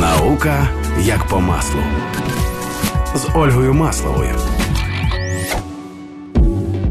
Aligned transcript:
Наука 0.00 0.68
як 1.00 1.26
по 1.26 1.40
маслу 1.40 1.80
з 3.14 3.28
Ольгою 3.34 3.74
Масловою. 3.74 4.34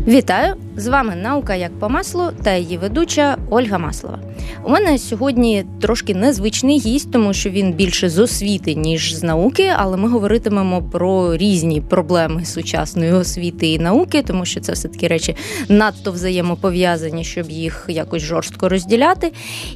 Вітаю! 0.08 0.56
З 0.76 0.88
вами 0.88 1.16
наука 1.16 1.56
як 1.56 1.80
по 1.80 1.90
маслу 1.90 2.30
та 2.44 2.54
її 2.54 2.78
ведуча 2.78 3.38
Ольга 3.50 3.78
Маслова. 3.78 4.20
У 4.68 4.70
мене 4.70 4.98
сьогодні 4.98 5.66
трошки 5.82 6.16
незвичний 6.16 6.80
гість, 6.80 7.12
тому 7.12 7.34
що 7.34 7.50
він 7.50 7.74
більше 7.74 8.10
з 8.10 8.20
освіти, 8.20 8.76
ніж 8.76 9.16
з 9.16 9.24
науки, 9.24 9.74
але 9.78 9.98
ми 9.98 10.10
говоритимемо 10.10 10.84
про 10.84 11.38
різні 11.38 11.82
проблеми 11.82 12.46
сучасної 12.46 13.12
освіти 13.12 13.68
і 13.68 13.80
науки, 13.80 14.24
тому 14.28 14.46
що 14.46 14.60
це 14.60 14.72
все 14.72 14.88
таки 14.88 15.08
речі 15.08 15.36
надто 15.70 16.12
взаємопов'язані, 16.12 17.24
щоб 17.24 17.52
їх 17.52 17.86
якось 17.90 18.22
жорстко 18.22 18.70
розділяти. 18.70 19.32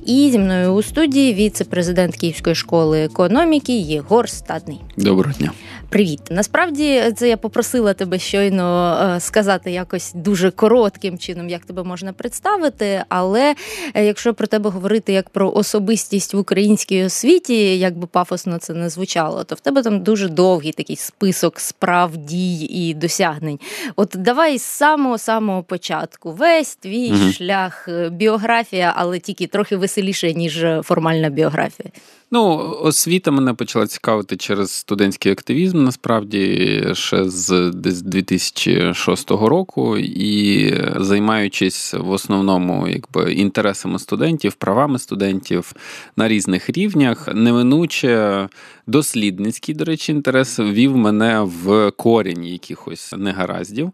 І 0.05 0.30
зі 0.32 0.40
мною 0.40 0.73
у 0.73 0.84
студії 0.84 1.34
віце-президент 1.34 2.16
Київської 2.16 2.55
школи 2.55 3.03
економіки 3.03 3.73
Єгор 3.73 4.30
Стадний. 4.30 4.81
Доброго 4.98 5.34
дня. 5.39 5.52
Привіт. 5.89 6.22
Насправді 6.30 7.03
це 7.16 7.30
я 7.30 7.38
попросила 7.38 7.94
тебе 7.94 8.20
щойно 8.20 8.98
е, 9.16 9.20
сказати 9.20 9.72
якось 9.72 10.12
дуже 10.16 10.52
коротким 10.52 11.17
чином, 11.17 11.50
як 11.50 11.66
тебе 11.66 11.84
можна 11.84 12.14
представити. 12.14 13.03
Але 13.09 13.55
е, 13.94 14.05
якщо 14.05 14.34
про 14.34 14.48
тебе 14.48 14.70
говорити 14.70 14.80
як 15.13 15.30
про 15.30 15.52
особистість 15.52 16.34
в 16.34 16.38
українській 16.38 17.03
освіті, 17.03 17.80
як 17.80 17.98
би 17.98 18.08
пафосно 18.08 18.58
це 18.58 18.73
не 18.73 18.89
звучало, 18.89 19.44
то 19.44 19.55
в 19.55 19.59
тебе 19.59 19.84
там 19.84 20.03
дуже 20.03 20.27
довгий 20.27 20.72
такий 20.72 20.95
список 20.95 21.59
справ, 21.59 22.17
дій 22.17 22.66
і 22.66 22.94
досягнень. 22.94 23.59
От 23.95 24.16
давай 24.16 24.58
з 24.58 24.63
самого 24.63 25.17
самого 25.17 25.63
початку 25.63 26.31
весь 26.31 26.75
твій 26.75 27.12
угу. 27.12 27.31
шлях, 27.31 27.88
е, 27.88 28.09
біографія, 28.09 28.94
але 28.95 29.20
тільки 29.20 29.48
трохи 29.48 29.75
веселіше, 29.75 30.34
ніж 30.34 30.66
формальна 30.84 31.30
біографія. 31.30 31.89
Ну, 32.34 32.76
освіта 32.81 33.31
мене 33.31 33.53
почала 33.53 33.88
цікавити 33.88 34.38
через 34.38 34.72
студентський 34.72 35.31
активізм, 35.31 35.83
насправді 35.83 36.83
ще 36.94 37.30
з 37.30 37.72
десь 37.75 38.02
2006 38.02 39.31
року, 39.31 39.97
і 39.97 40.73
займаючись 40.95 41.94
в 41.94 42.09
основному 42.09 42.88
якби 42.88 43.33
інтересами 43.33 44.00
студентів, 44.00 44.53
правами 44.53 45.00
студентів 45.00 45.73
на 46.16 46.28
різних 46.28 46.69
рівнях, 46.69 47.30
неминуче 47.33 48.47
дослідницький, 48.88 49.75
до 49.75 49.86
речі, 49.86 50.11
інтерес 50.11 50.59
вів 50.59 50.97
мене 50.97 51.41
в 51.41 51.91
корінь 51.91 52.45
якихось 52.45 53.13
негараздів. 53.17 53.91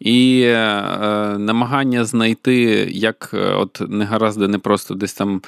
І 0.00 0.42
е, 0.42 0.56
намагання 1.38 2.04
знайти, 2.04 2.54
як 2.92 3.30
е, 3.34 3.52
от 3.52 3.82
негаразди 3.88 4.48
не 4.48 4.58
просто 4.58 4.94
десь 4.94 5.14
там 5.14 5.42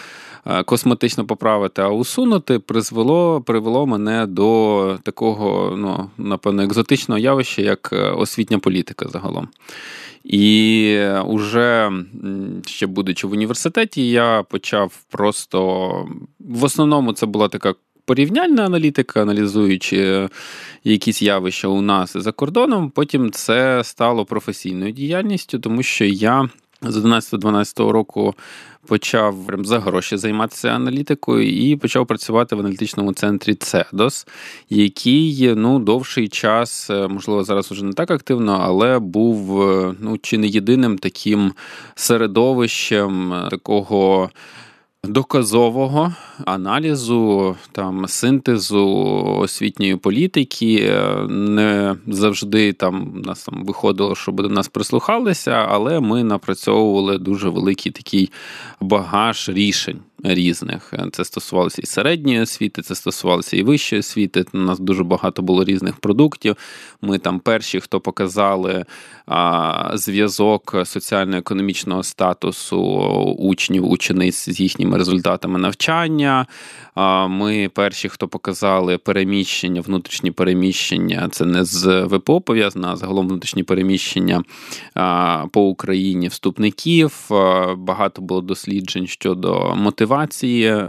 е, 0.47 0.63
косметично 0.63 1.27
поправити, 1.27 1.83
а 1.83 1.89
усунути, 1.89 2.59
призвело 2.59 3.41
привело 3.41 3.87
мене 3.87 4.27
до 4.27 4.99
такого, 5.03 5.77
ну, 5.77 6.11
напевно, 6.19 6.63
екзотичного 6.63 7.19
явища, 7.19 7.63
як 7.63 7.91
е, 7.93 8.11
освітня 8.11 8.59
політика 8.59 9.09
загалом. 9.09 9.49
І 10.25 11.01
уже 11.27 11.93
ще 12.67 12.87
будучи 12.87 13.27
в 13.27 13.33
університеті, 13.33 14.11
я 14.11 14.43
почав 14.43 14.93
просто 15.11 16.09
в 16.39 16.65
основному 16.65 17.13
це 17.13 17.27
була 17.27 17.49
така 17.49 17.75
порівняльна 18.07 18.65
аналітика, 18.65 19.23
аналізуючи 19.23 20.29
якісь 20.85 21.23
явища 21.23 21.69
у 21.69 21.81
нас 21.81 22.17
за 22.17 22.33
кордоном. 22.33 22.91
Потім 22.91 23.31
це 23.31 23.85
стало 23.85 24.25
професійною 24.25 24.93
діяльністю, 24.93 25.59
тому 25.59 25.83
що 25.83 26.05
я 26.05 26.49
з 26.83 26.97
11-12 26.97 27.89
року. 27.89 28.35
Почав 28.87 29.37
за 29.59 29.79
гроші 29.79 30.17
займатися 30.17 30.69
аналітикою 30.69 31.49
і 31.49 31.77
почав 31.77 32.07
працювати 32.07 32.57
в 32.57 32.61
аналітичному 32.61 33.13
центрі 33.13 33.53
CEDOS, 33.53 34.27
який 34.71 35.55
ну 35.55 35.79
довший 35.79 36.29
час, 36.29 36.91
можливо, 37.09 37.45
зараз 37.45 37.73
уже 37.73 37.85
не 37.85 37.93
так 37.93 38.11
активно, 38.11 38.61
але 38.63 38.99
був 38.99 39.65
ну 40.01 40.19
чи 40.23 40.39
не 40.39 40.47
єдиним 40.47 40.99
таким 40.99 41.53
середовищем 41.95 43.35
такого 43.51 44.31
доказового 45.07 46.15
аналізу, 46.45 47.57
там 47.73 48.09
синтезу 48.09 48.87
освітньої 49.39 49.97
політики. 49.97 50.93
Не 51.29 51.97
завжди 52.07 52.73
там 52.73 53.23
нас 53.27 53.45
там 53.45 53.65
виходило, 53.65 54.15
щоб 54.15 54.43
до 54.43 54.49
нас 54.49 54.69
прислухалися, 54.69 55.51
але 55.51 56.01
ми 56.01 56.25
напрацьовували 56.25 57.19
дуже 57.19 57.49
великий 57.49 57.93
такий 57.93 58.31
багаж 58.81 59.49
рішень 59.49 60.01
різних. 60.23 60.95
Це 61.13 61.25
стосувалося 61.25 61.83
і 61.83 61.87
середньої 61.87 62.41
освіти, 62.41 62.83
це 62.83 62.95
стосувалося 62.95 63.57
і 63.57 63.63
вищої 63.63 64.01
освіти. 64.01 64.45
У 64.55 64.59
нас 64.59 64.79
дуже 64.79 65.05
багато 65.05 65.43
було 65.43 65.65
різних 65.65 65.97
продуктів. 65.97 66.57
Ми 67.03 67.19
там 67.19 67.41
перші, 67.41 67.81
хто 67.81 68.01
показали 68.01 68.85
а, 69.27 69.91
зв'язок 69.95 70.77
соціально-економічного 70.85 72.03
статусу 72.03 72.81
учнів, 73.39 73.91
учениць 73.91 74.49
з 74.49 74.61
їхніми 74.61 74.96
результатами 74.97 75.59
навчання. 75.59 76.47
Ми 77.29 77.71
перші, 77.75 78.09
хто 78.09 78.29
показали 78.29 78.99
переміщення, 78.99 79.81
внутрішні 79.81 80.31
переміщення. 80.31 81.29
Це 81.33 81.45
не 81.45 81.65
з 81.65 82.05
ВПО 82.05 82.41
пов'язано, 82.41 82.89
а 82.89 82.97
загалом 82.97 83.29
внутрішні 83.29 83.63
переміщення 83.63 84.43
по 85.53 85.63
Україні 85.63 86.29
вступників. 86.29 87.13
Багато 87.77 88.23
було 88.23 88.41
досліджень 88.41 89.07
щодо 89.07 89.75
мотивації 89.77 90.85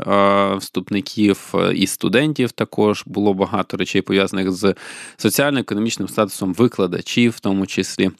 вступників 0.57 1.53
і 1.73 1.87
студентів 1.87 2.51
також 2.51 3.03
було 3.05 3.33
багато 3.33 3.77
речей 3.77 4.01
пов'язаних 4.01 4.51
з 4.51 4.75
соціально-економічним 5.17 6.07
статусом 6.07 6.53
викладачів, 6.53 7.31
в 7.31 7.39
тому 7.39 7.65
числі. 7.65 8.11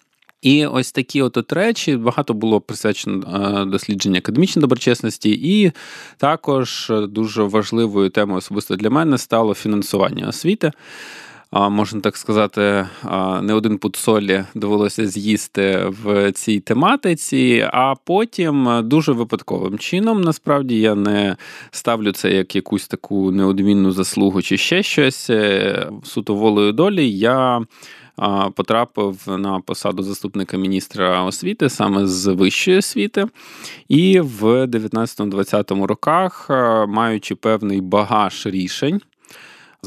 І 0.42 0.66
ось 0.66 0.92
такі 0.92 1.22
от, 1.22 1.38
от 1.38 1.54
речі 1.54 1.98
багато 1.98 2.34
було 2.34 2.62
присвячено 2.62 3.62
е, 3.62 3.66
дослідженню 3.66 4.18
академічної 4.18 4.62
доброчесності, 4.62 5.30
і 5.30 5.72
також 6.18 6.92
дуже 7.10 7.44
важливою 7.44 8.10
темою 8.10 8.38
особисто 8.38 8.76
для 8.76 8.90
мене 8.90 9.18
стало 9.18 9.54
фінансування 9.54 10.28
освіти 10.28 10.72
можна 11.52 12.02
так 12.02 12.18
сказати, 12.18 12.88
не 13.42 13.54
один 13.54 13.78
пут 13.78 13.96
солі 13.96 14.44
довелося 14.56 15.08
з'їсти 15.08 15.86
в 16.04 16.32
цій 16.32 16.60
тематиці, 16.60 17.68
а 17.74 17.96
потім 17.96 18.82
дуже 18.84 19.12
випадковим 19.12 19.78
чином, 19.78 20.22
насправді, 20.22 20.80
я 20.80 20.96
не 20.96 21.38
ставлю 21.72 22.12
це 22.12 22.32
як 22.32 22.56
якусь 22.56 22.88
таку 22.88 23.32
неодмінну 23.32 23.92
заслугу 23.92 24.42
чи 24.42 24.58
ще 24.58 24.84
щось. 24.84 25.30
Е, 25.30 25.90
суто 26.04 26.36
волею 26.36 26.72
долі 26.72 27.12
я. 27.12 27.62
Потрапив 28.56 29.24
на 29.28 29.60
посаду 29.60 30.04
заступника 30.04 30.58
міністра 30.58 31.24
освіти 31.24 31.70
саме 31.70 32.08
з 32.08 32.28
вищої 32.34 32.78
освіти, 32.78 33.26
і 33.88 34.20
в 34.20 34.44
19-20 34.66 35.84
роках, 35.84 36.50
маючи 36.88 37.36
певний 37.36 37.82
багаж 37.82 38.46
рішень, 38.46 39.02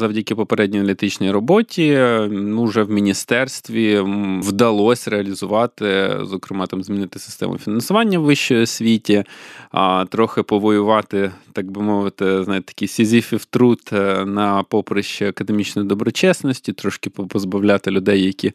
завдяки 0.01 0.35
попередній 0.35 0.79
аналітичній 0.79 1.31
роботі, 1.31 1.99
ну, 2.31 2.65
вже 2.65 2.83
в 2.83 2.91
міністерстві 2.91 4.01
вдалося 4.43 5.11
реалізувати, 5.11 6.19
зокрема, 6.23 6.67
там 6.67 6.83
змінити 6.83 7.19
систему 7.19 7.59
фінансування 7.59 8.19
в 8.19 8.23
вищої 8.23 8.63
освіті, 8.63 9.25
а 9.71 10.05
трохи 10.11 10.43
повоювати, 10.43 11.33
так 11.53 11.71
би 11.71 11.83
мовити, 11.83 12.45
знаєте, 12.45 12.67
такий 12.67 12.89
сізіфів 12.89 13.45
труд 13.45 13.81
е, 13.93 14.25
на 14.25 14.63
поприще 14.63 15.29
академічної 15.29 15.89
доброчесності, 15.89 16.73
трошки 16.73 17.11
позбавляти 17.11 17.91
людей, 17.91 18.25
які 18.25 18.53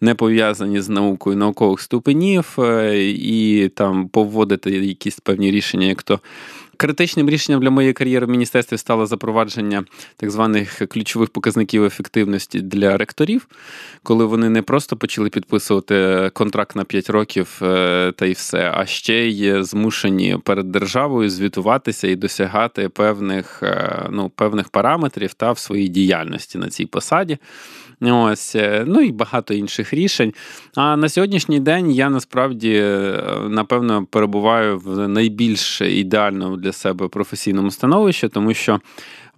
не 0.00 0.14
пов'язані 0.14 0.80
з 0.80 0.88
наукою 0.88 1.36
наукових 1.36 1.80
ступенів, 1.80 2.56
е, 2.58 3.04
і 3.10 3.68
там 3.68 4.08
поводити 4.08 4.70
якісь 4.70 5.20
певні 5.20 5.50
рішення, 5.50 5.86
як 5.86 6.02
то. 6.02 6.20
Критичним 6.80 7.30
рішенням 7.30 7.60
для 7.60 7.70
моєї 7.70 7.92
кар'єри 7.92 8.26
в 8.26 8.28
міністерстві 8.28 8.78
стало 8.78 9.06
запровадження 9.06 9.84
так 10.16 10.30
званих 10.30 10.82
ключових 10.88 11.30
показників 11.30 11.84
ефективності 11.84 12.60
для 12.60 12.96
ректорів, 12.96 13.48
коли 14.02 14.24
вони 14.24 14.48
не 14.48 14.62
просто 14.62 14.96
почали 14.96 15.28
підписувати 15.28 16.30
контракт 16.34 16.76
на 16.76 16.84
5 16.84 17.10
років 17.10 17.60
е, 17.62 18.12
та 18.16 18.26
й 18.26 18.32
все, 18.32 18.72
а 18.74 18.86
ще 18.86 19.14
й 19.14 19.62
змушені 19.62 20.38
перед 20.44 20.72
державою 20.72 21.30
звітуватися 21.30 22.08
і 22.08 22.16
досягати 22.16 22.88
певних 22.88 23.62
е, 23.62 24.06
ну, 24.10 24.28
певних 24.28 24.68
параметрів 24.68 25.34
та 25.34 25.52
в 25.52 25.58
своїй 25.58 25.88
діяльності 25.88 26.58
на 26.58 26.68
цій 26.68 26.86
посаді. 26.86 27.38
Ось, 28.00 28.56
е, 28.56 28.84
ну 28.86 29.00
і 29.00 29.12
багато 29.12 29.54
інших 29.54 29.94
рішень. 29.94 30.34
А 30.74 30.96
на 30.96 31.08
сьогоднішній 31.08 31.60
день 31.60 31.90
я 31.90 32.10
насправді 32.10 32.84
напевно 33.48 34.06
перебуваю 34.10 34.78
в 34.78 35.08
найбільш 35.08 35.80
ідеальному 35.80 36.56
для 36.56 36.72
себе 36.72 37.08
професійному 37.08 37.70
становищі, 37.70 38.28
тому 38.28 38.54
що 38.54 38.80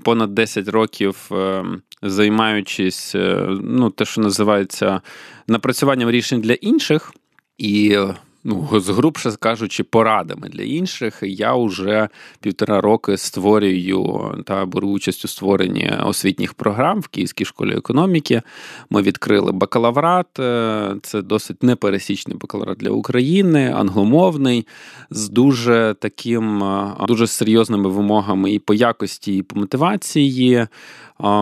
понад 0.03 0.35
10 0.35 0.69
років 0.69 1.17
е, 1.33 1.65
займаючись, 2.03 3.15
е, 3.15 3.47
ну, 3.62 3.91
те, 3.91 4.05
що 4.05 4.21
називається 4.21 5.01
напрацюванням 5.47 6.11
рішень 6.11 6.41
для 6.41 6.53
інших. 6.53 7.12
І 7.59 7.99
ну, 8.44 8.81
згрубше 8.81 9.32
кажучи, 9.40 9.82
порадами 9.82 10.48
для 10.48 10.62
інших. 10.62 11.19
Я 11.22 11.54
вже 11.54 12.08
півтора 12.40 12.81
роки 12.81 13.16
створюю 13.16 14.34
та 14.46 14.66
беру 14.66 14.88
участь 14.88 15.25
у 15.25 15.28
створенні 15.28 15.92
освітніх 16.04 16.54
програм 16.54 17.00
в 17.00 17.08
Київській 17.08 17.44
школі 17.44 17.75
економіки. 17.76 18.42
Ми 18.90 19.02
відкрили 19.02 19.52
бакалаврат, 19.52 20.38
е, 20.38 20.94
це 21.02 21.22
досить 21.22 21.62
непересічний 21.62 22.37
бакалаврат 22.37 22.78
для 22.78 22.90
України, 22.90 23.72
англомовний, 23.76 24.66
з 25.10 25.28
дуже 25.28 25.94
таким 26.00 26.64
е, 26.64 26.94
дуже 27.08 27.26
серйозними 27.26 27.88
вимогами 27.88 28.52
і 28.52 28.58
по 28.58 28.75
якості, 28.75 29.37
і 29.37 29.42
по 29.42 29.60
мотивації. 29.60 30.66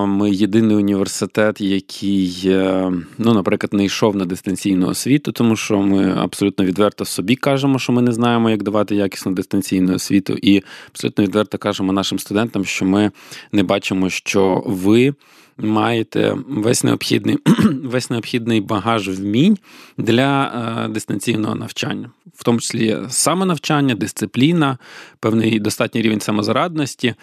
Ми 0.06 0.30
єдиний 0.30 0.76
університет, 0.76 1.60
який, 1.60 2.42
е, 2.46 2.92
ну, 3.18 3.34
наприклад, 3.34 3.72
не 3.72 3.84
йшов 3.84 4.16
на 4.16 4.24
дистанційну 4.24 4.88
освіту, 4.88 5.32
тому 5.32 5.56
що 5.56 5.78
ми 5.78 6.12
абсолютно 6.18 6.64
відверто 6.64 7.04
собі 7.04 7.36
кажемо, 7.36 7.78
що 7.78 7.92
ми 7.92 8.02
не 8.02 8.12
знаємо, 8.12 8.50
як 8.50 8.62
давати 8.62 8.94
якісну 8.94 9.32
дистанційну 9.32 9.94
освіту, 9.94 10.38
і 10.42 10.62
абсолютно 10.88 11.24
відверто 11.24 11.58
кажемо 11.58 11.92
нашим 11.92 12.18
студентам, 12.18 12.64
що 12.64 12.84
ми 12.84 13.10
не 13.52 13.62
бачимо, 13.62 14.10
що 14.10 14.62
ви 14.66 15.14
маєте 15.58 16.36
весь 16.48 16.84
необхідний 16.84 17.38
весь 17.84 18.10
необхідний 18.10 18.60
багаж 18.60 19.08
вмінь 19.08 19.58
для 19.98 20.44
е, 20.44 20.88
дистанційного 20.88 21.54
навчання, 21.54 22.10
в 22.34 22.44
тому 22.44 22.60
числі 22.60 22.98
самонавчання, 23.08 23.94
дисципліна, 23.94 24.78
певний 25.20 25.60
достатній 25.60 26.02
рівень 26.02 26.20
самозарадності. 26.20 27.14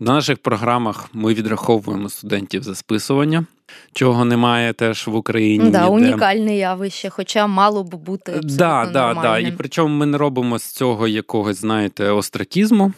На 0.00 0.12
наших 0.12 0.38
програмах 0.38 1.10
ми 1.12 1.34
відраховуємо 1.34 2.08
студентів 2.08 2.62
за 2.62 2.74
списування 2.74 3.46
чого 3.92 4.24
немає 4.24 4.72
теж 4.72 5.06
в 5.06 5.14
Україні. 5.14 5.70
Да, 5.70 5.86
Унікальне 5.86 6.56
явище, 6.56 7.10
хоча 7.10 7.46
мало 7.46 7.84
б 7.84 7.94
бути 7.94 8.32
абсолютно 8.32 8.56
да, 8.56 8.90
да, 8.92 9.14
да. 9.22 9.38
І 9.38 9.52
причому 9.58 9.96
ми 9.96 10.06
не 10.06 10.18
робимо 10.18 10.58
з 10.58 10.64
цього 10.64 11.08
якогось, 11.08 11.60
знаєте, 11.60 12.10
остракізму. 12.10 12.92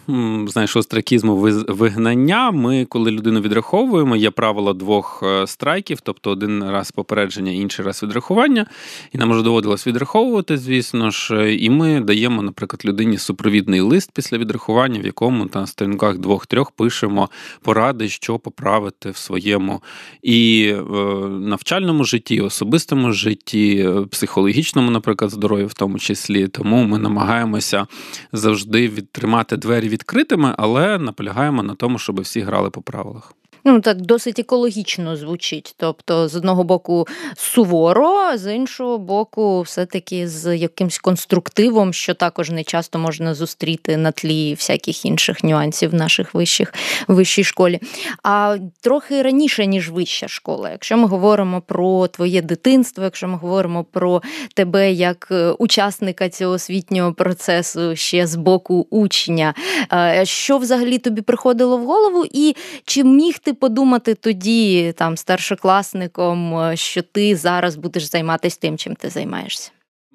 Знаєш, 0.46 0.76
остракізму 0.76 1.36
вигнання. 1.68 2.50
Ми, 2.50 2.84
коли 2.84 3.10
людину 3.10 3.40
відраховуємо, 3.40 4.16
є 4.16 4.30
правило 4.30 4.72
двох 4.74 5.22
е, 5.22 5.46
страйків, 5.46 6.00
тобто 6.00 6.30
один 6.30 6.70
раз 6.70 6.90
попередження, 6.90 7.52
інший 7.52 7.84
раз 7.84 8.02
відрахування. 8.02 8.66
І 9.12 9.18
нам 9.18 9.30
вже 9.30 9.42
доводилось 9.42 9.86
відраховувати, 9.86 10.56
звісно 10.58 11.10
ж. 11.10 11.54
І 11.54 11.70
ми 11.70 12.00
даємо, 12.00 12.42
наприклад, 12.42 12.84
людині 12.84 13.18
супровідний 13.18 13.80
лист 13.80 14.10
після 14.14 14.38
відрахування, 14.42 15.00
в 15.00 15.06
якому 15.06 15.48
на 15.54 15.66
сторінках 15.66 16.18
двох-трьох 16.18 16.70
пишемо 16.70 17.28
поради, 17.62 18.08
що 18.08 18.38
поправити 18.38 19.10
в 19.10 19.16
своєму. 19.16 19.82
І 20.22 20.72
Е, 20.72 21.28
навчальному 21.28 22.04
житті, 22.04 22.40
особистому 22.40 23.12
житті, 23.12 23.88
психологічному, 24.10 24.90
наприклад, 24.90 25.30
здоров'ю, 25.30 25.66
в 25.66 25.74
тому 25.74 25.98
числі. 25.98 26.48
Тому 26.48 26.84
ми 26.84 26.98
намагаємося 26.98 27.86
завжди 28.32 28.88
відтримати 28.88 29.56
двері 29.56 29.88
відкритими, 29.88 30.54
але 30.58 30.98
наполягаємо 30.98 31.62
на 31.62 31.74
тому, 31.74 31.98
щоб 31.98 32.20
всі 32.20 32.40
грали 32.40 32.70
по 32.70 32.82
правилах 32.82 33.34
ну 33.64 33.80
так 33.80 34.00
досить 34.00 34.38
екологічно 34.38 35.16
звучить. 35.16 35.74
Тобто, 35.78 36.28
з 36.28 36.36
одного 36.36 36.64
боку 36.64 37.06
суворо, 37.36 38.08
а 38.08 38.38
з 38.38 38.54
іншого 38.54 38.98
боку, 38.98 39.60
все-таки 39.60 40.28
з 40.28 40.56
якимсь 40.56 40.98
конструктивом, 40.98 41.92
що 41.92 42.14
також 42.14 42.50
не 42.50 42.64
часто 42.64 42.98
можна 42.98 43.34
зустріти 43.34 43.96
на 43.96 44.12
тлі 44.12 44.54
всяких 44.54 45.04
інших 45.04 45.44
нюансів 45.44 45.90
в 45.90 45.94
наших 45.94 46.34
вищих 46.34 46.74
вищій 47.08 47.44
школі. 47.44 47.80
А 48.22 48.56
трохи 48.80 49.22
раніше, 49.22 49.66
ніж 49.66 49.90
вища 49.90 50.28
школа, 50.28 50.70
якщо 50.70 50.96
ми 50.96 51.08
говоримо 51.08 51.60
про 51.60 52.06
твоє 52.06 52.42
дитинство, 52.42 53.04
якщо 53.04 53.28
ми 53.28 53.36
говоримо 53.36 53.84
про 53.84 54.22
тебе 54.54 54.92
як 54.92 55.28
е, 55.30 55.50
учасника 55.50 56.28
цього 56.28 56.52
освітнього 56.52 57.12
процесу 57.12 57.96
ще 57.96 58.26
з 58.26 58.36
боку 58.36 58.86
учня, 58.90 59.54
е, 59.92 60.22
що 60.24 60.58
взагалі 60.58 60.98
тобі 60.98 61.20
приходило 61.22 61.76
в 61.76 61.84
голову, 61.84 62.24
і 62.32 62.56
чи 62.84 63.04
міг 63.04 63.38
ти 63.38 63.51
подумати 63.54 64.14
тоді, 64.14 64.94
там, 64.96 65.16
старшокласником, 65.16 66.58
е, 66.58 66.76
що 66.76 67.02
ти 67.02 67.36
зараз 67.36 67.76
будеш 67.76 68.04
займатися 68.04 68.58
тим, 68.60 68.78
чим 68.78 68.94
ти 68.94 69.10
займаєшся? 69.10 69.72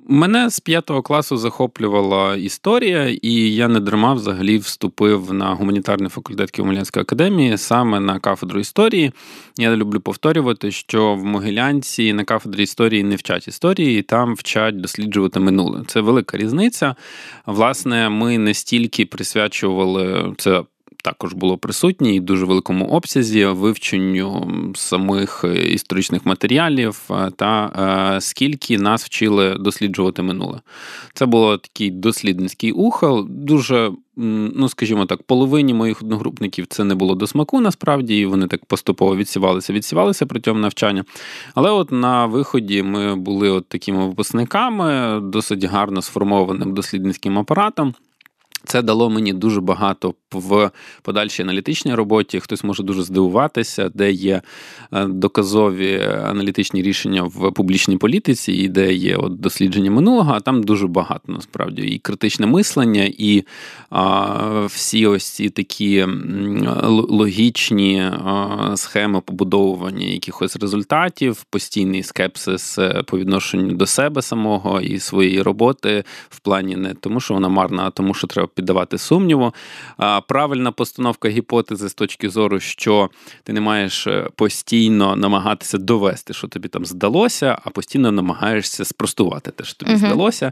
Мене 0.10 0.50
з 0.50 0.60
п'ятого 0.60 1.02
класу 1.02 1.38
захоплювала 1.38 2.36
історія, 2.36 3.18
і 3.22 3.34
я 3.56 3.68
не 3.68 3.80
дарма 3.80 4.14
взагалі 4.14 4.58
вступив 4.58 5.34
на 5.34 5.54
гуманітарний 5.54 6.10
факультет 6.10 6.60
Києво-Могилянської 6.60 7.02
академії 7.02 7.58
саме 7.58 8.00
на 8.00 8.20
кафедру 8.20 8.60
історії. 8.60 9.12
Я 9.58 9.76
люблю 9.76 10.00
повторювати, 10.00 10.72
що 10.72 11.16
в 11.16 11.24
Могилянці 11.26 12.14
на 12.14 12.24
кафедрі 12.24 12.64
історії 12.64 13.04
не 13.04 13.16
вчать 13.16 13.48
історії, 13.48 14.02
там 14.02 14.36
вчать 14.36 14.82
досліджувати 14.82 15.40
минуле. 15.40 15.84
Це 15.88 16.02
велика 16.02 16.38
різниця. 16.38 16.96
Власне, 17.46 18.10
ми 18.10 18.38
не 18.38 18.54
стільки 18.54 19.06
присвячували 19.06 20.34
це 20.38 20.64
також 21.08 21.34
було 21.34 21.58
присутнє 21.58 22.16
і 22.16 22.20
в 22.20 22.24
дуже 22.24 22.46
великому 22.46 22.86
обсязі 22.86 23.46
вивченню 23.46 24.52
самих 24.76 25.46
історичних 25.66 26.26
матеріалів 26.26 27.02
е, 27.12 27.32
та 27.36 27.72
е, 28.16 28.22
скільки 28.22 28.78
нас 28.78 29.06
вчили 29.06 29.56
досліджувати 29.60 30.22
минуле. 30.22 30.60
Це 31.14 31.26
було 31.26 31.58
такий 31.58 31.92
дослідницький 31.92 32.72
ухил, 32.72 33.28
дуже. 33.30 33.92
Ну, 34.20 34.70
скажімо 34.70 35.06
так, 35.06 35.24
половині 35.24 35.74
моїх 35.74 36.02
одногрупників 36.02 36.66
це 36.68 36.84
не 36.84 36.96
було 36.96 37.16
до 37.16 37.28
смаку, 37.28 37.62
насправді, 37.62 38.20
і 38.20 38.26
вони 38.26 38.48
так 38.48 38.66
поступово 38.66 39.16
відсівалися, 39.16 39.74
відсівалися 39.74 40.26
протягом 40.26 40.62
навчання. 40.62 41.04
Але 41.56 41.72
от 41.72 41.92
на 41.92 42.26
виході 42.26 42.84
ми 42.84 43.16
були 43.16 43.50
от 43.50 43.68
такими 43.68 44.08
випускниками, 44.08 45.20
досить 45.22 45.64
гарно 45.64 46.02
сформованим 46.02 46.74
дослідницьким 46.74 47.40
апаратом. 47.40 47.94
Це 48.68 48.82
дало 48.82 49.10
мені 49.10 49.34
дуже 49.34 49.62
багато 49.62 50.14
в 50.32 50.72
подальшій 51.02 51.42
аналітичній 51.42 51.96
роботі. 51.96 52.40
Хтось 52.40 52.64
може 52.64 52.84
дуже 52.84 53.04
здивуватися, 53.04 53.90
де 53.90 54.12
є 54.12 54.42
е, 54.94 55.06
доказові 55.06 56.02
аналітичні 56.24 56.82
рішення 56.82 57.24
в 57.24 57.52
публічній 57.52 57.98
політиці, 57.98 58.54
і 58.54 58.68
де 58.68 58.94
є 58.94 59.16
от 59.16 59.40
дослідження 59.40 59.92
минулого, 59.92 60.34
а 60.34 60.40
там 60.40 60.64
дуже 60.64 60.88
багато 60.88 61.32
насправді 61.32 61.82
і 61.82 62.00
критичне 62.00 62.46
мислення, 62.46 63.10
і 63.18 63.44
а, 63.90 64.66
всі 64.66 65.08
ось 65.08 65.30
ці 65.30 65.50
такі 65.50 66.06
логічні 67.10 68.00
а, 68.02 68.74
схеми 68.76 69.22
побудовування 69.22 70.06
якихось 70.06 70.56
результатів, 70.56 71.44
постійний 71.50 72.04
скепсис 72.04 72.80
е, 72.80 73.04
по 73.06 73.18
відношенню 73.18 73.72
до 73.72 73.86
себе 73.86 74.22
самого 74.22 74.82
і 74.82 75.00
своєї 75.00 75.42
роботи 75.42 76.04
в 76.30 76.40
плані 76.40 76.76
не 76.76 76.94
тому, 76.94 77.20
що 77.20 77.34
вона 77.34 77.50
марна, 77.50 77.84
а 77.84 77.90
тому, 77.90 78.14
що 78.14 78.28
треба 78.28 78.48
піддавати 78.58 78.98
сумніву. 78.98 79.54
Правильна 80.28 80.72
постановка 80.72 81.30
гіпотези 81.30 81.90
з 81.90 81.94
точки 81.94 82.30
зору, 82.30 82.60
що 82.60 83.10
ти 83.44 83.54
не 83.54 83.62
маєш 83.62 84.08
е, 84.08 84.30
постійно 84.36 85.16
намагатися 85.16 85.78
довести, 85.78 86.34
що 86.34 86.48
тобі 86.48 86.68
там 86.68 86.86
здалося, 86.86 87.58
а 87.64 87.70
постійно 87.70 88.12
намагаєшся 88.12 88.86
спростувати 88.86 89.52
те, 89.52 89.64
що 89.64 89.76
тобі 89.76 89.92
uh 89.92 89.98
здалося. 89.98 90.52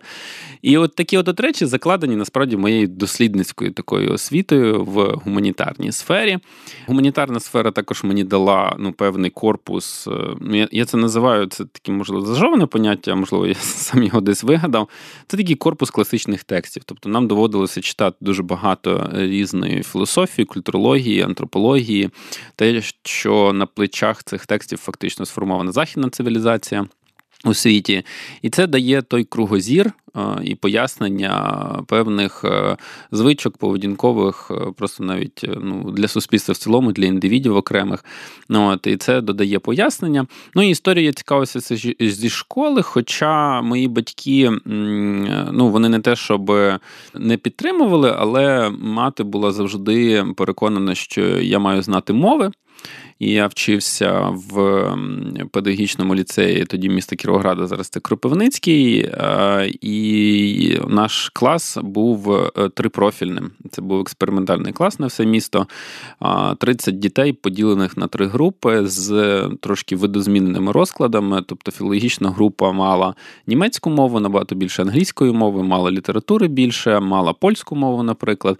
І 0.61 0.77
от 0.77 0.95
такі 0.95 1.17
от 1.17 1.39
речі 1.39 1.65
закладені 1.65 2.15
насправді 2.15 2.57
моєю 2.57 2.87
дослідницькою 2.87 3.71
такою 3.71 4.13
освітою 4.13 4.83
в 4.83 5.21
гуманітарній 5.25 5.91
сфері. 5.91 6.39
Гуманітарна 6.87 7.39
сфера 7.39 7.71
також 7.71 8.03
мені 8.03 8.23
дала 8.23 8.75
ну, 8.79 8.91
певний 8.91 9.29
корпус. 9.29 10.07
Е, 10.07 10.11
ну, 10.41 10.55
я, 10.55 10.67
я 10.71 10.85
це 10.85 10.97
називаю 10.97 11.45
це 11.45 11.65
таке, 11.65 11.91
можливо, 11.91 12.25
зажоване 12.25 12.65
поняття, 12.65 13.15
можливо, 13.15 13.47
я 13.47 13.55
сам 13.59 14.03
його 14.03 14.21
десь 14.21 14.43
вигадав. 14.43 14.89
Це 15.27 15.37
такий 15.37 15.55
корпус 15.55 15.89
класичних 15.89 16.43
текстів. 16.43 16.83
Тобто 16.85 17.09
нам 17.09 17.27
доводилося 17.27 17.81
читати 17.81 17.94
дуже 18.21 18.43
багато 18.43 19.09
різної 19.13 19.83
філософії, 19.83 20.45
культурології, 20.45 21.21
антропології, 21.21 22.09
те, 22.55 22.81
що 23.03 23.53
на 23.53 23.65
плечах 23.65 24.23
цих 24.23 24.45
текстів 24.45 24.79
фактично 24.79 25.25
сформована 25.25 25.71
західна 25.71 26.09
цивілізація. 26.09 26.87
У 27.43 27.53
світі, 27.53 28.03
і 28.41 28.49
це 28.49 28.67
дає 28.67 29.01
той 29.01 29.23
кругозір 29.23 29.91
е, 30.15 30.21
і 30.43 30.55
пояснення 30.55 31.83
певних 31.87 32.41
е, 32.45 32.77
звичок 33.11 33.57
поведінкових, 33.57 34.51
е, 34.51 34.71
просто 34.77 35.03
навіть 35.03 35.45
ну, 35.61 35.91
для 35.91 36.07
суспільства 36.07 36.53
в 36.53 36.57
цілому, 36.57 36.91
для 36.91 37.05
індивідів 37.05 37.55
окремих. 37.55 38.05
Ну, 38.49 38.69
от, 38.69 38.87
І 38.87 38.97
це 38.97 39.21
додає 39.21 39.59
пояснення. 39.59 40.27
Ну 40.55 40.63
і 40.63 40.69
історія 40.69 41.13
цікавилася 41.13 41.75
зі 41.99 42.29
школи. 42.29 42.81
Хоча 42.81 43.61
мої 43.61 43.87
батьки 43.87 44.51
ну, 45.51 45.69
вони 45.69 45.89
не 45.89 45.99
те, 45.99 46.15
щоб 46.15 46.51
не 47.13 47.37
підтримували, 47.37 48.15
але 48.17 48.69
мати 48.69 49.23
була 49.23 49.51
завжди 49.51 50.25
переконана, 50.37 50.95
що 50.95 51.21
я 51.39 51.59
маю 51.59 51.81
знати 51.81 52.13
мови. 52.13 52.51
І 53.19 53.31
я 53.31 53.47
вчився 53.47 54.19
в 54.29 54.85
педагогічному 55.51 56.15
ліцеї 56.15 56.65
тоді 56.65 56.89
міста 56.89 57.15
Кіровограда, 57.15 57.67
зараз 57.67 57.89
це 57.89 57.99
Кропивницький. 57.99 59.11
І 59.81 60.79
наш 60.87 61.29
клас 61.33 61.77
був 61.83 62.33
е, 62.33 62.69
трипрофільним. 62.69 63.51
Це 63.71 63.81
був 63.81 63.99
експериментальний 64.01 64.73
клас 64.73 64.99
на 64.99 65.07
все 65.07 65.25
місто. 65.25 65.67
30 66.59 66.99
дітей, 66.99 67.33
поділених 67.33 67.97
на 67.97 68.07
три 68.07 68.27
групи 68.27 68.87
з 68.87 69.41
трошки 69.61 69.95
видозміненими 69.95 70.71
розкладами. 70.71 71.43
Тобто 71.47 71.71
філологічна 71.71 72.29
група 72.29 72.71
мала 72.71 73.15
німецьку 73.47 73.89
мову, 73.89 74.19
набагато 74.19 74.55
більше 74.55 74.81
англійської 74.81 75.31
мови, 75.31 75.63
мала 75.63 75.91
літератури 75.91 76.47
більше, 76.47 76.99
мала 76.99 77.33
польську 77.33 77.75
мову, 77.75 78.03
наприклад. 78.03 78.57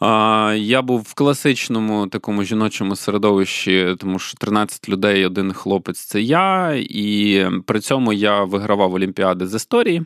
Я 0.00 0.82
був 0.82 1.00
в 1.00 1.14
класичному 1.14 2.06
такому 2.06 2.44
жіночому 2.44 2.96
середовищі, 2.96 3.96
тому 3.98 4.18
що 4.18 4.38
13 4.38 4.88
людей, 4.88 5.26
один 5.26 5.52
хлопець 5.52 5.98
це 5.98 6.20
я, 6.20 6.74
і 6.74 7.46
при 7.66 7.80
цьому 7.80 8.12
я 8.12 8.44
вигравав 8.44 8.94
олімпіади 8.94 9.46
з 9.46 9.54
історії. 9.54 10.02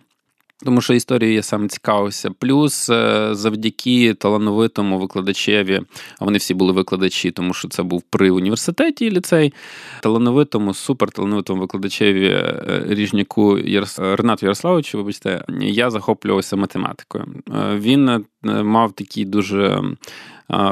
Тому 0.65 0.81
що 0.81 0.95
історією 0.95 1.37
я 1.37 1.43
саме 1.43 1.69
цікавився. 1.69 2.31
Плюс 2.39 2.91
е, 2.91 3.29
завдяки 3.33 4.15
талановитому 4.15 4.99
викладачеві, 4.99 5.81
а 6.19 6.25
вони 6.25 6.39
всі 6.39 6.55
були 6.55 6.73
викладачі, 6.73 7.31
тому 7.31 7.55
що 7.55 7.69
це 7.69 7.83
був 7.83 8.03
при 8.03 8.31
університеті 8.31 9.11
ліцей. 9.11 9.53
Талановитому, 10.01 10.75
суперталановитому 10.75 11.61
викладачеві 11.61 12.27
е, 12.27 12.85
ріжняку 12.89 13.59
Ярос... 13.59 13.99
Ренату 13.99 14.47
Ярославовичу, 14.47 14.99
вибачте, 14.99 15.45
я 15.61 15.91
захоплювався 15.91 16.57
математикою. 16.57 17.27
Е, 17.49 17.77
він 17.77 18.25
мав 18.43 18.93
такий 18.93 19.25
дуже 19.25 19.83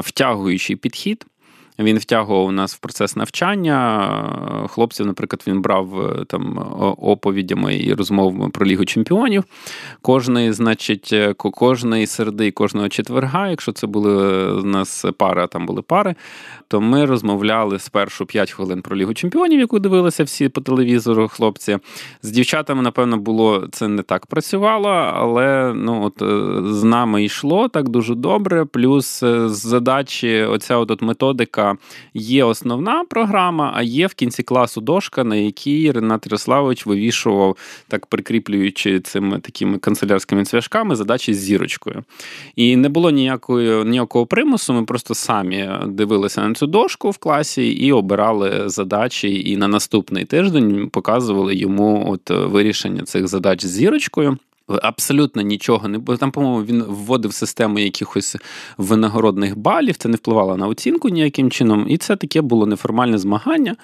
втягуючий 0.03 0.77
підхід. 0.77 1.27
Він 1.79 1.99
втягував 1.99 2.53
нас 2.53 2.75
в 2.75 2.79
процес 2.79 3.17
навчання. 3.17 4.69
Хлопців, 4.69 5.07
наприклад, 5.07 5.45
він 5.47 5.63
брав 5.63 6.01
е, 6.01 6.25
там 6.25 6.59
оповідями 6.99 7.77
і 7.77 7.95
розмовами 7.95 8.51
про 8.51 8.67
Лігу 8.67 8.85
Чемпіонів. 8.85 9.45
Кожний, 10.03 10.53
значить, 10.53 11.11
е, 11.13 11.35
кожної 11.35 12.07
середи, 12.07 12.51
кожного 12.51 12.89
четверга, 12.89 13.49
якщо 13.49 13.73
це 13.73 13.87
були 13.87 14.47
у 14.53 14.65
нас 14.65 15.05
пари, 15.19 15.43
а 15.43 15.47
там 15.47 15.67
були 15.67 15.83
пари, 15.83 16.15
то 16.69 16.81
ми 16.81 17.05
розмовляли 17.05 17.79
спершу 17.79 18.27
5 18.27 18.51
хвилин 18.51 18.83
про 18.83 18.97
Лігу 18.97 19.15
Чемпіонів, 19.15 19.61
яку 19.61 19.79
дивилися 19.79 20.25
всі 20.25 20.49
по 20.49 20.61
телевізору 20.61 21.29
хлопці. 21.29 21.79
З 22.23 22.31
дівчатами, 22.31 22.83
напевно, 22.83 23.17
було 23.17 23.69
це 23.73 23.89
не 23.89 24.03
так 24.03 24.27
працювало, 24.27 24.89
але 24.89 25.73
ну, 25.75 26.05
от, 26.05 26.23
е, 26.23 26.73
з 26.73 26.85
нами 26.85 27.25
йшло 27.25 27.69
так 27.69 27.89
дуже 27.89 28.15
добре. 28.15 28.65
Плюс 28.65 29.21
з 29.21 29.49
задачі, 29.49 30.43
оця 30.43 30.77
от 30.77 31.03
методика 31.03 31.68
є 32.15 32.45
основна 32.45 33.05
програма, 33.05 33.73
а 33.75 33.83
є 33.83 34.07
в 34.07 34.15
кінці 34.15 34.43
класу 34.43 34.81
дошка, 34.81 35.25
на 35.25 35.37
якій 35.37 35.91
Ренат 35.91 36.27
Ярославович 36.27 36.87
вивішував, 36.87 37.57
так 37.89 38.07
прикріплюючи 38.07 39.01
цими 39.01 39.39
такими 39.39 39.79
канцелярськими 39.79 40.45
цвяшками, 40.45 40.97
задачі 40.97 41.35
з 41.35 41.39
зірочкою. 41.39 42.05
І 42.57 42.77
не 42.77 42.89
було 42.89 43.11
ніякої, 43.11 43.85
ніякого 43.85 44.27
примусу. 44.27 44.73
Ми 44.73 44.85
просто 44.85 45.15
самі 45.15 45.71
дивилися 45.87 46.49
на 46.49 46.55
цю 46.55 46.67
дошку 46.67 47.11
в 47.11 47.19
класі 47.19 47.71
і 47.71 47.93
обирали 47.93 48.69
задачі. 48.69 49.51
І 49.51 49.57
на 49.57 49.69
наступний 49.69 50.25
тиждень 50.25 50.89
показували 50.89 51.55
йому 51.55 52.11
от 52.11 52.31
вирішення 52.31 53.03
цих 53.03 53.29
задач 53.29 53.65
з 53.65 53.71
зірочкою. 53.71 54.39
Абсолютно 54.83 55.43
нічого 55.43 55.89
не 55.89 55.99
було. 55.99 56.19
Там, 56.19 56.31
по-моєму, 56.31 56.65
він 56.65 56.83
вводив 56.83 57.33
систему 57.33 57.79
якихось 57.79 58.37
винагородних 58.79 59.59
балів, 59.59 59.97
це 59.97 60.09
не 60.09 60.17
впливало 60.17 60.57
на 60.57 60.67
оцінку 60.67 61.09
ніяким 61.09 61.51
чином. 61.51 61.87
І 61.89 61.97
це 61.97 62.17
таке 62.17 62.41
було 62.41 62.67
неформальне 62.67 63.19
змагання, 63.19 63.77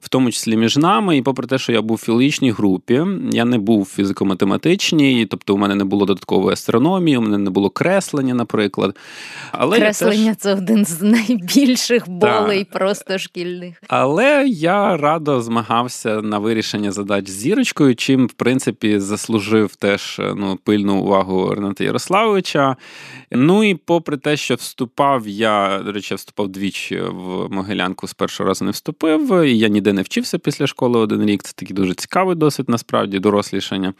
в 0.00 0.08
тому 0.08 0.30
числі 0.30 0.56
між 0.56 0.76
нами. 0.76 1.16
І 1.16 1.22
попри 1.22 1.46
те, 1.46 1.58
що 1.58 1.72
я 1.72 1.82
був 1.82 1.96
в 1.96 2.00
філологічній 2.00 2.50
групі, 2.50 3.02
я 3.32 3.44
не 3.44 3.58
був 3.58 3.94
фізико-математичній, 3.98 5.26
тобто 5.26 5.54
у 5.54 5.58
мене 5.58 5.74
не 5.74 5.84
було 5.84 6.06
додаткової 6.06 6.52
астрономії, 6.52 7.16
у 7.16 7.20
мене 7.20 7.38
не 7.38 7.50
було 7.50 7.70
креслення, 7.70 8.34
наприклад. 8.34 8.96
Але 9.52 9.78
Креслення 9.78 10.34
теж... 10.34 10.42
це 10.42 10.54
один 10.54 10.84
з 10.84 11.02
найбільших 11.02 12.08
болей, 12.08 12.64
так. 12.64 12.78
просто 12.78 13.18
шкільних. 13.18 13.82
Але 13.88 14.44
я 14.48 14.96
радо 14.96 15.42
змагався 15.42 16.22
на 16.22 16.38
вирішення 16.38 16.92
задач 16.92 17.28
з 17.28 17.32
зірочкою, 17.32 17.96
чим, 17.96 18.26
в 18.26 18.32
принципі, 18.32 18.98
заслужив 18.98 19.76
теж 19.76 20.20
ну, 20.36 20.58
пильну 20.64 21.00
увагу 21.00 21.54
Рената 21.54 21.84
Ярославовича. 21.84 22.76
Ну 23.30 23.64
і 23.64 23.74
попри 23.74 24.16
те, 24.16 24.36
що 24.36 24.54
вступав, 24.54 25.28
я, 25.28 25.82
до 25.84 25.92
речі, 25.92 26.14
вступав 26.14 26.48
двічі 26.48 27.00
в 27.00 27.48
Могилянку, 27.50 28.08
з 28.08 28.14
першого 28.14 28.48
разу 28.48 28.64
не 28.64 28.70
вступив. 28.70 29.44
і 29.44 29.58
Я 29.58 29.68
ніде 29.68 29.92
не 29.92 30.02
вчився 30.02 30.38
після 30.38 30.66
школи 30.66 30.98
один 30.98 31.26
рік. 31.26 31.42
Це 31.42 31.52
такий 31.56 31.76
дуже 31.76 31.94
цікавий 31.94 32.36
досвід, 32.36 32.68
насправді, 32.68 33.18
дорослішання 33.18 33.94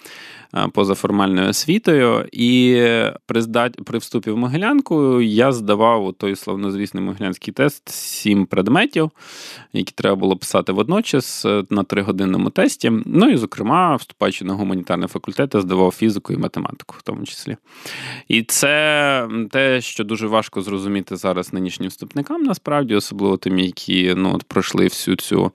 поза 0.72 0.94
формальною 0.94 1.48
освітою. 1.48 2.28
І 2.32 2.82
при 3.26 3.42
здат... 3.42 3.84
при 3.84 3.98
вступі 3.98 4.30
в 4.30 4.36
Могилянку 4.36 5.20
я 5.20 5.52
здавав 5.52 6.14
той 6.18 6.36
славнозвісний 6.36 7.04
могилянський 7.04 7.54
тест 7.54 7.88
сім 7.88 8.46
предметів, 8.46 9.10
які 9.72 9.92
треба 9.96 10.16
було 10.16 10.36
писати 10.36 10.72
водночас 10.72 11.44
е, 11.44 11.64
на 11.70 11.84
тригодинному 11.84 12.50
тесті. 12.50 12.92
Ну 13.06 13.30
і, 13.30 13.36
зокрема, 13.36 13.96
вступаючи 13.96 14.44
на 14.44 14.54
гуманітарний 14.54 15.08
факультет, 15.08 15.54
я 15.54 15.60
здавав 15.60 15.92
фізику 15.92 16.13
і 16.32 16.36
математику, 16.36 16.94
в 16.98 17.02
тому 17.02 17.24
числі. 17.24 17.56
І 18.28 18.42
це 18.42 19.28
те, 19.50 19.80
що 19.80 20.04
дуже 20.04 20.26
важко 20.26 20.62
зрозуміти 20.62 21.16
зараз 21.16 21.52
нинішнім 21.52 21.88
вступникам, 21.88 22.42
насправді, 22.42 22.94
особливо 22.94 23.36
тим, 23.36 23.58
які 23.58 24.14
ну, 24.16 24.34
от 24.34 24.42
пройшли 24.42 24.84
всю 24.84 25.16
цю 25.16 25.52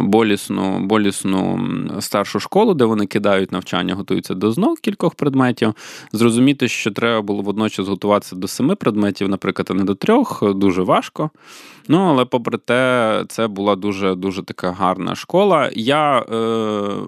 болісну, 0.00 0.78
болісну 0.80 1.60
старшу 2.00 2.40
школу, 2.40 2.74
де 2.74 2.84
вони 2.84 3.06
кидають 3.06 3.52
навчання, 3.52 3.94
готуються 3.94 4.34
до 4.34 4.52
знов 4.52 4.80
кількох 4.80 5.14
предметів. 5.14 5.74
Зрозуміти, 6.12 6.68
що 6.68 6.90
треба 6.90 7.22
було 7.22 7.42
водночас 7.42 7.88
готуватися 7.88 8.36
до 8.36 8.48
семи 8.48 8.74
предметів, 8.74 9.28
наприклад, 9.28 9.68
а 9.70 9.74
не 9.74 9.84
до 9.84 9.94
трьох, 9.94 10.54
дуже 10.54 10.82
важко. 10.82 11.30
Ну, 11.88 11.98
але 11.98 12.24
попри 12.24 12.58
те, 12.58 13.24
це 13.28 13.46
була 13.46 13.76
дуже 13.76 14.14
дуже 14.14 14.42
така 14.42 14.70
гарна 14.70 15.14
школа. 15.14 15.70
Я 15.74 16.18
е, 16.18 16.24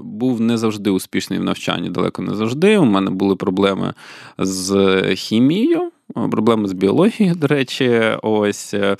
був 0.02 0.40
не 0.40 0.58
завжди 0.58 0.90
успішний 0.90 1.38
в 1.38 1.44
навчанні, 1.44 1.90
далеко 1.90 2.23
не 2.23 2.34
завжди. 2.34 2.78
У 2.78 2.84
мене 2.94 3.10
були 3.10 3.36
проблеми 3.36 3.94
з 4.38 5.02
хімією. 5.16 5.90
Проблеми 6.14 6.68
з 6.68 6.73
біологією, 6.73 7.35
до 7.35 7.47
речі, 7.47 8.00
ось 8.23 8.75
е, 8.75 8.97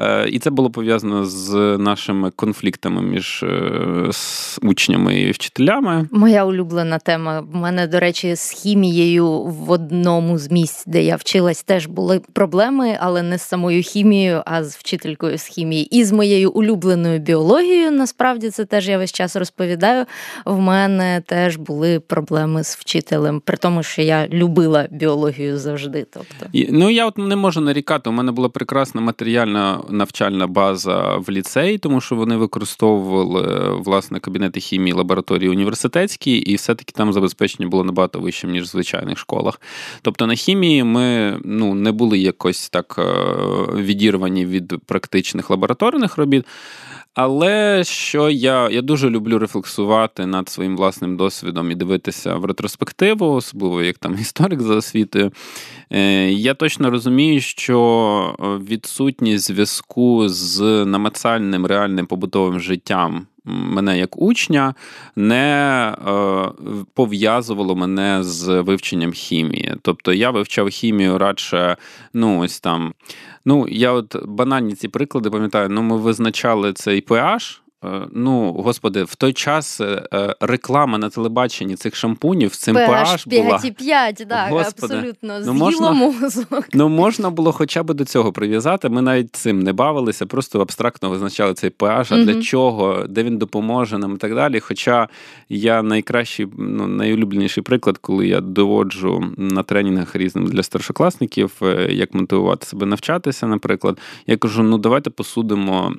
е, 0.00 0.28
і 0.28 0.38
це 0.38 0.50
було 0.50 0.70
пов'язано 0.70 1.24
з 1.24 1.78
нашими 1.78 2.30
конфліктами 2.30 3.02
між 3.02 3.42
е, 3.42 4.10
учнями 4.62 5.20
і 5.20 5.30
вчителями. 5.30 6.08
Моя 6.10 6.44
улюблена 6.44 6.98
тема. 6.98 7.40
В 7.40 7.56
мене, 7.56 7.86
до 7.86 8.00
речі, 8.00 8.36
з 8.36 8.50
хімією 8.50 9.28
в 9.42 9.70
одному 9.70 10.38
з 10.38 10.50
місць, 10.50 10.84
де 10.86 11.02
я 11.02 11.16
вчилась, 11.16 11.62
теж 11.62 11.86
були 11.86 12.20
проблеми, 12.32 12.98
але 13.00 13.22
не 13.22 13.38
з 13.38 13.42
самою 13.42 13.82
хімією, 13.82 14.42
а 14.46 14.64
з 14.64 14.76
вчителькою 14.76 15.38
з 15.38 15.44
хімії. 15.44 15.98
І 15.98 16.04
з 16.04 16.12
моєю 16.12 16.50
улюбленою 16.50 17.18
біологією. 17.18 17.90
Насправді 17.90 18.50
це 18.50 18.64
теж 18.64 18.88
я 18.88 18.98
весь 18.98 19.12
час 19.12 19.36
розповідаю. 19.36 20.06
В 20.44 20.58
мене 20.58 21.22
теж 21.26 21.56
були 21.56 22.00
проблеми 22.00 22.64
з 22.64 22.76
вчителем, 22.76 23.40
при 23.40 23.56
тому, 23.56 23.82
що 23.82 24.02
я 24.02 24.28
любила 24.28 24.86
біологію 24.90 25.58
завжди. 25.58 26.06
Тобто. 26.12 26.51
Ну 26.54 26.90
я 26.90 27.06
от 27.06 27.18
не 27.18 27.36
можу 27.36 27.60
нарікати. 27.60 28.10
У 28.10 28.12
мене 28.12 28.32
була 28.32 28.48
прекрасна 28.48 29.00
матеріальна 29.00 29.80
навчальна 29.90 30.46
база 30.46 31.16
в 31.16 31.30
ліцеї, 31.30 31.78
тому 31.78 32.00
що 32.00 32.16
вони 32.16 32.36
використовували 32.36 33.72
власне 33.76 34.20
кабінети 34.20 34.60
хімії, 34.60 34.92
лабораторії 34.92 35.50
університетські, 35.50 36.36
і 36.36 36.54
все-таки 36.54 36.92
там 36.96 37.12
забезпечення 37.12 37.68
було 37.68 37.84
набагато 37.84 38.20
вищим, 38.20 38.50
ніж 38.50 38.62
в 38.62 38.66
звичайних 38.66 39.18
школах. 39.18 39.60
Тобто 40.02 40.26
на 40.26 40.34
хімії 40.34 40.84
ми 40.84 41.38
ну, 41.44 41.74
не 41.74 41.92
були 41.92 42.18
якось 42.18 42.68
так 42.68 42.96
е, 42.98 43.04
відірвані 43.76 44.46
від 44.46 44.74
практичних 44.86 45.50
лабораторних 45.50 46.16
робіт. 46.16 46.44
Але 47.14 47.84
що 47.84 48.30
я 48.30 48.70
я 48.70 48.82
дуже 48.82 49.10
люблю 49.10 49.38
рефлексувати 49.38 50.26
над 50.26 50.48
своїм 50.48 50.76
власним 50.76 51.16
досвідом 51.16 51.70
і 51.70 51.74
дивитися 51.74 52.34
в 52.34 52.44
ретроспективу, 52.44 53.26
особливо 53.26 53.82
як 53.82 53.98
там 53.98 54.14
історик 54.20 54.60
за 54.60 54.74
освітою. 54.74 55.32
Е, 55.90 56.30
я 56.30 56.54
точно 56.54 56.90
розумію, 56.90 57.40
що 57.40 58.58
відсутність 58.68 59.46
зв'язку 59.46 60.28
з 60.28 60.84
намацальним 60.84 61.66
реальним 61.66 62.06
побутовим 62.06 62.60
життям 62.60 63.26
мене 63.44 63.98
як 63.98 64.22
учня 64.22 64.74
не 65.16 65.94
е, 66.06 66.84
пов'язувало 66.94 67.76
мене 67.76 68.22
з 68.22 68.60
вивченням 68.60 69.12
хімії. 69.12 69.74
Тобто 69.82 70.12
я 70.12 70.30
вивчав 70.30 70.68
хімію 70.68 71.18
радше, 71.18 71.76
ну 72.14 72.40
ось 72.40 72.60
там. 72.60 72.94
Ну, 73.44 73.66
я 73.68 73.92
от 73.92 74.16
банальні 74.26 74.74
ці 74.74 74.88
приклади 74.88 75.30
пам'ятаю, 75.30 75.68
ну 75.68 75.82
ми 75.82 75.96
визначали 75.96 76.72
цей 76.72 77.02
pH, 77.06 77.60
ну, 78.12 78.52
господи, 78.52 79.04
в 79.04 79.14
той 79.14 79.32
час 79.32 79.80
реклама 80.40 80.98
на 80.98 81.10
телебаченні 81.10 81.76
цих 81.76 81.96
шампунів 81.96 82.56
цим 82.56 82.76
PH 82.76 83.02
PH 83.28 83.42
була. 83.42 83.56
5,5, 83.56 84.26
так, 84.26 84.50
Господи. 84.50 84.94
абсолютно. 84.94 85.40
Ну, 85.46 85.52
можна- 85.52 85.92
мозок. 85.92 86.68
Ну, 86.72 86.88
можна 86.88 87.30
було 87.30 87.52
хоча 87.52 87.82
б 87.82 87.94
до 87.94 88.04
цього 88.04 88.32
прив'язати. 88.32 88.88
Ми 88.88 89.02
навіть 89.02 89.36
цим 89.36 89.60
не 89.60 89.72
бавилися, 89.72 90.26
просто 90.26 90.60
абстрактно 90.60 91.10
визначали 91.10 91.54
цей 91.54 91.70
PH, 91.70 92.14
а 92.14 92.24
для 92.24 92.42
чого, 92.42 93.06
де 93.08 93.22
він 93.22 93.38
допоможе 93.38 93.98
нам 93.98 94.14
і 94.14 94.16
так 94.16 94.34
далі. 94.34 94.60
Хоча 94.60 95.08
я 95.48 95.82
найкращий, 95.82 96.46
ну, 96.58 96.86
найулюбленіший 96.86 97.62
приклад, 97.62 97.98
коли 97.98 98.26
я 98.26 98.40
доводжу 98.40 99.24
на 99.36 99.62
тренінгах 99.62 100.16
різним 100.16 100.46
для 100.46 100.62
старшокласників, 100.62 101.52
е, 101.62 101.88
як 101.92 102.14
мотивувати 102.14 102.66
себе 102.66 102.86
навчатися, 102.86 103.46
наприклад, 103.46 103.98
я 104.26 104.36
кажу: 104.36 104.62
ну 104.62 104.78
давайте 104.78 105.10
посудимо 105.10 105.92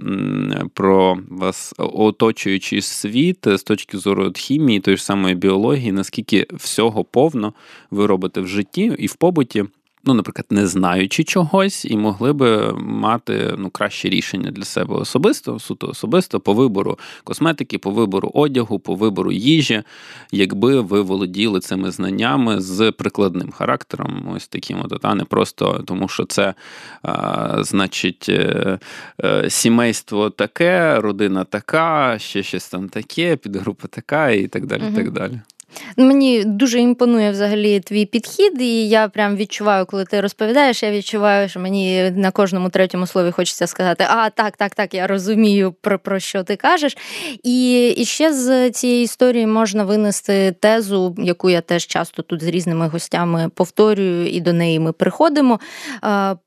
про 0.73 1.17
вас 1.29 1.72
оточуючий 1.77 2.81
світ 2.81 3.47
е, 3.47 3.57
з 3.57 3.63
точки 3.63 3.97
зору 3.97 4.31
хімії, 4.35 4.79
тої 4.79 4.97
ж 4.97 5.03
самої 5.03 5.35
біології, 5.35 5.91
наскільки 5.91 6.47
всього 6.53 7.03
повно 7.03 7.53
ви 7.91 8.05
робите 8.05 8.41
в 8.41 8.47
житті 8.47 8.95
і 8.97 9.07
в 9.07 9.15
побуті. 9.15 9.65
Ну, 10.05 10.13
наприклад, 10.13 10.45
не 10.49 10.67
знаючи 10.67 11.23
чогось, 11.23 11.85
і 11.85 11.97
могли 11.97 12.33
би 12.33 12.73
мати 12.77 13.55
ну, 13.57 13.69
краще 13.69 14.09
рішення 14.09 14.51
для 14.51 14.63
себе 14.63 14.95
особисто, 14.95 15.59
суто 15.59 15.87
особисто, 15.87 16.39
по 16.39 16.53
вибору 16.53 16.99
косметики, 17.23 17.77
по 17.77 17.91
вибору 17.91 18.31
одягу, 18.33 18.79
по 18.79 18.95
вибору 18.95 19.31
їжі, 19.31 19.83
якби 20.31 20.81
ви 20.81 21.01
володіли 21.01 21.59
цими 21.59 21.91
знаннями 21.91 22.61
з 22.61 22.91
прикладним 22.91 23.51
характером, 23.51 24.33
ось 24.35 24.47
таким, 24.47 24.77
от, 24.83 25.05
а 25.05 25.15
не 25.15 25.23
просто 25.23 25.83
тому, 25.85 26.07
що 26.07 26.25
це, 26.25 26.53
а, 27.01 27.63
значить, 27.63 28.25
е, 28.29 28.79
е, 29.23 29.49
сімейство 29.49 30.29
таке, 30.29 30.99
родина 30.99 31.43
така, 31.43 32.19
ще 32.19 32.43
щось 32.43 32.69
там 32.69 32.89
таке, 32.89 33.35
підгрупа 33.35 33.87
така, 33.87 34.29
і 34.29 34.47
так 34.47 34.65
далі. 34.65 34.83
Мгм. 34.83 34.95
так 34.95 35.11
далі. 35.11 35.39
Мені 35.97 36.43
дуже 36.43 36.79
імпонує 36.79 37.31
взагалі 37.31 37.79
твій 37.79 38.05
підхід, 38.05 38.61
і 38.61 38.89
я 38.89 39.07
прям 39.07 39.35
відчуваю, 39.35 39.85
коли 39.85 40.05
ти 40.05 40.21
розповідаєш, 40.21 40.83
я 40.83 40.91
відчуваю, 40.91 41.49
що 41.49 41.59
мені 41.59 42.11
на 42.11 42.31
кожному 42.31 42.69
третьому 42.69 43.07
слові 43.07 43.31
хочеться 43.31 43.67
сказати: 43.67 44.05
А, 44.09 44.29
так, 44.29 44.57
так, 44.57 44.75
так, 44.75 44.93
я 44.93 45.07
розумію, 45.07 45.75
про, 45.81 45.99
про 45.99 46.19
що 46.19 46.43
ти 46.43 46.55
кажеш. 46.55 46.97
І, 47.43 47.89
і 47.89 48.05
ще 48.05 48.33
з 48.33 48.71
цієї 48.71 49.03
історії 49.03 49.47
можна 49.47 49.83
винести 49.83 50.55
тезу, 50.59 51.15
яку 51.17 51.49
я 51.49 51.61
теж 51.61 51.87
часто 51.87 52.21
тут 52.21 52.43
з 52.43 52.47
різними 52.47 52.87
гостями 52.87 53.49
повторюю, 53.55 54.27
і 54.27 54.41
до 54.41 54.53
неї 54.53 54.79
ми 54.79 54.91
приходимо. 54.91 55.59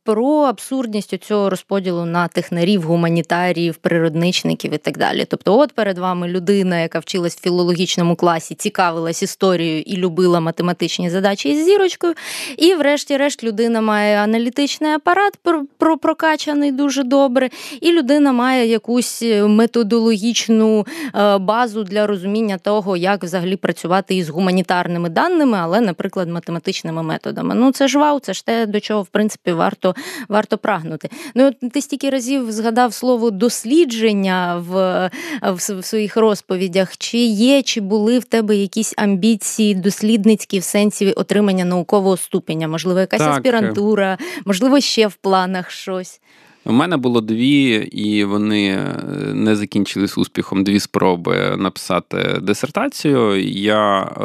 Про 0.05 0.41
абсурдність 0.41 1.19
цього 1.19 1.51
розподілу 1.51 2.05
на 2.05 2.29
технарів, 2.29 2.83
гуманітаріїв, 2.83 3.77
природничників 3.77 4.75
і 4.75 4.79
так 4.79 4.99
далі. 4.99 5.25
Тобто, 5.25 5.59
от 5.59 5.73
перед 5.73 5.99
вами 5.99 6.29
людина, 6.29 6.81
яка 6.81 6.99
вчилась 6.99 7.37
в 7.37 7.41
філологічному 7.41 8.17
класі, 8.17 8.55
цікавилась 8.55 9.16
історією 9.23 9.83
і 9.83 9.97
любила 9.97 10.41
математичні 10.41 11.11
задачі 11.11 11.49
із 11.49 11.65
зірочкою. 11.65 12.15
І, 12.59 12.75
врешті-решт, 12.75 13.45
людина 13.45 13.81
має 13.81 14.17
аналітичний 14.17 14.93
апарат 14.93 15.33
про- 15.43 15.65
про- 15.79 15.99
прокачаний 15.99 16.73
дуже 16.73 17.03
добре, 17.03 17.51
і 17.81 17.93
людина 17.93 18.33
має 18.33 18.67
якусь 18.67 19.23
методологічну 19.47 20.87
е, 21.15 21.39
базу 21.39 21.85
для 21.85 22.07
розуміння 22.07 22.59
того, 22.59 22.97
як 22.97 23.25
взагалі 23.25 23.57
працювати 23.57 24.15
із 24.15 24.29
гуманітарними 24.29 25.09
даними, 25.09 25.59
але, 25.61 25.81
наприклад, 25.81 26.29
математичними 26.29 27.03
методами. 27.03 27.55
Ну 27.55 27.73
це 27.73 27.89
ж 27.89 27.99
вау, 27.99 28.21
це 28.21 28.35
ж 28.35 28.47
те, 28.47 28.67
до 28.67 28.81
чого 28.81 29.03
в 29.03 29.07
принципі 29.07 29.53
варто, 29.53 29.95
варто 30.29 30.59
прагнути. 30.59 31.11
Ну 31.35 31.51
ти 31.73 31.81
стільки 31.81 32.11
разів 32.11 32.53
згадав 32.53 32.95
слово 32.95 33.31
дослідження 33.31 34.65
в, 34.69 35.11
в, 35.43 35.79
в 35.79 35.85
своїх 35.85 36.17
розповідях. 36.17 36.97
Чи 36.97 37.19
є, 37.19 37.63
чи 37.63 37.81
були 37.81 38.19
в 38.19 38.25
тебе 38.25 38.57
якісь 38.57 38.95
амбіції 39.07 39.75
дослідницькі 39.75 40.59
в 40.59 40.65
сенсі 40.65 41.13
отримання 41.13 41.65
наукового 41.65 42.17
ступеня? 42.17 42.69
Можливо, 42.69 43.01
якась 43.01 43.21
Так. 43.21 43.33
аспірантура, 43.37 44.19
можливо, 44.45 44.81
ще 44.81 45.07
в 45.07 45.15
планах 45.15 45.71
щось. 45.71 46.21
У 46.69 46.73
мене 46.73 46.97
було 46.97 47.21
дві, 47.21 47.75
і 47.93 48.25
вони 48.25 48.69
е, 48.69 49.03
не 49.35 49.57
закінчились 49.57 50.19
успіхом. 50.19 50.65
Дві 50.65 50.81
спроби 50.81 51.57
написати 51.59 52.39
дисертацію. 52.43 53.41
Я 53.51 54.03
е, 54.03 54.23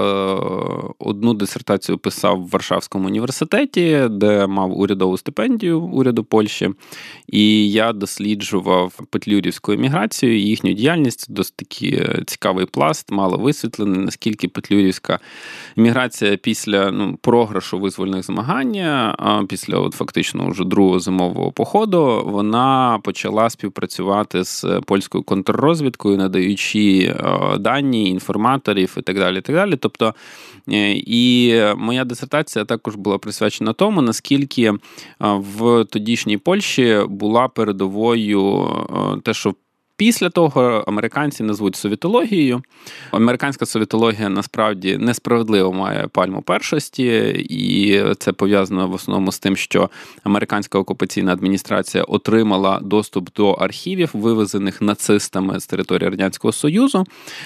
одну 0.99 1.33
дисертацію 1.33 1.97
писав 1.97 2.41
в 2.41 2.49
Варшавському 2.49 3.07
університеті, 3.07 4.07
де 4.09 4.47
мав 4.47 4.79
урядову 4.79 5.17
стипендію 5.17 5.81
уряду 5.81 6.23
Польщі, 6.23 6.69
і 7.27 7.71
я 7.71 7.93
досліджував 7.93 8.99
петлюрівську 9.09 9.71
еміграцію, 9.71 10.37
і 10.37 10.41
їхню 10.41 10.73
діяльність. 10.73 11.33
Досить 11.33 11.55
такий 11.55 11.93
е, 11.93 12.23
цікавий 12.27 12.65
пласт, 12.65 13.11
мало 13.11 13.37
висвітлений, 13.37 13.99
наскільки 13.99 14.47
петлюрівська 14.47 15.19
еміграція 15.77 16.37
після 16.37 16.91
ну, 16.91 17.17
програшу 17.21 17.79
визвольних 17.79 18.25
змагань, 18.25 18.71
після 19.47 19.77
от, 19.77 19.93
фактично 19.93 20.49
вже 20.49 20.65
другого 20.65 20.99
зимового 20.99 21.51
походу, 21.51 22.30
вона 22.31 22.99
почала 23.03 23.49
співпрацювати 23.49 24.43
з 24.43 24.65
польською 24.85 25.23
контррозвідкою, 25.23 26.17
надаючи 26.17 26.99
е, 26.99 27.57
дані, 27.57 28.09
інформаторів 28.09 28.95
і 28.97 29.01
так 29.01 29.15
далі. 29.15 29.37
І 29.37 29.41
так 29.41 29.55
далі. 29.55 29.75
Тобто, 29.75 30.15
е, 30.69 30.93
і 30.93 31.55
моя 31.77 32.05
дисертація 32.05 32.65
також 32.65 32.95
була 32.95 33.17
присвячена 33.17 33.73
тому, 33.73 34.01
наскільки 34.01 34.63
е, 34.63 34.75
в 35.19 35.85
тодішній 35.85 36.37
Польщі 36.37 37.01
була 37.09 37.47
передовою 37.47 38.67
е, 39.15 39.19
те, 39.23 39.33
що 39.33 39.55
Після 40.01 40.29
того 40.29 40.83
американці 40.87 41.43
назвуть 41.43 41.75
совітологією. 41.75 42.63
Американська 43.11 43.65
совітологія 43.65 44.29
насправді 44.29 44.97
несправедливо 44.97 45.73
має 45.73 46.07
пальму 46.07 46.41
першості, 46.41 47.07
і 47.49 48.03
це 48.17 48.31
пов'язано 48.31 48.87
в 48.87 48.93
основному 48.93 49.31
з 49.31 49.39
тим, 49.39 49.55
що 49.55 49.89
американська 50.23 50.79
окупаційна 50.79 51.33
адміністрація 51.33 52.03
отримала 52.03 52.79
доступ 52.79 53.29
до 53.35 53.51
архівів, 53.51 54.09
вивезених 54.13 54.81
нацистами 54.81 55.59
з 55.59 55.67
території 55.67 56.09
радянського 56.09 56.51
союзу. 56.51 57.05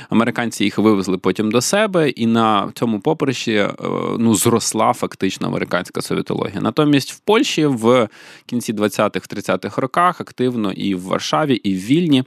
Американці 0.10 0.64
їх 0.64 0.78
вивезли 0.78 1.18
потім 1.18 1.52
до 1.52 1.62
себе, 1.62 2.10
і 2.10 2.28
на 2.28 2.72
цьому 2.74 3.00
поприщі 3.00 3.54
е, 3.54 3.74
ну 4.20 4.36
зросла 4.36 4.94
фактично 4.94 5.48
американська 5.48 6.02
совітологія. 6.02 6.62
Натомість 6.62 7.12
в 7.12 7.20
Польщі 7.20 7.66
в 7.66 8.10
кінці 8.46 8.74
20-30-х 8.74 9.82
роках 9.82 10.22
активно 10.22 10.72
і 10.72 10.96
в 10.96 11.02
Варшаві, 11.02 11.56
і 11.56 11.74
в 11.74 11.78
Вільні. 11.78 12.24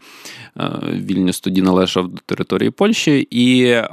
Е, 0.61 0.71
Вільнюс 0.93 1.41
тоді 1.41 1.63
належав 1.63 2.09
до 2.09 2.19
території 2.27 2.71
Польщі, 2.71 3.21
і 3.31 3.63
е, 3.65 3.89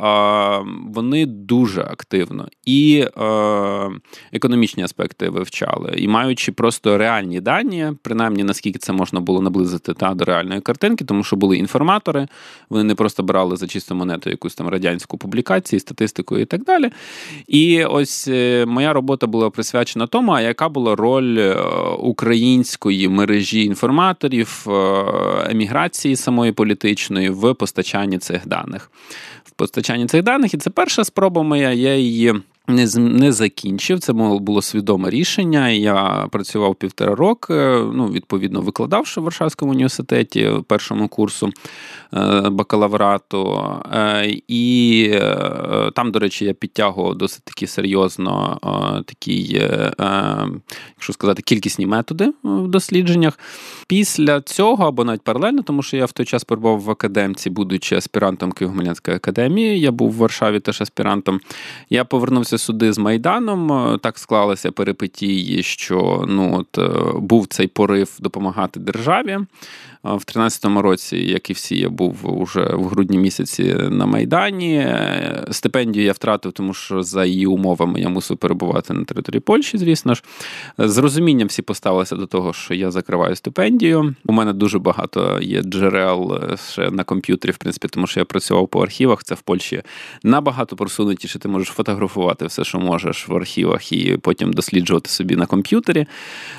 вони 0.87 1.25
дуже 1.25 1.81
активно 1.81 2.47
і 2.65 3.05
е, 3.17 3.89
економічні 4.31 4.83
аспекти 4.83 5.29
вивчали, 5.29 5.93
і 5.97 6.07
маючи 6.07 6.51
просто 6.51 6.97
реальні 6.97 7.41
дані, 7.41 7.91
принаймні 8.01 8.43
наскільки 8.43 8.79
це 8.79 8.93
можна 8.93 9.19
було 9.19 9.41
наблизити 9.41 9.93
та 9.93 10.13
до 10.13 10.25
реальної 10.25 10.61
картинки, 10.61 11.05
тому 11.05 11.23
що 11.23 11.35
були 11.35 11.57
інформатори, 11.57 12.27
вони 12.69 12.83
не 12.83 12.95
просто 12.95 13.23
брали 13.23 13.55
за 13.55 13.67
чисту 13.67 13.95
монету 13.95 14.29
якусь 14.29 14.55
там 14.55 14.67
радянську 14.67 15.17
публікацію, 15.17 15.79
статистику 15.79 16.37
і 16.37 16.45
так 16.45 16.63
далі. 16.63 16.91
І 17.47 17.83
ось 17.83 18.27
моя 18.67 18.93
робота 18.93 19.27
була 19.27 19.49
присвячена 19.49 20.07
тому, 20.07 20.31
а 20.31 20.41
яка 20.41 20.69
була 20.69 20.95
роль 20.95 21.55
української 21.99 23.09
мережі 23.09 23.63
інформаторів, 23.63 24.65
е, 24.67 25.51
самої 26.15 26.51
політичної 26.51 27.29
в 27.29 27.53
постачанні 27.53 28.17
цих 28.17 28.47
даних. 28.47 28.91
В 29.43 29.51
постачанні 29.51 30.05
цих 30.05 30.23
даних, 30.23 30.53
і 30.53 30.57
це 30.57 30.69
перша 30.69 31.03
спроба 31.03 31.43
моя, 31.43 31.71
я 31.71 31.95
її. 31.95 32.33
Не 32.67 32.87
не 32.97 33.31
закінчив, 33.31 33.99
це 33.99 34.13
було 34.13 34.61
свідоме 34.61 35.09
рішення. 35.09 35.69
Я 35.69 36.27
працював 36.31 36.75
півтора 36.75 37.15
роки, 37.15 37.53
ну, 37.93 38.07
відповідно, 38.07 38.61
викладавши 38.61 39.21
в 39.21 39.23
Варшавському 39.23 39.71
університеті 39.71 40.51
першому 40.67 41.07
курсу 41.07 41.51
бакалаврату. 42.49 43.71
Е, 43.93 44.41
І 44.47 45.09
е, 45.13 45.91
там, 45.95 46.11
до 46.11 46.19
речі, 46.19 46.45
я 46.45 46.53
підтягував 46.53 47.15
досить 47.15 47.43
таки 47.43 47.67
серйозно 47.67 48.59
е, 48.63 49.03
такі, 49.03 49.57
е, 49.61 49.93
е, 49.99 50.47
якщо 50.95 51.13
сказати, 51.13 51.41
кількісні 51.41 51.85
методи 51.85 52.33
в 52.43 52.67
дослідженнях. 52.67 53.39
Після 53.87 54.41
цього, 54.41 54.87
або 54.87 55.03
навіть 55.03 55.21
паралельно, 55.21 55.61
тому 55.61 55.83
що 55.83 55.97
я 55.97 56.05
в 56.05 56.11
той 56.11 56.25
час 56.25 56.43
перебував 56.43 56.81
в 56.81 56.91
академці, 56.91 57.49
будучи 57.49 57.95
аспірантом 57.95 58.51
Києво-Хмельницької 58.51 59.15
академії, 59.15 59.79
я 59.79 59.91
був 59.91 60.11
в 60.11 60.15
Варшаві 60.15 60.59
теж 60.59 60.81
аспірантом. 60.81 61.39
Я 61.89 62.05
повернувся 62.05 62.57
сюди 62.57 62.93
з 62.93 62.97
Майданом. 62.97 63.99
Так 64.03 64.19
склалися 64.19 64.71
перипетії, 64.71 65.63
що 65.63 66.25
ну 66.27 66.57
от 66.59 66.79
був 67.19 67.47
цей 67.47 67.67
порив 67.67 68.17
допомагати 68.19 68.79
державі. 68.79 69.39
В 70.05 70.21
13-му 70.21 70.81
році, 70.81 71.17
як 71.17 71.49
і 71.49 71.53
всі, 71.53 71.77
я 71.77 71.89
був 71.89 72.41
уже 72.41 72.63
в 72.63 72.85
грудні 72.87 73.17
місяці 73.17 73.75
на 73.89 74.05
Майдані. 74.05 74.87
Стипендію 75.51 76.05
я 76.05 76.11
втратив, 76.11 76.51
тому 76.51 76.73
що 76.73 77.03
за 77.03 77.25
її 77.25 77.47
умовами 77.47 78.01
я 78.01 78.09
мусив 78.09 78.37
перебувати 78.37 78.93
на 78.93 79.05
території 79.05 79.39
Польщі, 79.39 79.77
звісно 79.77 80.13
ж. 80.13 80.23
З 80.77 80.97
розумінням 80.97 81.47
всі 81.47 81.61
поставилися 81.61 82.15
до 82.15 82.25
того, 82.25 82.53
що 82.53 82.73
я 82.73 82.91
закриваю 82.91 83.35
стипендію. 83.35 84.15
У 84.25 84.33
мене 84.33 84.53
дуже 84.53 84.79
багато 84.79 85.39
є 85.41 85.61
джерел 85.61 86.41
ще 86.71 86.91
на 86.91 87.03
комп'ютері, 87.03 87.51
в 87.51 87.57
принципі, 87.57 87.87
тому 87.87 88.07
що 88.07 88.19
я 88.19 88.25
працював 88.25 88.67
по 88.67 88.83
архівах. 88.83 89.23
Це 89.23 89.35
в 89.35 89.41
Польщі 89.41 89.81
набагато 90.23 90.75
просунутіше. 90.75 91.39
Ти 91.39 91.47
можеш 91.47 91.67
фотографувати 91.67 92.45
все, 92.45 92.63
що 92.63 92.79
можеш 92.79 93.27
в 93.27 93.35
архівах, 93.35 93.91
і 93.91 94.17
потім 94.17 94.53
досліджувати 94.53 95.09
собі 95.09 95.35
на 95.35 95.45
комп'ютері, 95.45 96.05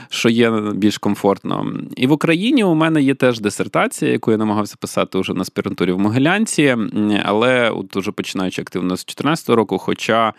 що 0.09 0.29
є 0.29 0.51
більш 0.75 0.99
комфортно. 0.99 1.73
І 1.97 2.07
в 2.07 2.13
Україні 2.13 2.65
у 2.65 2.75
мене 2.75 3.03
є 3.03 3.15
теж 3.15 3.36
теж 3.37 3.43
дисертація, 3.43 4.13
яку 4.13 4.31
я 4.31 4.37
намагався 4.37 4.77
писати 4.81 5.19
уже 5.19 5.35
на 5.35 5.41
аспірантурі 5.41 5.93
в 5.93 5.99
Могилянці, 5.99 6.77
але 7.25 7.71
от 7.71 7.97
уже 7.97 8.13
починаючи 8.13 8.63
активно 8.63 8.97
з 8.97 9.05
2014 9.05 9.49
року, 9.49 9.79
хоча 9.79 10.33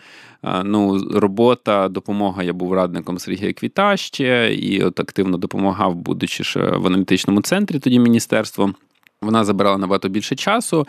ну, 0.64 0.98
робота, 1.12 1.88
допомога, 1.88 2.42
я 2.42 2.52
був 2.52 2.72
радником 2.72 3.18
Сергія 3.18 3.52
Квіта 3.52 3.96
ще 3.96 4.54
і 4.54 4.82
от 4.82 5.00
активно 5.00 5.38
допомагав, 5.38 5.94
будучи 5.94 6.44
ще 6.44 6.60
в 6.60 6.86
аналітичному 6.86 7.42
центрі 7.42 7.78
тоді 7.78 7.98
міністерство. 7.98 8.74
Вона 9.22 9.44
забирала 9.44 9.78
набагато 9.78 10.08
більше 10.08 10.36
часу. 10.36 10.86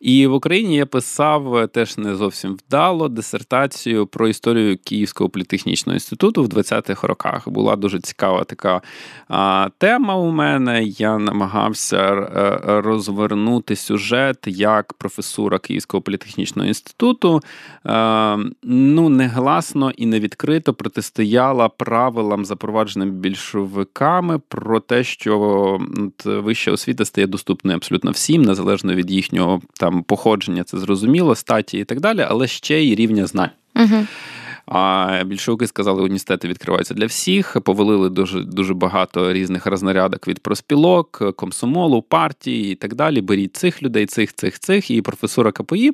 І 0.00 0.26
в 0.26 0.32
Україні 0.32 0.76
я 0.76 0.86
писав 0.86 1.68
теж 1.68 1.98
не 1.98 2.16
зовсім 2.16 2.54
вдало 2.54 3.08
дисертацію 3.08 4.06
про 4.06 4.28
історію 4.28 4.78
Київського 4.84 5.30
політехнічного 5.30 5.94
інституту 5.94 6.44
в 6.44 6.46
20-х 6.46 7.06
роках. 7.06 7.48
Була 7.48 7.76
дуже 7.76 8.00
цікава 8.00 8.44
така 8.44 8.80
а, 9.28 9.68
тема 9.78 10.14
у 10.14 10.30
мене. 10.30 10.84
Я 10.84 11.18
намагався 11.18 11.96
е, 11.96 12.60
розвернути 12.80 13.76
сюжет 13.76 14.36
як 14.46 14.92
професура 14.92 15.58
Київського 15.58 16.00
політехнічного 16.00 16.68
інституту. 16.68 17.40
А, 17.84 18.36
е, 18.40 18.50
ну, 18.62 19.08
негласно 19.08 19.90
і 19.90 20.06
невідкрито 20.06 20.74
протистояла 20.74 21.68
правилам, 21.68 22.44
запровадженим 22.44 23.10
більшовиками, 23.10 24.38
про 24.48 24.80
те, 24.80 25.04
що 25.04 25.78
вища 26.24 26.72
освіта 26.72 27.04
стає 27.04 27.26
доступною 27.26 27.67
абсолютно 27.74 28.10
всім, 28.10 28.42
незалежно 28.42 28.94
від 28.94 29.10
їхнього 29.10 29.60
там 29.80 30.02
походження, 30.02 30.64
це 30.64 30.78
зрозуміло, 30.78 31.34
статі 31.34 31.78
і 31.78 31.84
так 31.84 32.00
далі, 32.00 32.26
але 32.28 32.46
ще 32.46 32.82
й 32.82 32.94
рівня 32.94 33.26
знань. 33.26 33.50
Угу. 33.76 34.06
А 34.70 35.22
більшовики 35.26 35.66
сказали, 35.66 36.02
університети 36.02 36.48
відкриваються 36.48 36.94
для 36.94 37.06
всіх. 37.06 37.56
Повелили 37.64 38.10
дуже 38.10 38.42
дуже 38.42 38.74
багато 38.74 39.32
різних 39.32 39.66
рознарядок 39.66 40.28
від 40.28 40.38
проспілок, 40.38 41.22
комсомолу, 41.36 42.02
партії 42.02 42.72
і 42.72 42.74
так 42.74 42.94
далі. 42.94 43.20
Беріть 43.20 43.56
цих 43.56 43.82
людей, 43.82 44.06
цих, 44.06 44.32
цих, 44.34 44.58
цих, 44.58 44.90
і 44.90 45.02
професора 45.02 45.52
КПІ, 45.52 45.92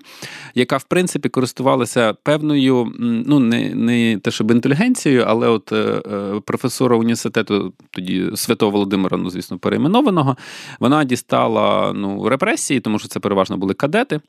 яка 0.55 0.77
в 0.77 0.85
принципі 0.85 1.29
користувалася 1.29 2.15
певною, 2.23 2.93
ну 2.99 3.39
не 3.39 3.75
не 3.75 4.19
те, 4.19 4.31
щоб 4.31 4.51
інтелігенцією, 4.51 5.25
але 5.27 5.49
от 5.49 5.73
е, 5.73 5.77
е, 5.77 6.41
професора 6.45 6.97
університету 6.97 7.73
тоді 7.91 8.31
Святого 8.35 8.71
Володимира, 8.71 9.17
ну 9.17 9.31
звісно, 9.31 9.59
перейменованого, 9.59 10.37
вона 10.81 11.05
дістала 11.05 11.93
ну 11.93 12.29
репресії, 12.29 12.81
тому 12.81 12.99
що 12.99 13.09
це 13.09 13.21
переважно 13.21 13.57
були 13.57 13.75
кадети. 13.75 14.21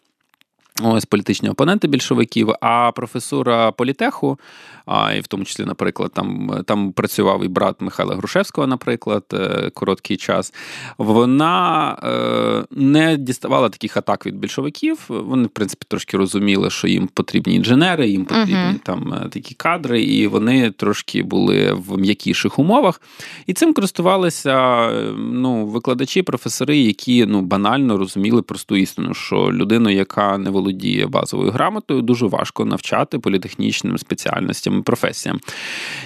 Ось 0.84 1.06
політичні 1.06 1.50
опоненти 1.50 1.88
більшовиків, 1.88 2.50
а 2.62 2.92
професура 2.92 3.72
політеху, 3.72 4.40
а 4.86 5.14
і 5.14 5.20
в 5.20 5.28
тому 5.28 5.46
числі, 5.46 5.66
наприклад, 5.66 6.12
там 6.14 6.52
там 6.66 6.92
працював 6.92 7.44
і 7.46 7.48
брат 7.48 7.76
Михайла 7.82 8.16
Грушевського, 8.16 8.68
наприклад, 8.68 9.24
е, 9.34 9.70
короткий 9.74 10.18
час. 10.18 10.54
Вона 10.98 11.98
е, 12.04 12.66
не 12.72 13.18
діставала 13.18 13.70
таких 13.70 13.98
атак 13.98 14.26
від 14.26 14.36
більшовиків. 14.36 15.06
Вони, 15.08 15.46
в 15.46 15.50
принципі, 15.50 15.86
трошки 15.88 16.18
розуміли, 16.18 16.70
що 16.70 16.88
їм 16.88 17.10
потрібні 17.14 17.56
інженери, 17.56 18.10
їм 18.10 18.26
потрібні 18.26 18.56
uh-huh. 18.56 18.80
там 18.80 19.14
е, 19.14 19.30
такі 19.30 19.56
кадри, 19.56 20.04
і 20.04 20.28
вони 20.28 20.72
трошки 20.72 21.24
були 21.24 21.74
в 21.74 21.98
м'якіших 21.98 22.60
умовах. 22.60 23.02
І 23.48 23.54
цим 23.54 23.74
користувалися 23.74 24.88
ну, 25.18 25.66
викладачі, 25.66 26.22
професори, 26.22 26.78
які 26.78 27.26
ну 27.26 27.42
банально 27.42 27.98
розуміли 27.98 28.42
просту 28.42 28.76
істину, 28.76 29.14
що 29.14 29.52
людину, 29.52 29.90
яка 29.90 30.38
не 30.38 30.50
володіє 30.50 30.65
володіє 30.66 31.08
базовою 31.08 31.52
грамотою, 31.52 32.02
дуже 32.02 32.26
важко 32.26 32.66
навчати 32.66 33.20
політехнічним 33.20 33.98
спеціальностям 33.98 34.80
і 34.80 34.82
професіям. 34.82 35.40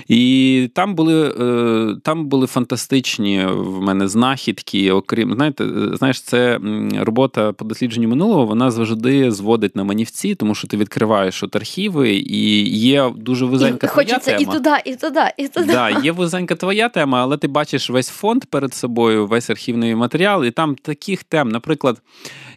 І 0.08 0.70
там 0.76 0.96
були 0.96 1.34
е, 1.40 1.96
там 2.04 2.26
були 2.26 2.48
фантастичні 2.48 3.46
в 3.46 3.82
мене 3.82 4.08
знахідки. 4.08 4.92
Окрім 4.92 5.34
знаєте, 5.34 5.66
знаєш, 5.94 6.22
це 6.22 6.60
робота 7.00 7.52
по 7.52 7.66
дослідженню 7.66 8.08
минулого, 8.08 8.46
вона 8.46 8.72
завжди 8.72 9.32
зводить 9.32 9.76
на 9.76 9.84
манівці, 9.84 10.36
тому 10.36 10.56
що 10.56 10.68
ти 10.68 10.78
відкриваєш 10.78 11.44
от 11.44 11.56
архіви, 11.56 12.12
і 12.12 12.70
є 12.80 13.12
дуже 13.16 13.46
вузенька 13.46 13.88
і, 13.88 13.90
твоя 13.90 14.08
хочеться 14.08 14.38
тема. 14.38 14.54
і 14.54 14.58
туди, 14.58 14.76
і 14.86 14.96
туди, 14.96 15.34
і 15.38 15.48
туди. 15.48 15.74
Да, 15.74 15.90
Є 15.90 16.12
вузенька 16.12 16.56
твоя 16.56 16.90
тема, 16.90 17.22
але 17.22 17.38
ти 17.38 17.48
бачиш 17.48 17.90
весь 17.90 18.10
фонд 18.10 18.46
перед 18.46 18.74
собою, 18.74 19.28
весь 19.28 19.50
архівний 19.50 19.96
матеріал, 19.96 20.46
і 20.46 20.52
там 20.52 20.76
таких 20.76 21.24
тем, 21.24 21.50
наприклад. 21.50 22.02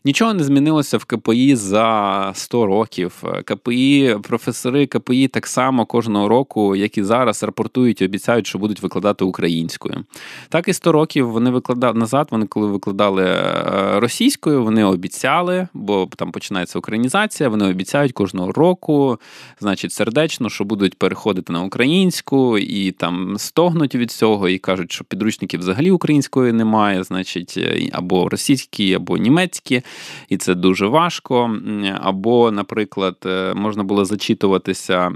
Нічого 0.05 0.35
не 0.35 0.45
змінилося 0.45 0.99
в 0.99 1.05
КПІ 1.05 1.57
за 1.57 2.31
100 2.35 2.67
років. 2.67 3.23
КПІ, 3.45 4.17
професори 4.23 4.87
КПІ 4.87 5.29
так 5.29 5.47
само 5.47 5.87
кожного 5.87 6.29
року, 6.29 6.77
як 6.77 6.99
і 6.99 7.03
зараз, 7.03 7.43
рапортують 7.43 8.01
і 8.01 8.05
обіцяють, 8.05 8.47
що 8.47 8.59
будуть 8.59 8.83
викладати 8.83 9.25
українською. 9.25 10.05
Так 10.49 10.69
і 10.69 10.73
100 10.73 10.93
років 10.93 11.31
вони 11.31 11.51
викладали 11.51 11.99
назад. 11.99 12.29
Вони 12.31 12.47
коли 12.47 12.67
викладали 12.67 13.25
е, 13.25 14.01
російською, 14.01 14.65
вони 14.65 14.85
обіцяли, 14.85 15.69
бо 15.75 16.09
там 16.17 16.33
починається 16.33 16.79
українізація. 16.79 17.49
Вони 17.49 17.71
обіцяють 17.71 18.13
кожного 18.13 18.53
року, 18.53 19.19
значить, 19.61 19.93
сердечно, 19.93 20.51
що 20.51 20.65
будуть 20.65 20.99
переходити 20.99 21.53
на 21.53 21.63
українську 21.63 22.59
і 22.59 22.91
там 22.91 23.39
стогнуть 23.39 23.95
від 23.95 24.11
цього, 24.11 24.49
і 24.49 24.59
кажуть, 24.59 24.93
що 24.93 25.05
підручників 25.05 25.61
взагалі 25.61 25.91
української 25.91 26.53
немає, 26.53 27.05
значить, 27.05 27.55
е, 27.57 27.89
або 27.93 28.29
російські, 28.29 28.95
або 28.95 29.17
німецькі 29.17 29.83
і 30.29 30.37
це 30.37 30.55
дуже 30.55 30.87
важко. 30.87 31.57
Або, 32.01 32.51
наприклад, 32.51 33.17
е, 33.27 33.55
можна 33.55 33.85
було 33.85 34.05
зачитуватися 34.05 35.13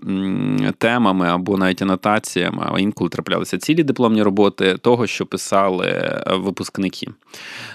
темами 0.78 1.28
або 1.28 1.56
навіть 1.56 1.82
анотаціями, 1.82 2.66
а 2.72 2.80
інколи 2.80 3.10
траплялися 3.10 3.58
цілі 3.58 3.82
дипломні 3.82 4.22
роботи 4.22 4.76
того, 4.80 5.06
що 5.06 5.26
писали 5.26 5.86
е, 5.86 6.24
випускники. 6.34 7.08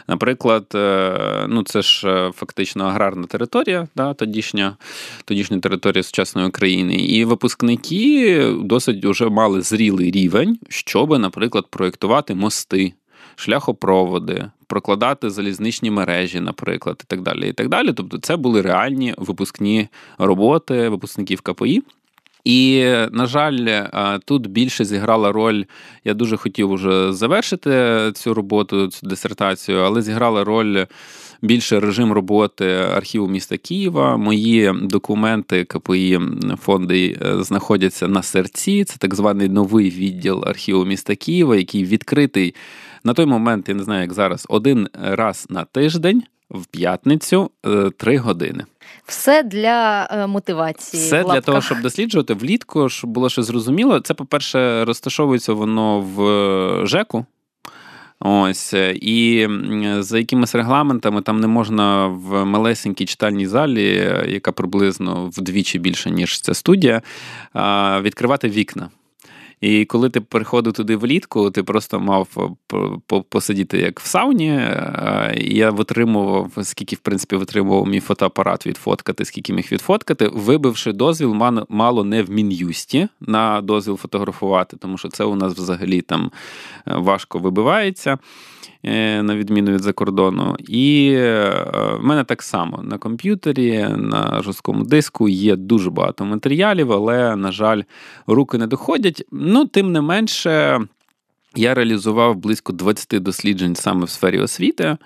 Наприклад, 0.07 0.65
е, 0.75 1.45
ну 1.49 1.63
це 1.63 1.81
ж 1.81 2.31
фактично 2.35 2.85
аграрна 2.85 3.27
територія, 3.27 3.87
да, 3.95 4.13
тодішня, 4.13 4.77
тодішня 5.25 5.59
територія 5.59 6.03
сучасної 6.03 6.47
України, 6.47 6.95
і 6.95 7.25
випускники 7.25 8.45
досить 8.63 9.05
вже 9.05 9.29
мали 9.29 9.61
зрілий 9.61 10.11
рівень, 10.11 10.59
щоб, 10.69 11.19
наприклад, 11.19 11.65
проєктувати 11.69 12.35
мости 12.35 12.93
шляхопроводи, 13.35 14.49
прокладати 14.67 15.29
залізничні 15.29 15.91
мережі, 15.91 16.39
наприклад, 16.39 17.01
і 17.03 17.07
так 17.07 17.21
далі. 17.21 17.49
і 17.49 17.53
так 17.53 17.69
далі. 17.69 17.93
Тобто, 17.93 18.17
це 18.17 18.35
були 18.35 18.61
реальні 18.61 19.13
випускні 19.17 19.87
роботи 20.17 20.89
випускників 20.89 21.41
КПІ. 21.41 21.83
І, 22.43 22.85
на 23.11 23.25
жаль, 23.25 23.85
тут 24.25 24.47
більше 24.47 24.85
зіграла 24.85 25.31
роль. 25.31 25.63
Я 26.05 26.13
дуже 26.13 26.37
хотів 26.37 26.71
уже 26.71 27.13
завершити 27.13 28.11
цю 28.15 28.33
роботу, 28.33 28.87
цю 28.87 29.07
дисертацію, 29.07 29.79
але 29.79 30.01
зіграла 30.01 30.43
роль 30.43 30.85
більше 31.41 31.79
режим 31.79 32.11
роботи 32.11 32.65
архіву 32.73 33.27
міста 33.27 33.57
Києва. 33.57 34.17
Мої 34.17 34.73
документи 34.81 35.63
КПІ 35.63 36.19
фонди 36.61 37.17
е, 37.21 37.43
знаходяться 37.43 38.07
на 38.07 38.23
серці. 38.23 38.83
Це 38.83 38.97
так 38.97 39.15
званий 39.15 39.49
новий 39.49 39.89
відділ 39.89 40.43
архіву 40.47 40.85
міста 40.85 41.15
Києва, 41.15 41.55
який 41.55 41.85
відкритий 41.85 42.55
на 43.03 43.13
той 43.13 43.25
момент, 43.25 43.69
я 43.69 43.75
не 43.75 43.83
знаю, 43.83 44.01
як 44.01 44.13
зараз, 44.13 44.45
один 44.49 44.89
раз 44.93 45.47
на 45.49 45.65
тиждень 45.65 46.23
в 46.51 46.65
п'ятницю 46.65 47.51
е, 47.65 47.89
три 47.97 48.17
години. 48.17 48.65
Все 49.05 49.43
для 49.43 50.07
е, 50.11 50.27
мотивації. 50.27 51.03
Все 51.03 51.23
для 51.23 51.41
того, 51.41 51.61
щоб 51.61 51.81
досліджувати 51.81 52.33
влітку, 52.33 52.89
щоб 52.89 53.09
було 53.09 53.29
щось 53.29 53.45
зрозуміло. 53.45 53.99
Це, 53.99 54.13
по-перше, 54.13 54.85
розташовується 54.85 55.53
воно 55.53 55.99
в 55.99 56.21
е, 56.23 56.85
ЖЕКу. 56.85 57.25
Ось, 58.23 58.73
і 58.93 59.47
за 59.99 60.17
якимись 60.17 60.55
регламентами 60.55 61.21
там 61.21 61.39
не 61.39 61.47
можна 61.47 62.07
в 62.07 62.45
малесенькій 62.45 63.05
читальній 63.05 63.47
залі, 63.47 63.85
яка 64.27 64.51
приблизно 64.51 65.31
вдвічі 65.37 65.79
більше, 65.79 66.11
ніж 66.11 66.41
ця 66.41 66.53
студія, 66.53 67.01
відкривати 68.01 68.49
вікна. 68.49 68.89
І 69.61 69.85
коли 69.85 70.09
ти 70.09 70.21
приходив 70.21 70.73
туди 70.73 70.95
влітку, 70.95 71.51
ти 71.51 71.63
просто 71.63 71.99
мав 71.99 72.27
посидіти 73.29 73.77
як 73.77 73.99
в 73.99 74.05
сауні. 74.05 74.61
Я 75.37 75.71
витримував, 75.71 76.51
скільки 76.61 76.95
в 76.95 76.99
принципі 76.99 77.35
витримував 77.35 77.87
мій 77.87 77.99
фотоапарат 77.99 78.67
відфоткати, 78.67 79.25
скільки 79.25 79.53
міг 79.53 79.67
відфоткати, 79.71 80.27
вибивши 80.27 80.93
дозвіл, 80.93 81.33
мало 81.69 82.03
не 82.03 82.23
в 82.23 82.29
мін'юсті 82.29 83.07
на 83.19 83.61
дозвіл 83.61 83.97
фотографувати, 83.97 84.77
тому 84.77 84.97
що 84.97 85.09
це 85.09 85.23
у 85.23 85.35
нас 85.35 85.53
взагалі 85.53 86.01
там 86.01 86.31
е, 86.87 86.95
важко 86.95 87.39
вибивається. 87.39 88.17
Е, 88.83 89.23
на 89.23 89.35
відміну 89.35 89.71
від 89.71 89.81
закордону. 89.81 90.55
І 90.59 91.13
е, 91.15 91.65
в 91.99 92.03
мене 92.03 92.23
так 92.23 92.41
само 92.43 92.79
на 92.83 92.97
комп'ютері, 92.97 93.87
на 93.97 94.41
жорсткому 94.43 94.83
диску 94.83 95.29
є 95.29 95.55
дуже 95.55 95.89
багато 95.89 96.25
матеріалів, 96.25 96.91
але, 96.91 97.35
на 97.35 97.51
жаль, 97.51 97.81
руки 98.27 98.57
не 98.57 98.67
доходять. 98.67 99.23
Ну, 99.31 99.65
тим 99.65 99.91
не 99.91 100.01
менше, 100.01 100.79
я 101.55 101.73
реалізував 101.73 102.35
близько 102.35 102.73
20 102.73 103.23
досліджень 103.23 103.75
саме 103.75 104.05
в 104.05 104.09
сфері 104.09 104.39
освіти. 104.39 104.97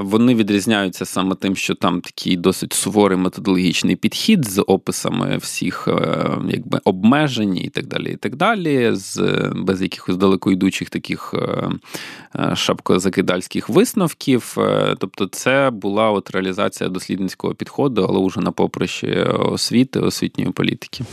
Вони 0.00 0.34
відрізняються 0.34 1.04
саме 1.04 1.34
тим, 1.34 1.56
що 1.56 1.74
там 1.74 2.00
такий 2.00 2.36
досить 2.36 2.72
суворий 2.72 3.18
методологічний 3.18 3.96
підхід 3.96 4.44
з 4.44 4.62
описами 4.62 5.36
всіх 5.36 5.88
е, 5.88 6.30
якби, 6.48 6.80
обмежень 6.84 7.56
і 7.56 7.68
так 7.68 7.86
далі. 7.86 8.12
і 8.12 8.16
так 8.16 8.36
далі, 8.36 8.90
з, 8.92 9.20
Без 9.56 9.82
якихось 9.82 10.16
далекойдучих 10.16 10.90
таких 10.90 11.34
е, 11.34 11.70
е, 12.38 12.56
шапкозакидальських 12.56 13.68
висновків. 13.68 14.56
Тобто, 14.98 15.26
це 15.26 15.70
була 15.70 16.10
от 16.10 16.30
реалізація 16.30 16.90
дослідницького 16.90 17.54
підходу, 17.54 18.06
але 18.08 18.26
вже 18.26 18.40
на 18.40 18.50
поприщі 18.50 19.12
освіти, 19.38 20.00
освітньої 20.00 20.50
політики. 20.50 21.04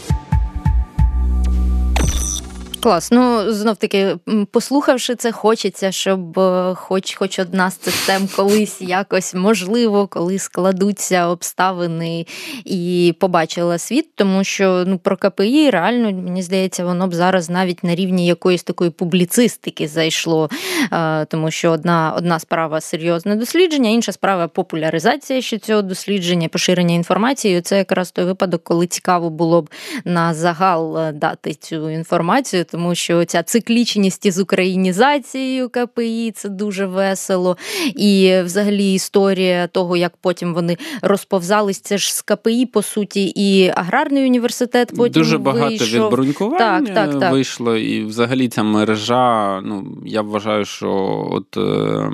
Клас. 2.84 3.12
Ну 3.12 3.52
знов 3.52 3.78
таки, 3.78 4.16
послухавши 4.52 5.16
це, 5.16 5.32
хочеться, 5.32 5.92
щоб 5.92 6.40
е, 6.40 6.74
хоч 6.76 7.16
хоч 7.16 7.40
одна 7.40 7.72
з 7.72 7.82
систем 7.82 8.30
колись 8.36 8.82
якось 8.82 9.34
можливо, 9.34 10.08
коли 10.08 10.40
складуться 10.40 11.28
обставини 11.28 12.26
і 12.66 13.16
побачила 13.20 13.78
світ, 13.78 14.16
тому 14.16 14.44
що 14.44 14.84
ну 14.88 14.98
про 14.98 15.18
КПІ 15.18 15.70
реально 15.70 16.12
мені 16.12 16.42
здається, 16.42 16.86
воно 16.86 17.08
б 17.08 17.14
зараз 17.14 17.50
навіть 17.50 17.84
на 17.84 17.96
рівні 17.96 18.28
якоїсь 18.28 18.64
такої 18.64 18.90
публіцистики 18.90 19.88
зайшло. 19.88 20.50
Е, 20.92 21.26
тому 21.26 21.52
що 21.52 21.72
одна 21.72 22.14
одна 22.18 22.40
справа 22.40 22.82
серйозне 22.82 23.36
дослідження, 23.36 23.90
інша 23.90 24.12
справа 24.12 24.48
популяризація 24.48 25.42
ще 25.42 25.58
цього 25.58 25.82
дослідження, 25.82 26.48
поширення 26.48 26.96
інформації. 26.96 27.62
Це 27.62 27.78
якраз 27.78 28.12
той 28.12 28.26
випадок, 28.26 28.64
коли 28.64 28.88
цікаво 28.88 29.30
було 29.30 29.62
б 29.62 29.70
на 30.06 30.34
загал 30.34 30.98
е, 30.98 31.12
дати 31.12 31.54
цю 31.54 31.90
інформацію 31.90 32.66
тому 32.74 32.96
що 32.96 33.26
ця 33.26 33.44
циклічність 33.44 34.26
із 34.26 34.40
українізацією 34.40 35.70
КПІ 35.70 36.32
це 36.36 36.50
дуже 36.50 36.86
весело. 36.86 37.58
І 37.96 38.34
взагалі 38.44 38.94
історія 38.94 39.68
того, 39.68 39.98
як 39.98 40.14
потім 40.22 40.54
вони 40.54 40.78
розповзались, 41.02 41.80
це 41.80 41.98
ж 41.98 42.16
з 42.16 42.22
КПІ, 42.22 42.66
по 42.66 42.82
суті, 42.82 43.34
і 43.36 43.72
аграрний 43.76 44.26
університет 44.26 44.94
потім 44.98 45.22
дуже 45.22 45.38
багато 45.38 45.70
вийшов. 45.70 46.06
відбрунькувань 46.06 46.58
так, 46.58 46.94
так, 46.94 47.20
так. 47.20 47.32
вийшло, 47.32 47.76
і 47.76 48.04
взагалі 48.04 48.48
ця 48.48 48.64
мережа. 48.64 49.62
Ну 49.62 49.98
я 50.06 50.22
вважаю, 50.22 50.66
що 50.66 50.90
от 51.32 51.58
е, 51.58 52.12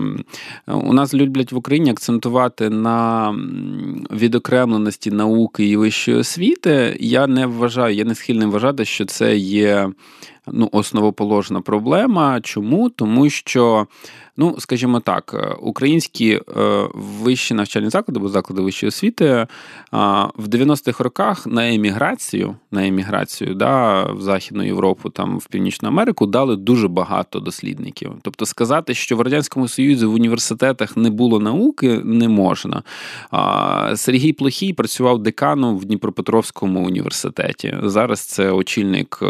у 0.67 0.93
нас 0.93 1.13
люблять 1.13 1.51
в 1.51 1.57
Україні 1.57 1.91
акцентувати 1.91 2.69
на 2.69 3.35
відокремленості 4.11 5.11
науки 5.11 5.65
і 5.65 5.77
вищої 5.77 6.17
освіти. 6.17 6.97
Я 6.99 7.27
не 7.27 7.45
вважаю, 7.45 7.95
я 7.95 8.05
не 8.05 8.15
схильний 8.15 8.47
вважати, 8.47 8.85
що 8.85 9.05
це 9.05 9.37
є 9.37 9.89
ну, 10.53 10.69
основоположна 10.71 11.61
проблема. 11.61 12.41
Чому? 12.41 12.89
Тому 12.89 13.29
що 13.29 13.87
Ну, 14.41 14.55
скажімо 14.59 14.99
так, 14.99 15.31
е, 15.33 15.55
українські 15.61 16.31
е, 16.31 16.41
вищі 16.93 17.53
навчальні 17.53 17.89
заклади, 17.89 18.19
або 18.19 18.29
заклади 18.29 18.61
вищої 18.61 18.87
освіти 18.87 19.47
в 20.35 20.47
90-х 20.47 21.03
роках 21.03 21.47
на 21.47 21.73
еміграцію, 21.73 22.55
на 22.71 22.87
еміграцію 22.87 23.55
да, 23.55 24.03
в 24.03 24.21
Західну 24.21 24.63
Європу, 24.63 25.09
там 25.09 25.37
в 25.37 25.47
Північну 25.47 25.89
Америку 25.89 26.25
дали 26.25 26.55
дуже 26.55 26.87
багато 26.87 27.39
дослідників. 27.39 28.11
Тобто 28.21 28.45
сказати, 28.45 28.93
що 28.93 29.17
в 29.17 29.21
радянському 29.21 29.67
союзі 29.67 30.05
в 30.05 30.13
університетах 30.13 30.97
не 30.97 31.09
було 31.09 31.39
науки, 31.39 32.01
не 32.03 32.27
можна. 32.27 32.83
Сергій 33.95 34.33
Плохій 34.33 34.73
працював 34.73 35.19
деканом 35.19 35.77
в 35.77 35.85
Дніпропетровському 35.85 36.85
університеті. 36.85 37.77
Зараз 37.83 38.19
це 38.19 38.51
очільник 38.51 39.19
е, 39.21 39.25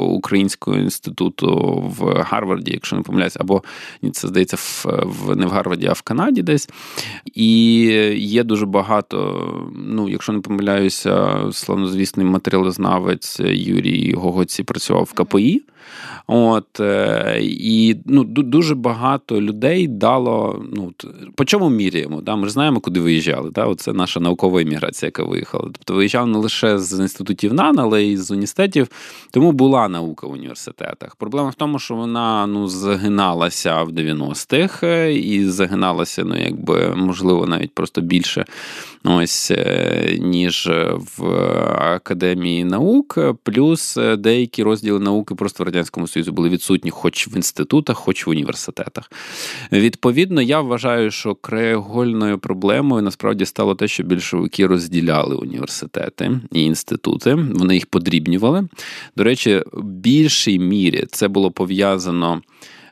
Українського 0.00 0.76
інституту 0.76 1.82
в 1.98 2.22
Гарварді, 2.22 2.72
якщо 2.72 2.96
не 2.96 3.02
помиляюсь, 3.02 3.36
або 3.40 3.62
це 4.12 4.28
здається 4.28 4.43
здається, 4.44 4.56
в, 4.56 4.86
в 5.04 5.36
не 5.36 5.46
в 5.46 5.50
Гарварді, 5.50 5.86
а 5.86 5.92
в 5.92 6.02
Канаді 6.02 6.42
десь. 6.42 6.68
І 7.34 7.80
є 8.16 8.44
дуже 8.44 8.66
багато, 8.66 9.48
ну, 9.76 10.08
якщо 10.08 10.32
не 10.32 10.40
помиляюся, 10.40 11.38
славнозвісний 11.52 12.26
матеріалознавець 12.26 13.40
Юрій 13.40 14.14
Гогоці 14.14 14.62
працював 14.62 15.04
в 15.04 15.12
КПІ. 15.12 15.62
От, 16.26 16.80
е, 16.80 17.38
І 17.42 17.96
ну, 18.06 18.24
дуже 18.24 18.74
багато 18.74 19.40
людей 19.40 19.88
дало. 19.88 20.64
ну, 20.72 20.92
По 21.34 21.44
чому 21.44 21.70
міряємо? 21.70 22.20
Да? 22.20 22.36
Ми 22.36 22.46
ж 22.46 22.52
знаємо, 22.52 22.80
куди 22.80 23.00
виїжджали. 23.00 23.50
Да? 23.50 23.64
Оце 23.64 23.92
наша 23.92 24.20
наукова 24.20 24.60
імміграція, 24.60 25.06
яка 25.08 25.22
виїхала. 25.22 25.64
Тобто 25.64 25.94
виїжджав 25.94 26.26
не 26.26 26.38
лише 26.38 26.78
з 26.78 27.00
інститутів 27.00 27.54
НАН, 27.54 27.78
але 27.78 28.02
й 28.02 28.16
з 28.16 28.30
університетів. 28.30 28.88
Тому 29.30 29.52
була 29.52 29.88
наука 29.88 30.26
в 30.26 30.30
університетах. 30.30 31.16
Проблема 31.16 31.48
в 31.48 31.54
тому, 31.54 31.78
що 31.78 31.94
вона 31.94 32.46
ну, 32.46 32.68
загиналася 32.68 33.82
в 33.82 33.90
90-х 33.90 34.86
е, 34.86 35.14
і 35.14 35.44
загиналася, 35.44 36.24
ну, 36.24 36.36
якби, 36.36 36.94
можливо, 36.96 37.46
навіть 37.46 37.74
просто 37.74 38.00
більше 38.00 38.44
ось, 39.04 39.50
е, 39.50 40.18
ніж 40.20 40.70
в 41.16 41.26
Академії 41.78 42.64
наук, 42.64 43.18
плюс 43.42 43.98
деякі 44.18 44.62
розділи 44.62 45.00
науки 45.00 45.34
просто 45.34 45.64
в 45.64 45.66
Радянському 45.66 46.06
Союзу 46.14 46.32
були 46.32 46.48
відсутні 46.48 46.90
хоч 46.90 47.28
в 47.28 47.34
інститутах, 47.36 47.96
хоч 47.96 48.26
в 48.26 48.30
університетах. 48.30 49.12
Відповідно, 49.72 50.42
я 50.42 50.60
вважаю, 50.60 51.10
що 51.10 51.34
краєгольною 51.34 52.38
проблемою 52.38 53.02
насправді 53.02 53.46
стало 53.46 53.74
те, 53.74 53.88
що 53.88 54.02
більшовики 54.02 54.66
розділяли 54.66 55.36
університети 55.36 56.40
і 56.52 56.62
інститути, 56.62 57.34
вони 57.34 57.74
їх 57.74 57.86
подрібнювали. 57.86 58.68
До 59.16 59.24
речі, 59.24 59.62
в 59.72 59.82
більшій 59.82 60.58
мірі 60.58 61.04
це 61.10 61.28
було 61.28 61.50
пов'язано. 61.50 62.42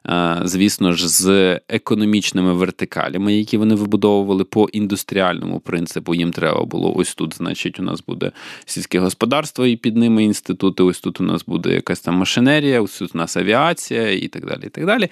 Е, 0.08 0.40
звісно 0.44 0.92
ж, 0.92 1.08
з 1.08 1.60
економічними 1.68 2.54
вертикалями, 2.54 3.34
які 3.34 3.56
вони 3.56 3.74
вибудовували 3.74 4.44
по 4.44 4.68
індустріальному 4.72 5.60
принципу. 5.60 6.14
Їм 6.14 6.32
треба 6.32 6.64
було 6.64 6.94
ось 6.96 7.14
тут, 7.14 7.36
значить, 7.36 7.80
у 7.80 7.82
нас 7.82 8.02
буде 8.06 8.32
сільське 8.64 8.98
господарство 8.98 9.66
і 9.66 9.76
під 9.76 9.96
ними 9.96 10.24
інститути. 10.24 10.82
Ось 10.82 11.00
тут 11.00 11.20
у 11.20 11.24
нас 11.24 11.44
буде 11.44 11.74
якась 11.74 12.00
там 12.00 12.14
машинерія, 12.14 12.80
ось 12.80 12.98
тут 12.98 13.14
у 13.14 13.18
нас 13.18 13.36
авіація 13.36 14.10
і 14.10 14.28
так 14.28 14.46
далі. 14.46 14.62
і 14.66 14.68
так 14.68 14.86
далі. 14.86 15.08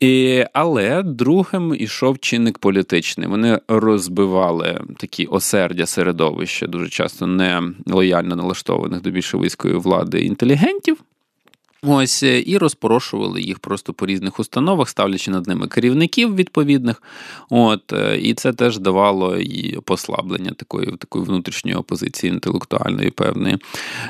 І, 0.00 0.44
Але 0.52 1.02
другим 1.02 1.74
ішов 1.78 2.18
чинник 2.18 2.58
політичний. 2.58 3.28
Вони 3.28 3.60
розбивали 3.68 4.80
такі 4.96 5.24
осердя 5.24 5.86
середовища, 5.86 6.66
дуже 6.66 6.88
часто 6.88 7.26
не 7.26 7.62
лояльно 7.86 8.36
налаштованих 8.36 9.02
до 9.02 9.10
більшовицької 9.10 9.74
влади 9.74 10.20
інтелігентів. 10.20 10.96
Ось 11.82 12.22
е, 12.22 12.42
і 12.46 12.58
розпорошували 12.58 13.42
їх 13.42 13.58
просто 13.58 13.92
по 13.92 14.06
різних 14.06 14.40
установах, 14.40 14.88
ставлячи 14.88 15.30
над 15.30 15.46
ними 15.46 15.68
керівників 15.68 16.34
відповідних. 16.34 17.02
От 17.50 17.92
е, 17.92 18.18
і 18.20 18.34
це 18.34 18.52
теж 18.52 18.78
давало 18.78 19.36
і 19.36 19.80
послаблення 19.80 20.50
такої 20.50 20.86
такої 20.86 21.24
внутрішньої 21.24 21.76
опозиції 21.76 22.32
інтелектуальної 22.32 23.10
певної. 23.10 23.58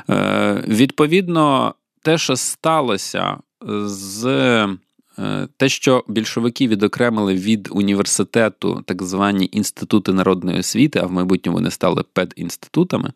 Е, 0.09 0.63
Відповідно, 0.67 1.75
те, 2.01 2.17
що 2.17 2.35
сталося 2.35 3.37
з. 3.85 4.25
Е, 5.19 5.47
те, 5.57 5.69
що 5.69 6.03
більшовики 6.07 6.67
відокремили 6.67 7.33
від 7.35 7.69
університету 7.71 8.83
так 8.85 9.03
звані 9.03 9.49
інститути 9.51 10.13
народної 10.13 10.59
освіти, 10.59 10.99
а 10.99 11.05
в 11.05 11.11
майбутньому 11.11 11.57
вони 11.57 11.71
стали 11.71 12.03
педінститутами, 12.13 13.11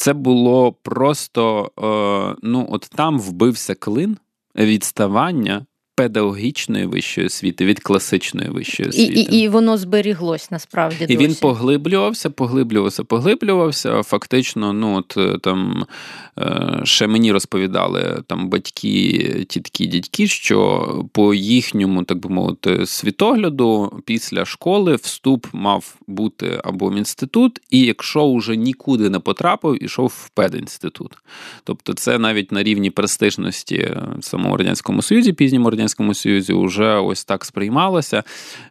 це 0.00 0.12
було 0.12 0.72
просто: 0.72 1.70
е, 1.78 2.36
ну, 2.42 2.66
от 2.70 2.90
там 2.94 3.20
вбився 3.20 3.74
клин 3.74 4.16
відставання 4.56 5.66
педагогічної 6.00 6.86
вищої 6.86 7.26
освіти 7.26 7.66
від 7.66 7.80
класичної 7.80 8.50
вищої 8.50 8.88
освіти. 8.88 9.20
І 9.20 9.36
і, 9.36 9.42
і 9.42 9.48
воно 9.48 9.76
зберіглось 9.76 10.50
насправді. 10.50 11.06
І 11.08 11.16
він 11.16 11.34
поглиблювався, 11.34 12.30
поглиблювався, 12.30 13.04
поглиблювався. 13.04 14.02
Фактично, 14.02 14.72
ну 14.72 14.96
от 14.96 15.16
е, 15.16 15.38
там 15.42 15.86
е, 16.38 16.80
ще 16.84 17.06
мені 17.06 17.32
розповідали 17.32 18.22
там 18.26 18.48
батьки, 18.48 19.46
тітки, 19.48 19.86
дядьки, 19.86 20.26
що 20.26 20.88
по 21.12 21.34
їхньому, 21.34 22.04
так 22.04 22.18
би 22.18 22.30
мовити, 22.30 22.86
світогляду 22.86 24.02
після 24.04 24.44
школи 24.44 24.94
вступ 24.94 25.46
мав 25.52 25.94
бути 26.06 26.60
або 26.64 26.88
в 26.90 26.96
інститут, 26.96 27.60
і 27.70 27.80
якщо 27.80 28.34
вже 28.34 28.56
нікуди 28.56 29.10
не 29.10 29.18
потрапив, 29.18 29.84
ішов 29.84 30.06
в 30.06 30.28
педінститут. 30.28 31.12
Тобто, 31.64 31.94
це 31.94 32.18
навіть 32.18 32.52
на 32.52 32.62
рівні 32.62 32.90
престижності 32.90 33.96
в 34.18 34.24
самому 34.24 34.56
радянському 34.56 35.02
союзі, 35.02 35.32
пізньому 35.32 35.70
радянському 35.70 35.89
союзі, 36.14 36.52
вже 36.52 36.94
ось 36.94 37.24
так 37.24 37.44
сприймалося. 37.44 38.22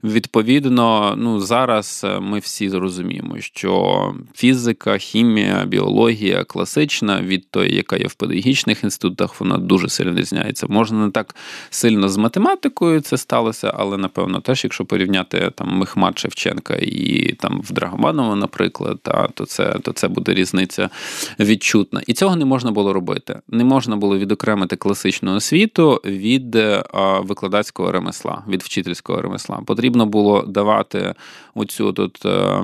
Відповідно, 0.04 1.16
ну 1.18 1.40
зараз 1.40 2.06
ми 2.22 2.40
всі 2.40 2.70
зрозуміємо, 2.70 3.40
що 3.40 4.14
фізика, 4.36 4.98
хімія, 4.98 5.66
біологія 5.66 6.44
класична 6.44 7.22
від 7.22 7.52
тої, 7.52 7.76
яка 7.76 7.98
є 7.98 8.08
в 8.08 8.14
педагогічних 8.14 8.84
інститутах, 8.84 9.40
вона 9.42 9.58
дуже 9.58 9.90
сильно 9.90 10.12
відрізняється. 10.12 10.68
Можна 10.70 11.06
не 11.06 11.12
так 11.12 11.36
сильно 11.70 12.10
з 12.10 12.18
математикою 12.18 13.02
це 13.02 13.18
сталося, 13.18 13.74
але 13.78 13.98
напевно 13.98 14.40
теж, 14.40 14.64
якщо 14.64 14.86
порівняти 14.86 15.52
там 15.56 15.68
Мехмат 15.68 16.20
Шевченка 16.20 16.76
і 16.82 17.36
там 17.40 17.62
в 17.62 17.72
Драгоманова, 17.72 18.36
наприклад, 18.36 19.00
та, 19.02 19.28
то 19.34 19.46
це 19.46 19.76
то 19.84 19.92
це 19.92 20.08
буде 20.08 20.34
різниця 20.34 20.90
відчутна. 21.40 22.02
І 22.08 22.14
цього 22.14 22.36
не 22.36 22.46
можна 22.46 22.72
було 22.72 22.94
робити. 22.94 23.40
Не 23.48 23.64
можна 23.64 23.96
було 23.96 24.18
відокремити 24.18 24.76
класичну 24.76 25.36
освіту 25.36 26.02
від 26.06 26.56
викладацького 27.20 27.92
ремесла, 27.92 28.44
від 28.48 28.64
вчительського 28.64 29.22
ремесла. 29.22 29.62
Потрібно 29.66 30.06
було 30.06 30.42
давати 30.42 31.14
оцю 31.56 31.94
тут. 31.94 32.26
Е, 32.26 32.64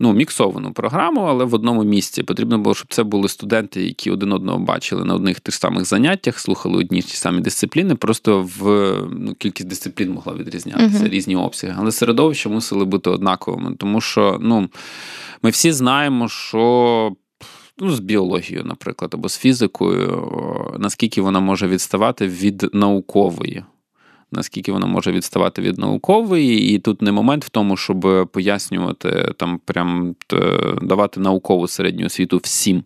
ну, 0.00 0.12
міксовану 0.12 0.72
програму, 0.72 1.20
але 1.20 1.44
в 1.44 1.54
одному 1.54 1.84
місці. 1.84 2.22
Потрібно 2.22 2.58
було, 2.58 2.74
щоб 2.74 2.88
це 2.90 3.02
були 3.02 3.28
студенти, 3.28 3.82
які 3.82 4.10
один 4.10 4.32
одного 4.32 4.58
бачили 4.58 5.04
на 5.04 5.14
одних 5.14 5.40
тих 5.40 5.54
самих 5.54 5.84
заняттях, 5.84 6.38
слухали 6.38 6.78
одні 6.78 7.02
ті 7.02 7.16
самі 7.16 7.40
дисципліни. 7.40 7.94
Просто 7.94 8.48
в 8.58 8.92
ну, 9.10 9.34
кількість 9.34 9.68
дисциплін 9.68 10.12
могла 10.12 10.34
відрізнятися, 10.34 11.04
uh-huh. 11.04 11.08
різні 11.08 11.36
обсяги. 11.36 11.74
Але 11.78 11.92
середовища 11.92 12.48
мусили 12.48 12.84
бути 12.84 13.10
однаковими, 13.10 13.74
тому 13.78 14.00
що 14.00 14.38
ну, 14.40 14.68
ми 15.42 15.50
всі 15.50 15.72
знаємо, 15.72 16.28
що. 16.28 17.12
Ну, 17.80 17.90
з 17.90 18.00
біологією, 18.00 18.64
наприклад, 18.64 19.10
або 19.14 19.28
з 19.28 19.38
фізикою, 19.38 20.76
наскільки 20.78 21.22
вона 21.22 21.40
може 21.40 21.68
відставати 21.68 22.28
від 22.28 22.70
наукової 22.72 23.64
наскільки 24.32 24.72
вона 24.72 24.86
може 24.86 25.12
відставати 25.12 25.62
від 25.62 25.78
наукової, 25.78 26.74
і 26.74 26.78
тут 26.78 27.02
не 27.02 27.12
момент 27.12 27.44
в 27.44 27.48
тому, 27.48 27.76
щоб 27.76 28.28
пояснювати 28.32 29.34
там, 29.36 29.60
прям 29.64 30.14
давати 30.82 31.20
наукову 31.20 31.68
середню 31.68 32.06
освіту 32.06 32.38
всім. 32.38 32.84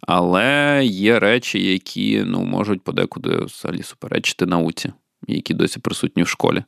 Але 0.00 0.80
є 0.84 1.18
речі, 1.18 1.72
які 1.72 2.22
ну, 2.26 2.40
можуть 2.44 2.82
подекуди 2.82 3.36
взагалі 3.44 3.82
суперечити 3.82 4.46
науці. 4.46 4.92
Які 5.26 5.54
досі 5.54 5.80
присутні 5.80 6.22
в 6.22 6.28
школі. 6.28 6.64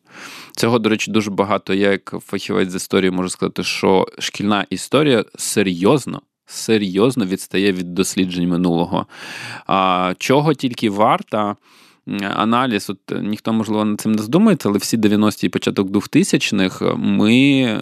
Цього, 0.56 0.78
до 0.78 0.88
речі, 0.88 1.10
дуже 1.10 1.30
багато. 1.30 1.74
Я, 1.74 1.90
як 1.90 2.14
фахівець 2.26 2.70
з 2.70 2.74
історії, 2.74 3.10
можу 3.10 3.28
сказати, 3.28 3.62
що 3.62 4.06
шкільна 4.18 4.66
історія 4.70 5.24
серйозно, 5.38 6.22
серйозно 6.50 7.26
відстає 7.26 7.72
від 7.72 7.94
досліджень 7.94 8.48
минулого. 8.48 9.06
А 9.66 10.14
чого 10.18 10.54
тільки 10.54 10.90
варта 10.90 11.56
аналіз, 12.18 12.90
от 12.90 13.12
е, 13.12 13.22
ніхто, 13.22 13.52
можливо, 13.52 13.84
над 13.84 14.00
цим 14.00 14.12
не 14.12 14.22
здумається, 14.22 14.68
але 14.68 14.78
всі 14.78 14.96
90-ті 14.96 15.46
і 15.46 15.50
початок 15.50 15.88
2000-х 15.88 16.86
е, 16.86 16.94
ми 16.94 17.62
е, 17.62 17.80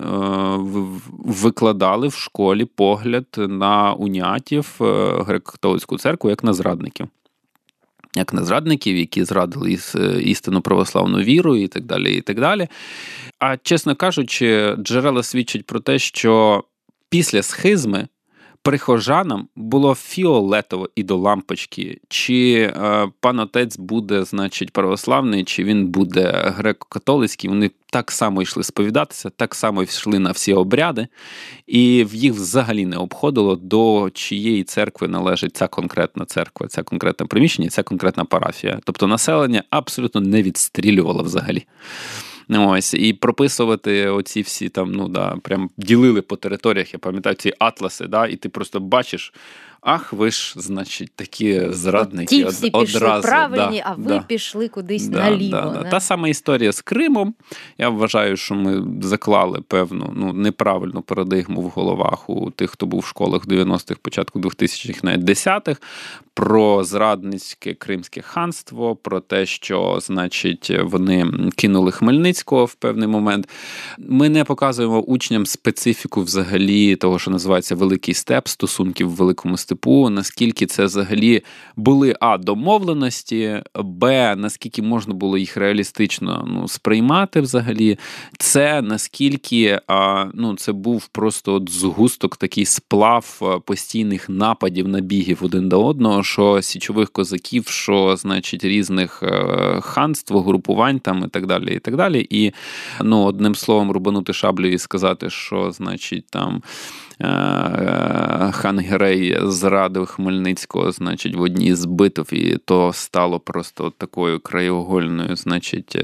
викладали 1.25 2.09
в 2.09 2.15
школі 2.15 2.65
погляд 2.65 3.27
на 3.37 3.93
унятів 3.93 4.77
греко-католицьку 4.81 5.99
церкву 5.99 6.31
як 6.31 6.45
на 6.45 6.53
зрадників. 6.53 7.09
Як 8.17 8.33
на 8.33 8.45
зрадників, 8.45 8.97
які 8.97 9.25
зрадили 9.25 9.79
істину 10.21 10.61
православну 10.61 11.19
віру 11.19 11.57
і 11.57 11.69
так 11.69 11.85
далі. 11.85 12.17
і 12.17 12.21
так 12.21 12.41
далі. 12.41 12.69
А 13.39 13.57
чесно 13.57 13.97
кажучи, 13.97 14.77
джерела 14.79 15.23
свідчать 15.23 15.67
про 15.67 15.81
те, 15.81 15.99
що 15.99 16.65
після 17.11 17.43
схизми 17.43 18.09
прихожанам 18.63 19.49
було 19.57 19.95
фіолетово 19.95 20.89
і 20.95 21.03
до 21.03 21.17
лампочки, 21.17 22.01
чи 22.09 22.55
е, 22.77 23.09
пан 23.21 23.39
отець 23.39 23.79
буде, 23.79 24.25
значить, 24.25 24.73
православний, 24.73 25.45
чи 25.45 25.65
він 25.65 25.87
буде 25.87 26.55
греко-католицький. 26.59 27.49
Вони 27.49 27.71
так 27.91 28.11
само 28.11 28.43
йшли 28.43 28.63
сповідатися, 28.63 29.31
так 29.31 29.55
само 29.55 29.83
йшли 29.83 30.19
на 30.19 30.31
всі 30.31 30.55
обряди, 30.55 31.07
і 31.67 32.07
в 32.11 32.15
їх 32.15 32.33
взагалі 32.33 32.87
не 32.87 32.97
обходило 32.97 33.57
до 33.57 34.11
чиєї 34.15 34.65
церкви 34.65 35.09
належить 35.09 35.57
ця 35.57 35.67
конкретна 35.67 36.25
церква, 36.25 36.69
ця 36.69 36.83
конкретне 36.83 37.27
приміщення, 37.27 37.69
ця 37.69 37.83
конкретна 37.83 38.25
парафія. 38.25 38.81
Тобто 38.85 39.07
населення 39.07 39.63
абсолютно 39.71 40.21
не 40.21 40.43
відстрілювало 40.43 41.23
взагалі. 41.23 41.67
Ось 42.49 42.95
і 42.95 43.13
прописувати 43.13 44.09
оці 44.09 44.43
всі 44.43 44.69
там, 44.69 44.93
ну 44.93 45.09
да, 45.09 45.37
прям 45.43 45.71
ділили 45.77 46.23
по 46.23 46.37
територіях. 46.37 46.93
Я 46.93 46.99
пам'ятаю 46.99 47.37
ці 47.37 47.53
атласи, 47.59 48.07
да, 48.07 48.27
і 48.27 48.37
ти 48.37 48.49
просто 48.49 48.81
бачиш. 48.81 49.33
Ах, 49.81 50.13
ви 50.13 50.31
ж, 50.31 50.55
значить, 50.57 51.11
такі 51.17 51.63
зрадники. 51.71 52.37
Ті 52.37 52.45
всі 52.45 52.69
одразу, 52.69 52.87
пішли 52.87 53.21
правильні, 53.23 53.79
да, 53.79 53.91
а 53.91 53.95
ви 53.95 54.05
да, 54.05 54.25
пішли 54.29 54.69
кудись 54.69 55.07
да, 55.07 55.19
наліво. 55.19 55.51
Да, 55.51 55.85
Та 55.91 56.01
сама 56.01 56.29
історія 56.29 56.73
з 56.73 56.81
Кримом. 56.81 57.35
Я 57.79 57.89
вважаю, 57.89 58.37
що 58.37 58.55
ми 58.55 58.85
заклали 59.03 59.61
певну 59.61 60.13
ну, 60.17 60.33
неправильну 60.33 61.03
парадигму 61.03 61.61
в 61.61 61.69
головах 61.69 62.31
у 62.31 62.51
тих, 62.51 62.71
хто 62.71 62.87
був 62.87 63.01
в 63.01 63.07
школах 63.07 63.47
90-х, 63.47 63.99
початку 64.03 64.41
2000-х, 64.41 65.01
навіть 65.03 65.25
10-х, 65.25 65.81
про 66.35 66.85
зрадницьке 66.85 67.75
кримське 67.75 68.21
ханство, 68.21 68.97
про 68.97 69.21
те, 69.21 69.47
що, 69.47 69.99
значить, 70.03 70.73
вони 70.83 71.27
кинули 71.57 71.91
Хмельницького 71.91 72.65
в 72.65 72.75
певний 72.75 73.09
момент. 73.09 73.49
Ми 73.99 74.29
не 74.29 74.45
показуємо 74.45 75.01
учням 75.01 75.47
специфіку 75.47 76.23
взагалі 76.23 76.97
того, 76.97 77.19
що 77.19 77.31
називається 77.31 77.75
великий 77.75 78.15
степ 78.15 78.49
стосунків 78.49 79.09
в 79.09 79.15
великому 79.15 79.57
степу, 79.69 80.11
наскільки 80.11 80.67
це 80.67 80.85
взагалі 80.85 81.43
були 81.77 82.17
а 82.21 82.39
домовленості, 82.39 83.63
б, 83.75 84.37
наскільки 84.37 84.83
можна 84.83 85.15
було 85.15 85.39
їх 85.39 85.57
реалістично 85.57 86.45
ну, 86.49 86.69
сприймати 86.69 87.41
взагалі. 87.41 87.99
Це 88.39 88.83
наскільки 88.83 89.81
а, 89.87 90.27
ну, 90.35 90.57
це 90.57 90.73
був 90.73 91.09
просто 91.09 91.55
от 91.55 91.71
згусток, 91.71 92.37
такий 92.37 92.65
сплав 92.65 93.61
постійних 93.67 94.29
нападів, 94.29 94.89
набігів 94.89 95.39
один 95.43 95.69
до 95.69 95.87
одного 95.87 96.23
що 96.23 96.63
січових 96.63 97.11
козаків, 97.11 97.67
що 97.67 98.17
значить 98.17 98.65
різних 98.65 99.23
е, 99.23 99.81
ханств, 99.81 100.39
групувань 100.39 100.99
там 100.99 101.25
і 101.25 101.29
так 101.29 101.47
далі. 101.47 101.75
І 101.75 101.79
так 101.79 101.97
далі. 101.97 102.27
І 102.31 102.53
ну, 103.03 103.25
одним 103.25 103.55
словом, 103.55 103.91
рубанути 103.91 104.33
шаблю 104.33 104.67
і 104.67 104.79
сказати, 104.79 105.31
що 105.31 105.73
значить 105.73 106.27
там. 106.31 106.63
Е, 107.21 107.27
е, 107.29 108.53
хан 108.53 108.79
Герей 108.79 109.39
зрадив 109.43 110.07
Хмельницького, 110.07 110.93
значить, 110.93 111.37
в 111.37 111.41
одній 111.41 111.75
з 111.75 111.85
битв, 111.85 112.35
і 112.35 112.59
то 112.65 112.93
стало 112.93 113.41
просто 113.41 113.93
такою 113.99 114.41
краєугольною, 114.41 115.37
значить, 115.37 115.97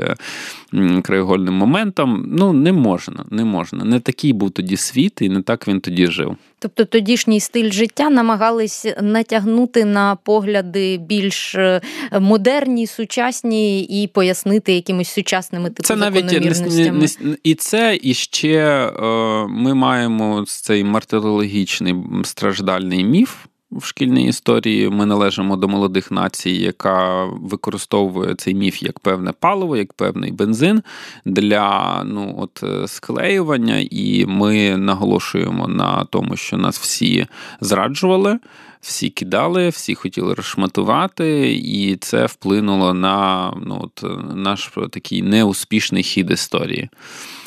краєугольним 1.03 1.55
моментом. 1.55 2.24
Ну, 2.29 2.53
не 2.53 2.72
можна, 2.72 3.24
не 3.31 3.44
можна. 3.44 3.85
Не 3.85 4.00
такий 4.00 4.33
був 4.33 4.50
тоді 4.50 4.77
світ, 4.77 5.22
і 5.22 5.29
не 5.29 5.42
так 5.42 5.68
він 5.68 5.81
тоді 5.81 6.07
жив. 6.07 6.37
Тобто 6.58 6.84
тодішній 6.84 7.40
стиль 7.40 7.70
життя 7.70 8.10
намагались 8.10 8.86
натягнути 9.02 9.84
на 9.84 10.16
погляди 10.16 10.98
більш 10.98 11.54
е, 11.54 11.80
модерні, 12.20 12.86
сучасні 12.86 13.82
і 13.82 14.06
пояснити 14.06 14.72
якимось 14.72 15.12
сучасними 15.12 15.68
типу 15.68 15.82
це 15.82 15.96
навіть 15.96 16.24
не, 16.24 16.90
не, 16.90 17.36
і 17.44 17.54
це 17.54 17.98
і 18.02 18.14
ще 18.14 18.58
е, 18.58 19.02
ми 19.48 19.74
маємо 19.74 20.44
цей 20.46 20.84
мартирологічний 20.84 21.94
страждальний 22.24 23.04
міф 23.04 23.36
в 23.74 23.84
шкільній 23.84 24.28
історії 24.28 24.88
ми 24.88 25.06
належимо 25.06 25.56
до 25.56 25.68
молодих 25.68 26.10
націй, 26.10 26.50
яка 26.50 27.24
використовує 27.24 28.34
цей 28.34 28.54
міф 28.54 28.82
як 28.82 28.98
певне 28.98 29.32
паливо, 29.40 29.76
як 29.76 29.92
певний 29.92 30.32
бензин 30.32 30.82
для 31.24 32.02
ну, 32.04 32.34
от, 32.38 32.62
е, 32.62 32.88
склеювання, 32.88 33.87
і 33.90 34.26
ми 34.26 34.76
наголошуємо 34.76 35.68
на 35.68 36.04
тому, 36.04 36.37
що 36.37 36.56
нас 36.56 36.78
всі 36.78 37.26
зраджували 37.60 38.38
всі 38.84 39.10
кидали, 39.10 39.68
всі 39.68 39.94
хотіли 39.94 40.34
розшматувати, 40.34 41.54
і 41.54 41.96
це 41.96 42.26
вплинуло 42.26 42.94
на 42.94 43.52
ну, 43.66 43.80
от, 43.82 44.04
наш 44.34 44.70
такий 44.90 45.22
неуспішний 45.22 46.02
хід 46.02 46.30
історії. 46.30 46.90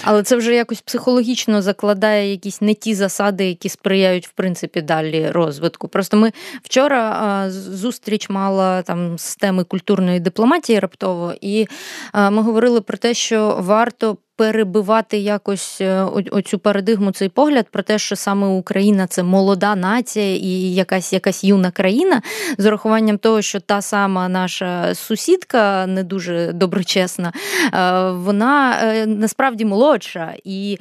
Але 0.03 0.23
це 0.23 0.35
вже 0.35 0.55
якось 0.55 0.81
психологічно 0.81 1.61
закладає 1.61 2.31
якісь 2.31 2.61
не 2.61 2.73
ті 2.73 2.95
засади, 2.95 3.45
які 3.45 3.69
сприяють 3.69 4.27
в 4.27 4.31
принципі 4.31 4.81
далі 4.81 5.31
розвитку. 5.31 5.87
Просто 5.87 6.17
ми 6.17 6.31
вчора 6.63 7.45
зустріч 7.51 8.29
мала 8.29 8.81
там 8.81 9.17
з 9.17 9.35
теми 9.35 9.63
культурної 9.63 10.19
дипломатії 10.19 10.79
раптово, 10.79 11.33
і 11.41 11.67
ми 12.13 12.41
говорили 12.41 12.81
про 12.81 12.97
те, 12.97 13.13
що 13.13 13.57
варто 13.61 14.17
перебивати 14.37 15.17
якось 15.17 15.81
е, 15.81 16.01
оцю 16.31 16.59
парадигму, 16.59 17.11
цей 17.11 17.29
погляд 17.29 17.67
про 17.71 17.83
те, 17.83 17.99
що 17.99 18.15
саме 18.15 18.47
Україна 18.47 19.07
це 19.07 19.23
молода 19.23 19.75
нація 19.75 20.35
і 20.35 20.73
якась 20.73 21.13
якась 21.13 21.43
юна 21.43 21.71
країна, 21.71 22.21
з 22.57 22.65
урахуванням 22.65 23.17
того, 23.17 23.41
що 23.41 23.59
та 23.59 23.81
сама 23.81 24.29
наша 24.29 24.95
сусідка, 24.95 25.87
не 25.87 26.03
дуже 26.03 26.51
доброчесна, 26.53 27.33
е, 27.73 28.11
вона 28.11 28.79
е, 28.83 29.05
насправді 29.05 29.65
молодша. 29.65 30.33
І 30.43 30.77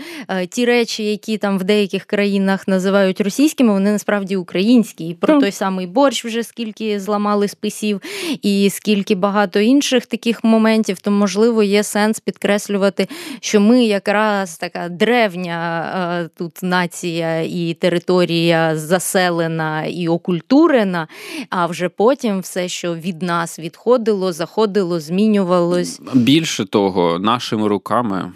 ті 0.50 0.64
речі, 0.64 1.04
які 1.04 1.38
там 1.38 1.58
в 1.58 1.64
деяких 1.64 2.04
країнах 2.04 2.68
називають 2.68 3.20
російськими, 3.20 3.72
вони 3.72 3.92
насправді 3.92 4.36
українські. 4.36 5.08
І 5.08 5.14
про 5.14 5.40
той 5.40 5.52
самий 5.52 5.86
борщ 5.86 6.24
вже 6.24 6.42
скільки 6.42 7.00
зламали 7.00 7.48
списів, 7.48 8.00
і 8.42 8.70
скільки 8.70 9.14
багато 9.14 9.60
інших 9.60 10.06
таких 10.06 10.44
моментів, 10.44 11.00
то 11.00 11.10
можливо 11.10 11.62
є 11.62 11.82
сенс 11.82 12.20
підкреслювати 12.20 13.08
що 13.46 13.60
ми 13.60 13.84
якраз 13.84 14.56
така 14.56 14.88
древня 14.88 15.82
е, 16.24 16.28
тут 16.38 16.52
нація 16.62 17.40
і 17.40 17.76
територія 17.80 18.76
заселена 18.76 19.84
і 19.84 20.08
окультурена, 20.08 21.08
а 21.50 21.66
вже 21.66 21.88
потім 21.88 22.40
все, 22.40 22.68
що 22.68 22.94
від 22.94 23.22
нас 23.22 23.58
відходило, 23.58 24.32
заходило, 24.32 25.00
змінювалось. 25.00 26.00
Більше 26.14 26.64
того, 26.64 27.18
нашими 27.18 27.68
руками, 27.68 28.32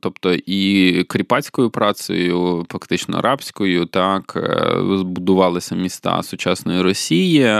тобто 0.00 0.34
і 0.34 1.04
кріпацькою 1.04 1.70
працею, 1.70 2.66
фактично 2.68 3.20
рабською, 3.20 3.86
так 3.86 4.32
е, 4.36 4.74
збудувалися 4.98 5.74
міста 5.74 6.22
сучасної 6.22 6.82
Росії, 6.82 7.56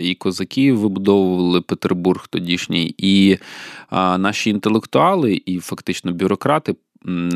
і 0.00 0.14
козаки 0.14 0.72
вибудовували 0.72 1.60
Петербург 1.60 2.28
тодішній, 2.28 2.94
і 2.98 3.38
наші 4.18 4.50
інтелектуали 4.50 5.42
і 5.46 5.57
фактично 5.60 6.12
бюрократи 6.12 6.76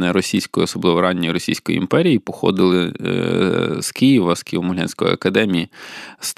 російської, 0.00 0.64
особливо 0.64 1.00
ранньої 1.00 1.32
Російської 1.32 1.78
імперії, 1.78 2.18
походили 2.18 2.92
е, 3.06 3.82
з 3.82 3.92
Києва, 3.92 4.36
з 4.36 4.44
Києво-Могилянської 4.44 5.12
академії. 5.12 5.68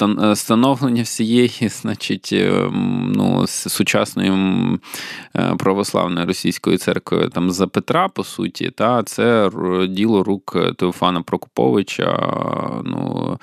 Е, 0.02 0.36
становлення 0.36 1.02
всієї, 1.02 1.68
значить, 1.68 2.30
е, 2.32 2.70
ну, 3.14 3.46
сучасної 3.46 4.32
православної 5.58 6.26
російської 6.26 6.78
церкви 6.78 7.28
там 7.28 7.50
за 7.50 7.66
Петра, 7.66 8.08
по 8.08 8.24
суті, 8.24 8.70
та 8.70 9.02
це 9.02 9.50
діло 9.88 10.24
рук 10.24 10.56
Теофана 10.76 11.22
Прокоповича, 11.22 12.32
ну, 12.84 13.38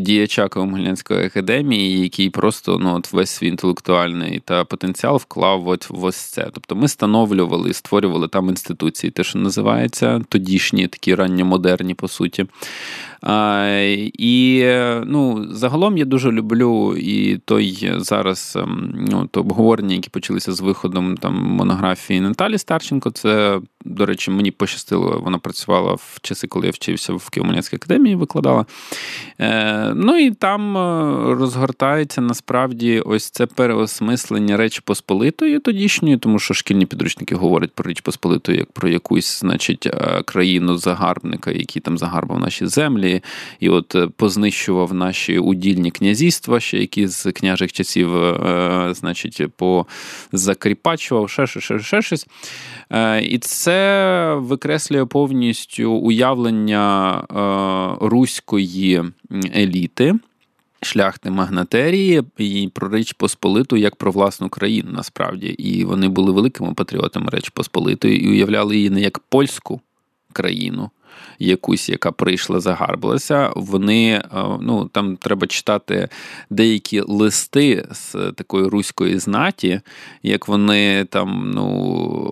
діяча 0.00 0.46
Києво-Могилянської 0.46 1.26
академії, 1.26 2.00
який 2.00 2.30
просто 2.30 2.78
ну, 2.78 2.94
от 2.94 3.12
весь 3.12 3.30
свій 3.30 3.48
інтелектуальний 3.48 4.42
та 4.44 4.64
потенціал 4.64 5.16
вклав 5.16 5.68
от 5.68 5.90
в 5.90 6.04
ось 6.04 6.16
це. 6.16 6.50
Тобто 6.52 6.76
ми 6.76 6.88
становлювали 6.88 7.72
створювали 7.72 8.28
там 8.28 8.48
інституції 8.48 8.95
революції, 8.96 9.10
те, 9.10 9.24
що 9.24 9.38
називається, 9.38 10.20
тодішні, 10.28 10.88
такі 10.88 11.14
ранньомодерні, 11.14 11.94
по 11.94 12.08
суті. 12.08 12.46
І 14.18 14.64
ну, 15.04 15.46
загалом 15.50 15.98
я 15.98 16.04
дуже 16.04 16.32
люблю 16.32 16.96
і 16.96 17.38
той 17.44 17.92
зараз 17.96 18.56
ем, 18.56 19.06
ну, 19.08 19.28
то 19.30 19.40
обговорення, 19.40 19.94
які 19.94 20.10
почалися 20.10 20.52
з 20.52 20.60
виходом 20.60 21.16
там 21.16 21.34
монографії 21.34 22.20
Наталі 22.20 22.58
Старченко. 22.58 23.10
Це, 23.10 23.60
до 23.84 24.06
речі, 24.06 24.30
мені 24.30 24.50
пощастило, 24.50 25.20
вона 25.24 25.38
працювала 25.38 25.92
в 25.92 26.18
часи, 26.22 26.46
коли 26.46 26.66
я 26.66 26.72
вчився 26.72 27.12
в 27.12 27.28
Києво-Могилянській 27.32 27.74
академії, 27.74 28.16
викладала. 28.16 28.66
Е, 29.40 29.92
Ну 29.94 30.18
і 30.18 30.30
там 30.30 30.76
е, 30.76 31.34
розгортається 31.34 32.20
насправді 32.20 33.00
ось 33.00 33.30
це 33.30 33.46
переосмислення 33.46 34.56
Речі 34.56 34.80
Посполитої 34.84 35.58
тодішньої, 35.58 36.16
тому 36.16 36.38
що 36.38 36.54
шкільні 36.54 36.86
підручники 36.86 37.34
говорять 37.34 37.72
про 37.74 37.90
Річ 37.90 38.00
Посполиту 38.00 38.52
як 38.52 38.72
про 38.72 38.88
якусь, 38.88 39.40
значить, 39.40 39.86
е, 39.86 40.22
країну 40.24 40.76
загарбника, 40.78 41.50
який 41.50 41.82
там 41.82 41.98
загарбав 41.98 42.40
наші 42.40 42.66
землі 42.66 43.05
і 43.60 43.68
от 43.68 43.94
е, 43.94 44.08
познищував 44.16 44.94
наші 44.94 45.38
удільні 45.38 45.90
князівства, 45.90 46.60
ще 46.60 46.78
які 46.78 47.06
з 47.06 47.32
княжих 47.32 47.72
часів, 47.72 48.16
е, 48.16 48.88
значить, 48.94 49.42
позакріпачував, 50.32 51.30
ще, 51.30 51.46
ще, 51.46 51.60
ще, 51.60 51.78
ще 51.78 52.02
щось. 52.02 52.26
Е, 52.90 53.22
і 53.22 53.38
це 53.38 54.34
викреслює 54.34 55.04
повністю 55.04 55.92
уявлення 55.92 57.22
руської 58.00 59.02
еліти. 59.56 60.14
Шляхти 60.82 61.30
магнатерії 61.30 62.22
і 62.38 62.70
про 62.74 62.96
Річ 62.96 63.12
Посполиту 63.12 63.76
як 63.76 63.96
про 63.96 64.10
власну 64.10 64.48
країну 64.48 64.90
насправді. 64.92 65.46
І 65.46 65.84
вони 65.84 66.08
були 66.08 66.32
великими 66.32 66.74
патріотами 66.74 67.28
Реч 67.30 67.48
Посполитої 67.48 68.24
і 68.24 68.28
уявляли 68.28 68.76
її 68.76 68.90
не 68.90 69.00
як 69.00 69.18
польську 69.18 69.80
країну, 70.32 70.90
якусь, 71.38 71.88
яка 71.88 72.12
прийшла, 72.12 72.60
загарбалася. 72.60 73.52
Вони 73.56 74.10
е, 74.10 74.22
ну 74.60 74.90
там 74.92 75.16
треба 75.16 75.46
читати 75.46 76.08
деякі 76.50 77.00
листи 77.00 77.88
з 77.90 78.12
такої 78.32 78.68
руської 78.68 79.18
знаті, 79.18 79.80
як 80.22 80.48
вони 80.48 81.04
там 81.04 81.50
ну 81.54 81.66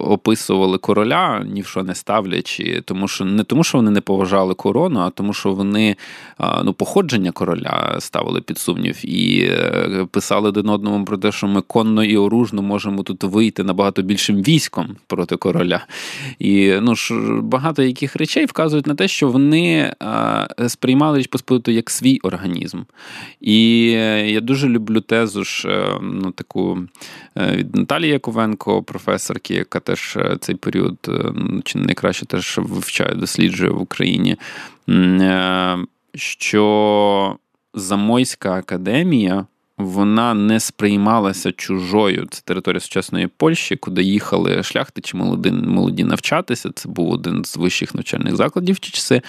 описували 0.04 0.78
короля, 0.78 1.44
ні 1.44 1.62
в 1.62 1.66
що 1.66 1.82
не 1.82 1.94
ставлячи, 1.94 2.82
тому 2.84 3.08
що 3.08 3.24
не 3.24 3.44
тому, 3.44 3.64
що 3.64 3.78
вони 3.78 3.90
не 3.90 4.00
поважали 4.00 4.54
корону, 4.54 5.00
а 5.00 5.10
тому, 5.10 5.32
що 5.32 5.52
вони 5.52 5.96
е, 6.40 6.44
ну 6.64 6.72
походження 6.72 7.30
короля 7.30 7.96
ставили 7.98 8.40
під 8.40 8.58
сумнів 8.58 9.06
і 9.06 9.48
е, 9.50 10.06
писали 10.10 10.48
один 10.48 10.68
одному 10.68 11.04
про 11.04 11.18
те, 11.18 11.32
що 11.32 11.46
ми 11.46 11.60
конно 11.62 12.04
і 12.04 12.16
оружно 12.16 12.62
можемо 12.62 13.02
тут 13.02 13.24
вийти 13.24 13.64
набагато 13.64 14.02
більшим 14.02 14.42
військом 14.42 14.96
проти 15.06 15.36
короля. 15.36 15.86
І 16.38 16.74
ну 16.80 16.94
ж 16.94 17.14
багато 17.42 17.82
яких 17.82 18.16
речей 18.16 18.46
вказують 18.46 18.73
на 18.86 18.94
те, 18.94 19.08
що 19.08 19.28
вони 19.28 19.92
сприймали 20.68 21.18
Річ 21.18 21.26
Посполиту 21.26 21.70
як 21.70 21.90
свій 21.90 22.18
організм. 22.22 22.80
І 23.40 23.90
я 24.26 24.40
дуже 24.40 24.68
люблю 24.68 25.00
тезу 25.00 25.44
ж 25.44 25.68
е, 25.68 25.98
ну, 26.02 26.30
таку 26.30 26.78
е, 27.38 27.56
від 27.56 27.76
Наталії 27.76 28.12
Яковенко, 28.12 28.82
професорки, 28.82 29.54
яка 29.54 29.80
теж 29.80 30.16
е, 30.16 30.36
цей 30.40 30.54
період 30.54 31.10
чи 31.64 31.78
найкраще 31.78 32.26
теж 32.26 32.58
вивчає, 32.58 33.14
досліджує 33.14 33.70
в 33.70 33.80
Україні. 33.80 34.36
Що 36.14 37.36
Замойська 37.74 38.52
академія 38.52 39.46
вона 39.78 40.34
не 40.34 40.60
сприймалася 40.60 41.52
чужою. 41.52 42.26
Це 42.30 42.42
територія 42.44 42.80
сучасної 42.80 43.26
Польщі, 43.26 43.76
куди 43.76 44.02
їхали 44.02 44.62
шляхтичі 44.62 45.16
молоді, 45.16 45.50
молоді 45.50 46.04
навчатися. 46.04 46.70
Це 46.74 46.88
був 46.88 47.10
один 47.10 47.44
з 47.44 47.56
вищих 47.56 47.94
навчальних 47.94 48.36
закладів 48.36 48.74
в 48.74 48.78
ті 48.78 48.90
часи, 48.90 49.22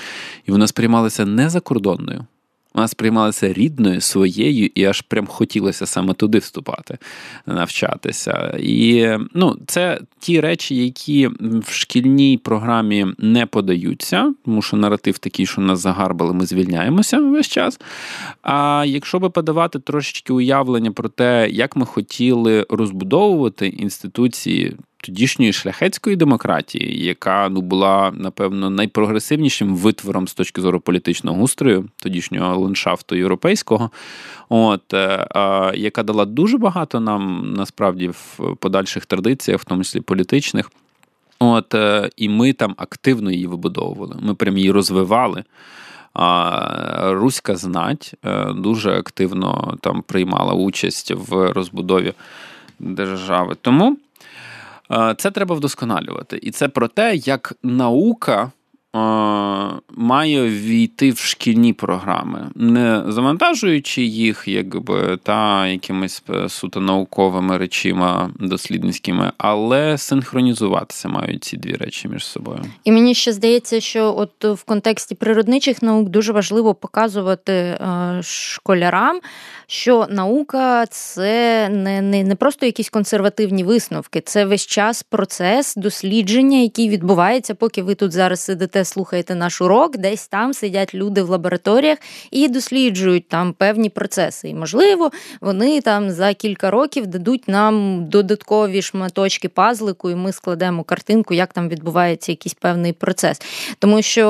і 0.45 0.51
вона 0.51 0.67
сприймалася 0.67 1.25
не 1.25 1.49
закордонною 1.49 2.25
вона 2.75 2.87
сприймалася 2.87 3.53
рідною, 3.53 4.01
своєю, 4.01 4.69
і 4.75 4.85
аж 4.85 5.01
прям 5.01 5.27
хотілося 5.27 5.85
саме 5.85 6.13
туди 6.13 6.37
вступати, 6.37 6.97
навчатися. 7.45 8.57
І 8.59 9.09
ну, 9.33 9.57
це 9.67 9.99
ті 10.19 10.39
речі, 10.39 10.75
які 10.75 11.27
в 11.39 11.71
шкільній 11.71 12.37
програмі 12.37 13.05
не 13.17 13.45
подаються, 13.45 14.33
тому 14.45 14.61
що 14.61 14.77
наратив 14.77 15.17
такий, 15.17 15.45
що 15.45 15.61
нас 15.61 15.79
загарбали, 15.79 16.33
ми 16.33 16.45
звільняємося 16.45 17.19
весь 17.19 17.47
час. 17.47 17.79
А 18.41 18.83
якщо 18.87 19.19
би 19.19 19.29
подавати 19.29 19.79
трошечки 19.79 20.33
уявлення 20.33 20.91
про 20.91 21.09
те, 21.09 21.49
як 21.51 21.75
ми 21.75 21.85
хотіли 21.85 22.65
розбудовувати 22.69 23.67
інституції 23.67 24.75
тодішньої 25.05 25.53
шляхетської 25.53 26.15
демократії, 26.15 27.05
яка 27.05 27.49
ну 27.49 27.61
була 27.61 28.13
напевно 28.15 28.69
найпрогресивнішим 28.69 29.75
витвором 29.75 30.27
з 30.27 30.33
точки 30.33 30.61
зору 30.61 30.79
політичного 30.79 31.41
устрою, 31.41 31.89
тодішнього 32.03 32.61
ландшафту 32.61 33.15
європейського, 33.15 33.91
от 34.49 34.93
е, 34.93 35.27
яка 35.75 36.03
дала 36.03 36.25
дуже 36.25 36.57
багато 36.57 36.99
нам 36.99 37.53
насправді 37.57 38.07
в 38.07 38.39
подальших 38.59 39.05
традиціях, 39.05 39.61
в 39.61 39.65
тому 39.65 39.83
числі 39.83 40.01
політичних. 40.01 40.71
От 41.39 41.73
е, 41.73 42.09
і 42.17 42.29
ми 42.29 42.53
там 42.53 42.75
активно 42.77 43.31
її 43.31 43.47
вибудовували. 43.47 44.15
Ми 44.21 44.35
прям 44.35 44.57
її 44.57 44.71
розвивали. 44.71 45.43
А 46.13 47.11
Руська 47.13 47.55
знать 47.55 48.13
е, 48.25 48.53
дуже 48.53 48.91
активно 48.91 49.77
там 49.81 50.01
приймала 50.01 50.53
участь 50.53 51.11
в 51.15 51.51
розбудові 51.53 52.13
держави. 52.79 53.55
Тому 53.61 53.97
це 55.17 55.31
треба 55.31 55.55
вдосконалювати. 55.55 56.39
І 56.41 56.51
це 56.51 56.67
про 56.67 56.87
те, 56.87 57.15
як 57.15 57.53
наука 57.63 58.51
має 59.97 60.49
війти 60.49 61.11
в 61.11 61.17
шкільні 61.17 61.73
програми, 61.73 62.49
не 62.55 63.03
завантажуючи 63.07 64.01
їх, 64.03 64.43
якби 64.47 65.17
та 65.23 65.67
якимись 65.67 66.23
е, 66.29 66.49
суто 66.49 66.79
науковими 66.79 67.57
речима 67.57 68.29
дослідницькими, 68.39 69.31
але 69.37 69.97
синхронізуватися 69.97 71.09
мають 71.09 71.43
ці 71.43 71.57
дві 71.57 71.73
речі 71.73 72.07
між 72.07 72.25
собою. 72.25 72.65
І 72.83 72.91
мені 72.91 73.13
ще 73.13 73.33
здається, 73.33 73.81
що 73.81 74.15
от 74.17 74.59
в 74.59 74.63
контексті 74.63 75.15
природничих 75.15 75.81
наук 75.81 76.09
дуже 76.09 76.31
важливо 76.31 76.73
показувати 76.73 77.53
е, 77.53 78.19
школярам, 78.23 79.19
що 79.67 80.07
наука 80.09 80.85
це 80.85 81.69
не, 81.69 82.01
не, 82.01 82.23
не 82.23 82.35
просто 82.35 82.65
якісь 82.65 82.89
консервативні 82.89 83.63
висновки, 83.63 84.21
це 84.21 84.45
весь 84.45 84.65
час 84.65 85.03
процес 85.03 85.75
дослідження, 85.75 86.57
який 86.57 86.89
відбувається, 86.89 87.55
поки 87.55 87.83
ви 87.83 87.95
тут 87.95 88.11
зараз 88.11 88.39
сидите, 88.39 88.84
слухаєте 88.85 89.35
наш 89.35 89.61
урок, 89.61 89.97
десь 89.97 90.27
там 90.27 90.53
сидять 90.53 90.93
люди 90.93 91.21
в 91.21 91.29
лабораторіях 91.29 91.97
і 92.31 92.47
досліджують 92.47 93.27
там 93.27 93.53
певні 93.53 93.89
процеси. 93.89 94.49
І, 94.49 94.53
можливо, 94.53 95.11
вони 95.41 95.81
там 95.81 96.11
за 96.11 96.33
кілька 96.33 96.71
років 96.71 97.07
дадуть 97.07 97.47
нам 97.47 98.05
додаткові 98.05 98.81
шматочки 98.81 99.49
пазлику, 99.49 100.09
і 100.09 100.15
ми 100.15 100.31
складемо 100.31 100.83
картинку, 100.83 101.33
як 101.33 101.53
там 101.53 101.69
відбувається 101.69 102.31
якийсь 102.31 102.53
певний 102.53 102.93
процес. 102.93 103.41
Тому 103.79 104.01
що 104.01 104.25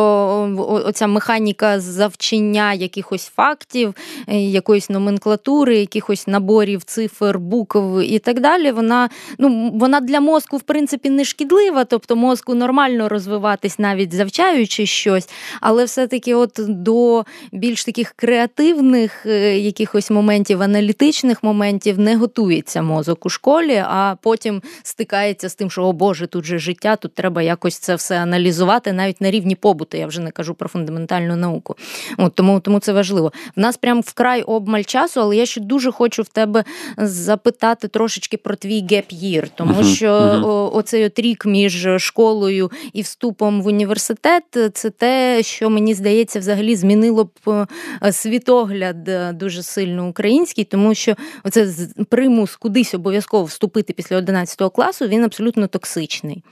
оця 0.85 1.07
механіка 1.07 1.79
завчення 1.79 2.73
якихось 2.73 3.25
фактів, 3.35 3.95
е, 4.27 4.37
якоїсь 4.37 4.89
номенклатури, 4.89 5.77
якихось 5.77 6.27
наборів 6.27 6.83
цифр, 6.83 7.37
букв 7.37 8.01
і 8.01 8.19
так 8.19 8.39
далі, 8.39 8.71
вона 8.71 9.09
ну, 9.37 9.71
вона 9.73 9.99
для 9.99 10.19
мозку, 10.19 10.57
в 10.57 10.61
принципі, 10.61 11.09
не 11.09 11.25
шкідлива, 11.25 11.85
тобто 11.85 12.15
мозку 12.15 12.55
нормально 12.55 13.09
розвиватись, 13.09 13.79
навіть 13.79 14.13
завчаючи 14.45 14.85
щось, 14.85 15.29
але 15.61 15.85
все-таки 15.85 16.35
от 16.35 16.59
до 16.67 17.23
більш 17.51 17.85
таких 17.85 18.13
креативних 18.15 19.25
е, 19.25 19.59
якихось 19.59 20.11
моментів, 20.11 20.61
аналітичних 20.61 21.43
моментів 21.43 21.99
не 21.99 22.15
готується 22.15 22.81
мозок 22.81 23.25
у 23.25 23.29
школі, 23.29 23.83
а 23.87 24.15
потім 24.21 24.61
стикається 24.83 25.49
з 25.49 25.55
тим, 25.55 25.71
що 25.71 25.83
о 25.83 25.93
Боже, 25.93 26.27
тут 26.27 26.45
же 26.45 26.57
життя, 26.57 26.95
тут 26.95 27.13
треба 27.13 27.41
якось 27.41 27.77
це 27.77 27.95
все 27.95 28.19
аналізувати 28.19 28.93
навіть 28.93 29.21
на 29.21 29.31
рівні 29.31 29.55
побуту. 29.55 29.97
Я 29.97 30.07
вже 30.07 30.21
не 30.21 30.31
кажу 30.31 30.53
про 30.53 30.69
фундаментальну 30.69 31.35
науку. 31.35 31.75
От 32.17 32.35
Тому 32.35 32.59
тому 32.59 32.79
це 32.79 32.93
важливо. 32.93 33.31
В 33.55 33.59
нас 33.59 33.77
прям 33.77 34.01
вкрай 34.01 34.41
обмаль 34.41 34.83
часу, 34.83 35.21
але 35.21 35.35
я 35.35 35.45
ще 35.45 35.61
дуже 35.61 35.91
хочу 35.91 36.21
в 36.21 36.27
тебе 36.27 36.63
запитати 36.97 37.87
трошечки 37.87 38.37
про 38.37 38.55
твій 38.55 38.87
геп-їр, 38.91 39.49
тому 39.55 39.73
uh-huh, 39.73 39.95
що 39.95 40.07
uh-huh. 40.07 40.75
оцей 40.75 41.05
от 41.05 41.19
рік 41.19 41.45
між 41.45 41.87
школою 41.97 42.71
і 42.93 43.01
вступом 43.01 43.61
в 43.61 43.67
університет 43.67 44.34
це 44.73 44.89
те, 44.89 45.43
що 45.43 45.69
мені 45.69 45.93
здається, 45.93 46.39
взагалі 46.39 46.75
змінило 46.75 47.23
б 47.23 47.67
е, 48.03 48.11
світогляд 48.11 49.09
е, 49.09 49.33
дуже 49.33 49.63
сильно 49.63 50.07
український, 50.07 50.63
тому 50.63 50.95
що 50.95 51.15
оце 51.43 51.67
примус 52.09 52.55
кудись 52.55 52.93
обов'язково 52.93 53.43
вступити 53.43 53.93
після 53.93 54.17
11 54.17 54.73
класу, 54.73 55.07
він 55.07 55.23
абсолютно 55.23 55.67
токсичний. 55.67 56.43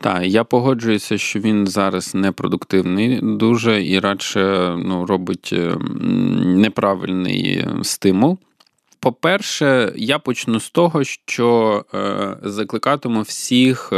Так, 0.00 0.22
я 0.24 0.44
погоджуюся, 0.44 1.18
що 1.18 1.40
він 1.40 1.66
зараз 1.66 2.14
непродуктивний 2.14 3.20
дуже 3.22 3.84
і 3.86 3.98
радше 3.98 4.74
ну, 4.78 5.06
робить 5.06 5.50
е, 5.52 5.76
неправильний 6.44 7.64
стимул. 7.82 8.38
По-перше, 9.00 9.92
я 9.96 10.18
почну 10.18 10.60
з 10.60 10.70
того, 10.70 11.04
що 11.04 11.84
закликатиму 12.42 13.22
всіх 13.22 13.92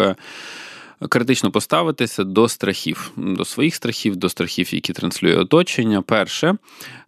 критично 1.08 1.50
поставитися 1.50 2.24
до 2.24 2.48
страхів, 2.48 3.12
до 3.16 3.44
своїх 3.44 3.74
страхів, 3.74 4.16
до 4.16 4.28
страхів, 4.28 4.74
які 4.74 4.92
транслює 4.92 5.36
оточення. 5.36 6.02
Перше, 6.02 6.56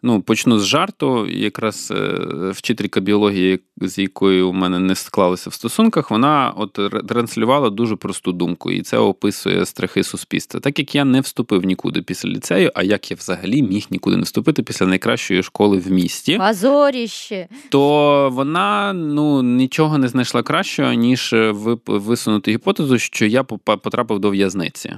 ну 0.03 0.23
почну 0.23 0.59
з 0.59 0.67
жарту. 0.67 1.27
Якраз 1.27 1.93
е, 1.97 2.17
вчителька 2.51 3.01
біології, 3.01 3.61
з 3.81 3.99
якою 3.99 4.49
у 4.49 4.53
мене 4.53 4.79
не 4.79 4.95
склалося 4.95 5.51
в 5.51 5.55
стосунках, 5.55 6.11
вона 6.11 6.53
от 6.57 6.79
транслювала 7.09 7.71
дуже 7.71 7.97
просту 7.97 8.33
думку, 8.33 8.71
і 8.71 8.83
це 8.83 8.99
описує 8.99 9.67
страхи 9.67 10.05
суспільства. 10.05 10.61
Так 10.61 10.79
як 10.79 10.95
я 10.95 11.05
не 11.05 11.21
вступив 11.21 11.65
нікуди 11.65 12.03
після 12.03 12.29
ліцею, 12.29 12.71
а 12.75 12.83
як 12.83 13.11
я 13.11 13.17
взагалі 13.17 13.63
міг 13.63 13.87
нікуди 13.91 14.17
не 14.17 14.23
вступити 14.23 14.63
після 14.63 14.87
найкращої 14.87 15.43
школи 15.43 15.79
в 15.79 15.91
місті, 15.91 16.39
Позоріще! 16.39 17.49
то 17.69 18.31
вона 18.33 18.93
ну 18.93 19.43
нічого 19.43 19.99
не 19.99 20.09
знайшла 20.09 20.43
кращого 20.43 20.93
ніж 20.93 21.35
висунути 21.87 22.53
гіпотезу, 22.53 22.99
що 22.99 23.27
я 23.27 23.45
потрапив 23.45 24.19
до 24.19 24.31
в'язниці. 24.31 24.95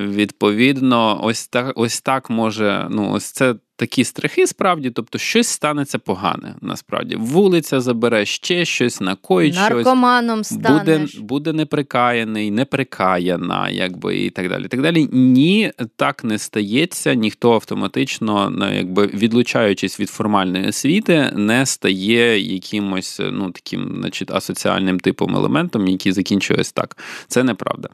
Відповідно, 0.00 1.20
ось 1.22 1.48
так, 1.48 1.72
ось 1.74 2.00
так 2.00 2.30
може. 2.30 2.86
Ну, 2.90 3.12
ось 3.12 3.24
це 3.24 3.54
такі 3.80 4.04
страхи, 4.04 4.46
справді, 4.46 4.90
тобто 4.90 5.18
щось 5.18 5.48
станеться 5.48 5.98
погане. 5.98 6.54
Насправді 6.60 7.16
вулиця 7.16 7.80
забере 7.80 8.26
ще 8.26 8.64
щось, 8.64 9.00
накоїть 9.00 9.54
Наркоманом 9.54 10.44
щось, 10.44 10.58
буде 10.58 11.06
буде 11.18 11.52
неприкаяний, 11.52 12.50
неприкаяна, 12.50 13.70
якби 13.70 14.18
і 14.18 14.30
так 14.30 14.48
далі. 14.48 14.68
так 14.68 14.82
далі. 14.82 15.08
Ні, 15.12 15.72
так 15.96 16.24
не 16.24 16.38
стається. 16.38 17.14
Ніхто 17.14 17.52
автоматично, 17.52 18.50
ну, 18.50 18.74
якби 18.74 19.06
відлучаючись 19.06 20.00
від 20.00 20.10
формальної 20.10 20.68
освіти, 20.68 21.32
не 21.34 21.66
стає 21.66 22.40
якимось 22.40 23.20
ну 23.32 23.50
таким, 23.50 23.96
значить, 24.00 24.30
асоціальним 24.30 25.00
типом 25.00 25.36
елементом, 25.36 25.88
який 25.88 26.12
закінчується 26.12 26.72
так. 26.74 26.96
Це 27.28 27.42
неправда. 27.42 27.88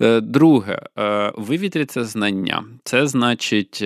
Е, 0.00 0.20
друге, 0.20 0.82
е, 0.98 1.32
вивітряться 1.36 2.04
знання. 2.04 2.64
Це 2.84 3.06
значить. 3.06 3.84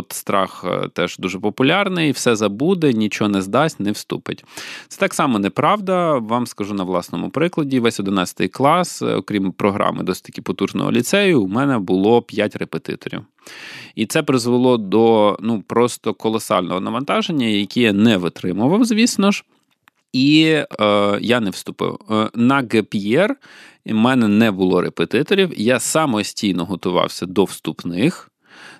От 0.00 0.12
страх 0.12 0.64
е, 0.64 0.88
теж 0.88 1.18
дуже 1.18 1.38
популярний, 1.38 2.12
все 2.12 2.36
забуде, 2.36 2.92
нічого 2.92 3.30
не 3.30 3.42
здасть, 3.42 3.80
не 3.80 3.92
вступить. 3.92 4.44
Це 4.88 5.00
так 5.00 5.14
само 5.14 5.38
неправда. 5.38 6.18
Вам 6.18 6.46
скажу 6.46 6.74
на 6.74 6.84
власному 6.84 7.30
прикладі. 7.30 7.80
Весь 7.80 8.00
11 8.00 8.52
клас, 8.52 9.02
е, 9.02 9.14
окрім 9.14 9.52
програми 9.52 10.02
досить 10.02 10.24
таки 10.24 10.42
потужного 10.42 10.92
ліцею, 10.92 11.42
у 11.42 11.48
мене 11.48 11.78
було 11.78 12.22
5 12.22 12.56
репетиторів. 12.56 13.20
І 13.94 14.06
це 14.06 14.22
призвело 14.22 14.76
до 14.76 15.36
ну 15.40 15.62
просто 15.66 16.14
колосального 16.14 16.80
навантаження, 16.80 17.46
яке 17.46 17.80
я 17.80 17.92
не 17.92 18.16
витримував, 18.16 18.84
звісно 18.84 19.30
ж. 19.30 19.44
І 20.12 20.42
е, 20.80 21.18
я 21.20 21.40
не 21.40 21.50
вступив. 21.50 21.98
Е, 22.10 22.30
на 22.34 22.60
ГП'єр 22.60 23.36
у 23.86 23.94
мене 23.94 24.28
не 24.28 24.50
було 24.50 24.80
репетиторів. 24.80 25.52
Я 25.56 25.80
самостійно 25.80 26.64
готувався 26.64 27.26
до 27.26 27.44
вступних 27.44 28.29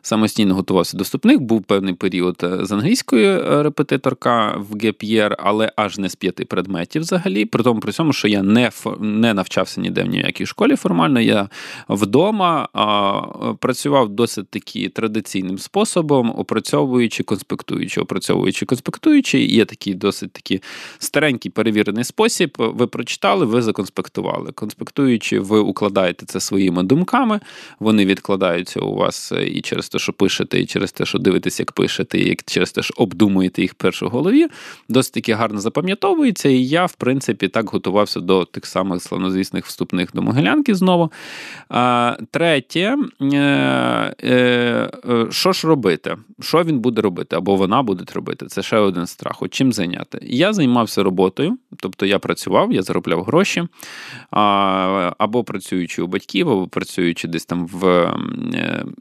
самостійно 0.02 0.54
готувався 0.54 0.96
до 0.96 1.04
вступних. 1.04 1.40
Був 1.40 1.62
певний 1.62 1.94
період 1.94 2.36
е, 2.42 2.64
з 2.64 2.72
англійської 2.72 3.26
е, 3.26 3.62
репетиторка 3.62 4.56
в 4.56 4.86
ГП'єр, 4.86 5.36
але 5.38 5.72
аж 5.76 5.98
не 5.98 6.08
з 6.08 6.16
п'яти 6.16 6.44
предметів 6.44 7.02
взагалі. 7.02 7.44
При 7.44 7.62
тому 7.62 7.80
при 7.80 7.92
цьому, 7.92 8.12
що 8.12 8.28
я 8.28 8.42
не 8.42 8.70
не 9.00 9.34
навчався 9.34 9.80
ніде 9.80 10.02
в 10.02 10.06
ніякій 10.06 10.46
школі 10.46 10.76
формально. 10.76 11.20
Я 11.20 11.48
вдома 11.88 12.68
а, 12.72 13.20
працював 13.58 14.08
досить 14.08 14.48
таки 14.48 14.88
традиційним 14.88 15.58
способом, 15.58 16.32
опрацьовуючи, 16.36 17.22
конспектуючи, 17.22 18.00
опрацьовуючи, 18.00 18.66
конспектуючи. 18.66 19.40
Є 19.40 19.64
такий 19.64 19.94
досить 19.94 20.32
такий 20.32 20.62
старенький 20.98 21.50
перевірений 21.50 22.04
спосіб. 22.04 22.54
Ви 22.58 22.86
прочитали, 22.86 23.46
ви 23.46 23.62
законспектували. 23.62 24.52
Конспектуючи, 24.52 25.40
ви 25.40 25.58
укладаєте 25.58 26.26
це 26.26 26.40
своїми 26.40 26.82
думками, 26.82 27.40
вони 27.80 28.06
відкладаються 28.06 28.80
у 28.80 28.94
вас 28.94 29.32
е, 29.32 29.48
через 29.60 29.88
те, 29.88 29.98
що 29.98 30.12
пишете, 30.12 30.60
і 30.60 30.66
через 30.66 30.92
те, 30.92 31.04
що 31.04 31.18
дивитесь, 31.18 31.60
як 31.60 31.72
пишете, 31.72 32.18
і 32.18 32.38
через 32.46 32.72
те, 32.72 32.82
що 32.82 32.94
обдумуєте 32.96 33.62
їх 33.62 33.74
першу 33.74 34.06
в 34.06 34.10
голові, 34.10 34.46
досить 34.88 35.14
таки 35.14 35.32
гарно 35.32 35.60
запам'ятовується. 35.60 36.48
І 36.48 36.64
я, 36.64 36.86
в 36.86 36.92
принципі, 36.92 37.48
так 37.48 37.70
готувався 37.70 38.20
до 38.20 38.44
тих 38.44 38.66
самих 38.66 39.02
славнозвісних 39.02 39.66
вступних 39.66 40.10
до 40.14 40.22
Могилянки 40.22 40.74
знову. 40.74 41.12
А, 41.68 42.16
Третє, 42.30 42.96
е, 43.20 43.36
е, 44.22 44.90
е, 45.08 45.26
що 45.30 45.52
ж 45.52 45.68
робити? 45.68 46.16
Що 46.40 46.62
він 46.62 46.78
буде 46.80 47.02
робити? 47.02 47.36
Або 47.36 47.56
вона 47.56 47.82
буде 47.82 48.04
робити? 48.14 48.46
Це 48.46 48.62
ще 48.62 48.76
один 48.76 49.06
страх. 49.06 49.42
От 49.42 49.50
чим 49.54 49.72
зайняти? 49.72 50.18
Я 50.22 50.52
займався 50.52 51.02
роботою, 51.02 51.58
тобто 51.76 52.06
я 52.06 52.18
працював, 52.18 52.72
я 52.72 52.82
заробляв 52.82 53.24
гроші, 53.24 53.68
або 55.18 55.44
працюючи 55.44 56.02
у 56.02 56.06
батьків, 56.06 56.48
або 56.48 56.66
працюючи 56.66 57.28
десь 57.28 57.46
там 57.46 57.66
в 57.66 58.14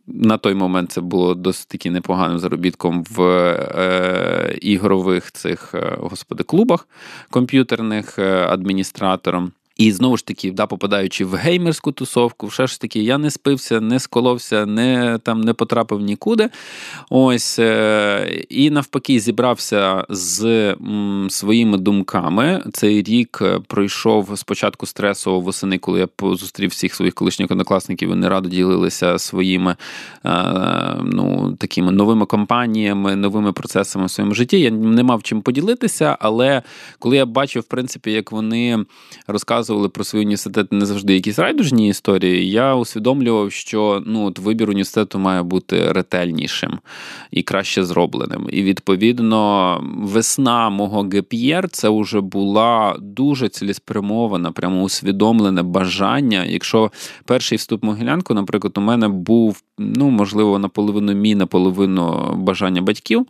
на 0.07 0.37
той 0.37 0.48
момент 0.55 0.91
це 0.91 1.01
було 1.01 1.35
досить 1.35 1.67
таки 1.67 1.91
непоганим 1.91 2.39
заробітком 2.39 3.03
в 3.03 3.21
е, 3.21 4.57
ігрових 4.61 5.31
цих, 5.31 5.75
е, 5.75 5.97
господи, 5.99 6.43
клубах 6.43 6.87
комп'ютерних 7.29 8.19
е, 8.19 8.45
адміністратором. 8.49 9.51
І 9.79 9.91
знову 9.91 10.17
ж 10.17 10.25
таки, 10.25 10.51
да, 10.51 10.65
попадаючи 10.67 11.25
в 11.25 11.35
геймерську 11.35 11.91
тусовку, 11.91 12.47
все 12.47 12.67
ж 12.67 12.81
таки, 12.81 12.99
я 12.99 13.17
не 13.17 13.31
спився, 13.31 13.81
не 13.81 13.99
сколовся, 13.99 14.65
не 14.65 15.19
там 15.23 15.41
не 15.41 15.53
потрапив 15.53 16.01
нікуди. 16.01 16.49
Ось 17.09 17.59
е, 17.59 18.45
і 18.49 18.69
навпаки, 18.69 19.19
зібрався 19.19 20.05
з 20.09 20.45
м, 20.71 21.27
своїми 21.29 21.77
думками. 21.77 22.63
Цей 22.73 23.03
рік 23.03 23.39
е, 23.41 23.59
пройшов 23.67 24.37
спочатку 24.37 24.85
стресово 24.85 25.39
восени, 25.39 25.77
коли 25.77 25.99
я 25.99 26.07
зустрів 26.21 26.69
всіх 26.69 26.95
своїх 26.95 27.13
колишніх 27.13 27.51
однокласників. 27.51 28.09
Вони 28.09 28.29
радо 28.29 28.49
ділилися 28.49 29.19
своїми 29.19 29.75
е, 30.25 30.29
ну, 31.03 31.55
такими 31.59 31.91
новими 31.91 32.25
компаніями, 32.25 33.15
новими 33.15 33.53
процесами 33.53 34.05
в 34.05 34.11
своєму 34.11 34.35
житті. 34.35 34.59
Я 34.59 34.71
не 34.71 35.03
мав 35.03 35.23
чим 35.23 35.41
поділитися, 35.41 36.17
але 36.19 36.61
коли 36.99 37.17
я 37.17 37.25
бачив, 37.25 37.61
в 37.61 37.65
принципі, 37.65 38.11
як 38.11 38.31
вони 38.31 38.85
розказували 39.27 39.68
розказували 39.69 39.89
про 39.89 40.03
свій 40.03 40.19
університет 40.19 40.73
не 40.73 40.85
завжди 40.85 41.13
якісь 41.13 41.39
райдужні 41.39 41.87
історії, 41.87 42.51
я 42.51 42.75
усвідомлював, 42.75 43.51
що 43.51 44.03
ну, 44.05 44.25
от 44.25 44.39
вибір 44.39 44.69
університету 44.69 45.19
має 45.19 45.43
бути 45.43 45.91
ретельнішим 45.91 46.79
і 47.31 47.43
краще 47.43 47.83
зробленим. 47.83 48.47
І 48.51 48.63
відповідно, 48.63 49.83
весна 49.97 50.69
мого 50.69 51.01
ГПР 51.01 51.69
це 51.71 51.89
вже 51.89 52.21
була 52.21 52.95
дуже 52.99 53.49
цілеспрямована, 53.49 54.51
прямо 54.51 54.83
усвідомлене 54.83 55.63
бажання. 55.63 56.45
Якщо 56.45 56.91
перший 57.25 57.57
вступ 57.57 57.83
в 57.83 57.85
Могилянку, 57.85 58.33
наприклад, 58.33 58.77
у 58.77 58.81
мене 58.81 59.07
був 59.07 59.61
ну, 59.77 60.09
можливо, 60.09 60.59
наполовину 60.59 61.13
мій, 61.13 61.35
наполовину 61.35 62.33
бажання 62.35 62.81
батьків 62.81 63.25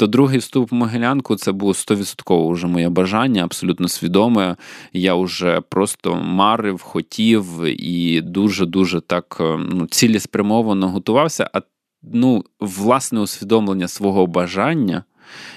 то 0.00 0.06
другий 0.06 0.38
вступ 0.38 0.70
в 0.70 0.74
Могилянку 0.74 1.36
це 1.36 1.52
було 1.52 1.72
100% 1.72 2.52
вже 2.52 2.66
моє 2.66 2.88
бажання, 2.88 3.44
абсолютно 3.44 3.88
свідоме. 3.88 4.56
Я 4.92 5.14
вже 5.14 5.60
просто 5.60 6.14
марив, 6.14 6.82
хотів 6.82 7.44
і 7.64 8.20
дуже-дуже 8.20 9.00
так 9.00 9.36
е, 9.40 9.58
ну, 9.72 9.86
цілеспрямовано 9.86 10.88
готувався. 10.88 11.50
А 11.52 11.60
ну, 12.02 12.44
власне 12.60 13.20
усвідомлення 13.20 13.88
свого 13.88 14.26
бажання 14.26 15.04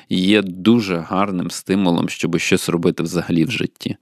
є 0.09 0.41
дуже 0.41 0.97
гарним 0.97 1.51
стимулом, 1.51 2.09
щоб 2.09 2.39
щось 2.39 2.69
робити 2.69 3.03
взагалі 3.03 3.45
в 3.45 3.51
житті. 3.51 3.97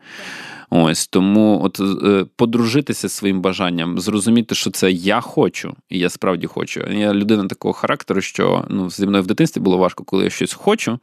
Ось 0.74 1.07
тому, 1.07 1.61
от 1.63 1.80
е, 2.03 2.26
подружитися 2.36 3.07
зі 3.07 3.13
своїм 3.13 3.41
бажанням, 3.41 3.99
зрозуміти, 3.99 4.55
що 4.55 4.72
це 4.72 4.91
я 4.91 5.22
хочу, 5.22 5.76
і 5.89 5.99
я 5.99 6.09
справді 6.09 6.47
хочу. 6.47 6.82
Я 6.91 7.13
людина 7.13 7.47
такого 7.47 7.74
характеру, 7.74 8.22
що 8.22 8.65
ну 8.69 8.89
зі 8.89 9.07
мною 9.07 9.24
в 9.24 9.28
дитинстві 9.28 9.61
було 9.61 9.78
важко, 9.78 10.03
коли 10.03 10.24
я 10.24 10.30
щось 10.30 10.53
хочу. 10.53 10.99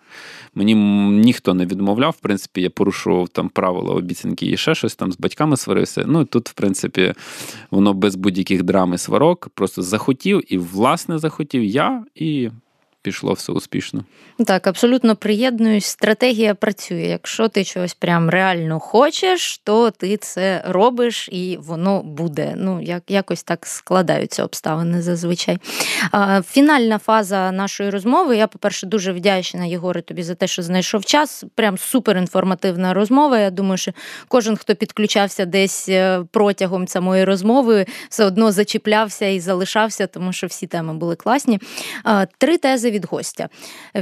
Мені 0.54 0.74
ніхто 1.24 1.54
не 1.54 1.66
відмовляв. 1.66 2.10
В 2.10 2.20
принципі, 2.20 2.60
я 2.60 2.70
порушував 2.70 3.28
там 3.28 3.48
правила 3.48 3.94
обіцянки 3.94 4.46
і 4.46 4.56
ще 4.56 4.74
щось 4.74 4.94
там 4.94 5.12
з 5.12 5.18
батьками 5.18 5.56
сварився. 5.56 6.04
Ну 6.06 6.24
тут, 6.24 6.48
в 6.48 6.52
принципі, 6.52 7.14
воно 7.70 7.94
без 7.94 8.16
будь-яких 8.16 8.62
драм 8.62 8.94
і 8.94 8.98
сварок, 8.98 9.48
просто 9.54 9.82
захотів 9.82 10.54
і 10.54 10.58
власне 10.58 11.18
захотів 11.18 11.64
я 11.64 12.04
і 12.14 12.50
пішло 13.08 13.32
все 13.32 13.52
успішно. 13.52 14.04
Так, 14.46 14.66
абсолютно 14.66 15.16
приєднуюсь. 15.16 15.86
Стратегія 15.86 16.54
працює. 16.54 17.00
Якщо 17.00 17.48
ти 17.48 17.64
чогось 17.64 17.94
прям 17.94 18.30
реально 18.30 18.80
хочеш, 18.80 19.58
то 19.58 19.90
ти 19.90 20.16
це 20.16 20.64
робиш 20.68 21.28
і 21.32 21.58
воно 21.60 22.02
буде. 22.02 22.54
Ну, 22.56 22.80
як 22.82 23.02
якось 23.08 23.42
так 23.42 23.66
складаються 23.66 24.44
обставини 24.44 25.02
зазвичай. 25.02 25.58
А, 26.10 26.42
Фінальна 26.42 26.98
фаза 26.98 27.52
нашої 27.52 27.90
розмови. 27.90 28.36
Я, 28.36 28.46
по-перше, 28.46 28.86
дуже 28.86 29.12
вдячна, 29.12 29.64
Єгоре, 29.64 30.02
тобі 30.02 30.22
за 30.22 30.34
те, 30.34 30.46
що 30.46 30.62
знайшов 30.62 31.04
час. 31.04 31.44
Прям 31.54 31.78
суперінформативна 31.78 32.94
розмова. 32.94 33.38
Я 33.38 33.50
думаю, 33.50 33.78
що 33.78 33.92
кожен, 34.28 34.56
хто 34.56 34.74
підключався 34.74 35.44
десь 35.44 35.88
е, 35.88 36.24
протягом 36.30 36.88
самої 36.88 37.24
розмови, 37.24 37.86
все 38.08 38.24
одно 38.24 38.52
зачіплявся 38.52 39.26
і 39.26 39.40
залишався, 39.40 40.06
тому 40.06 40.32
що 40.32 40.46
всі 40.46 40.66
теми 40.66 40.94
були 40.94 41.16
класні. 41.16 41.60
Три 42.38 42.58
тези 42.58 42.90
від 42.90 42.97
гостя. 43.04 43.48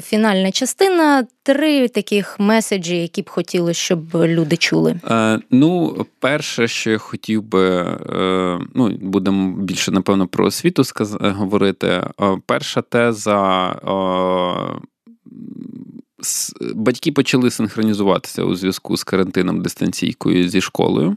Фінальна 0.02 0.50
частина 0.50 1.26
три 1.42 1.88
таких 1.88 2.40
меседжі, 2.40 2.96
які 2.96 3.22
б 3.22 3.30
хотіли, 3.30 3.74
щоб 3.74 4.14
люди 4.14 4.56
чули. 4.56 5.00
Е, 5.10 5.38
Ну, 5.50 6.06
перше, 6.20 6.68
що 6.68 6.90
я 6.90 6.98
хотів 6.98 7.42
би, 7.42 7.68
е, 7.70 8.58
ну 8.74 8.88
будемо 9.00 9.56
більше 9.56 9.90
напевно 9.90 10.26
про 10.26 10.46
освіту 10.46 10.82
сказ- 10.82 11.32
говорити. 11.34 11.86
Е, 11.88 12.38
перша 12.46 12.82
теза. 12.82 13.36
Батьки 16.74 17.12
почали 17.12 17.50
синхронізуватися 17.50 18.42
у 18.42 18.54
зв'язку 18.54 18.96
з 18.96 19.04
карантином 19.04 19.62
дистанційкою 19.62 20.48
зі 20.48 20.60
школою. 20.60 21.16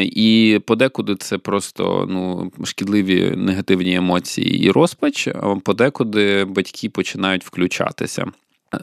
І 0.00 0.60
подекуди 0.66 1.16
це 1.16 1.38
просто 1.38 2.06
ну, 2.10 2.52
шкідливі 2.64 3.34
негативні 3.36 3.94
емоції 3.94 4.64
і 4.64 4.70
розпач, 4.70 5.28
а 5.28 5.56
подекуди 5.64 6.44
батьки 6.44 6.88
починають 6.88 7.44
включатися. 7.44 8.26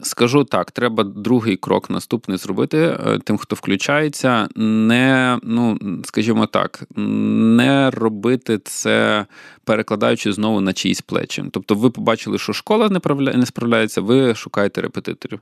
Скажу 0.02 0.44
так, 0.44 0.72
треба 0.72 1.04
другий 1.04 1.56
крок 1.56 1.90
наступний 1.90 2.38
зробити 2.38 2.78
е, 2.78 3.20
тим, 3.24 3.38
хто 3.38 3.56
включається, 3.56 4.48
не, 4.56 5.40
ну 5.44 5.78
скажімо 6.06 6.46
так, 6.46 6.84
не 6.96 7.92
робити 7.92 8.60
це, 8.64 9.26
перекладаючи 9.64 10.34
знову 10.34 10.62
на 10.62 10.74
чиїсь 10.74 11.02
плечі. 11.02 11.44
Тобто, 11.52 11.76
ви 11.76 11.90
побачили, 11.90 12.38
що 12.38 12.54
школа 12.54 12.90
не 13.36 13.46
справляється, 13.46 14.02
ви 14.02 14.36
шукаєте 14.36 14.82
репетиторів. 14.82 15.40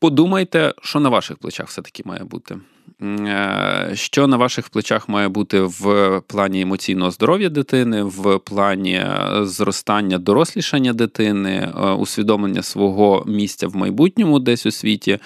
Подумайте, 0.00 0.74
що 0.82 1.00
на 1.00 1.08
ваших 1.08 1.36
плечах 1.36 1.68
все-таки 1.68 2.02
має 2.06 2.24
бути. 2.24 2.58
Е, 3.02 3.90
що 3.94 4.26
на 4.26 4.36
ваших 4.36 4.68
плечах 4.68 5.08
має 5.08 5.28
бути 5.28 5.60
в 5.60 6.20
плані 6.26 6.60
емоційного 6.60 7.10
здоров'я 7.10 7.48
дитини, 7.48 8.02
в 8.02 8.38
плані 8.38 8.94
е, 8.94 9.28
зростання 9.42 10.18
дорослішання 10.18 10.92
дитини, 10.92 11.72
е, 11.76 11.90
усвідомлення 11.90 12.62
свого 12.62 13.24
місця 13.26 13.68
в 13.68 13.76
майбутньому 13.76 14.38
десь 14.38 14.66
у 14.66 14.70
світі. 14.70 15.18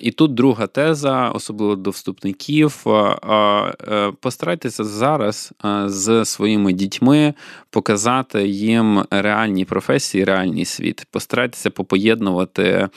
І 0.00 0.10
тут 0.10 0.34
друга 0.34 0.66
теза, 0.66 1.28
особливо 1.28 1.76
до 1.76 1.90
вступників. 1.90 2.84
Е, 2.86 4.12
постарайтеся 4.20 4.84
зараз 4.84 5.52
з 5.86 6.24
своїми 6.24 6.72
дітьми 6.72 7.34
показати 7.70 8.48
їм 8.48 9.04
реальні 9.10 9.64
професії, 9.64 10.24
реальний 10.24 10.64
світ. 10.64 11.06
Постарайтеся 11.10 11.70
попоєднувати, 11.70 12.88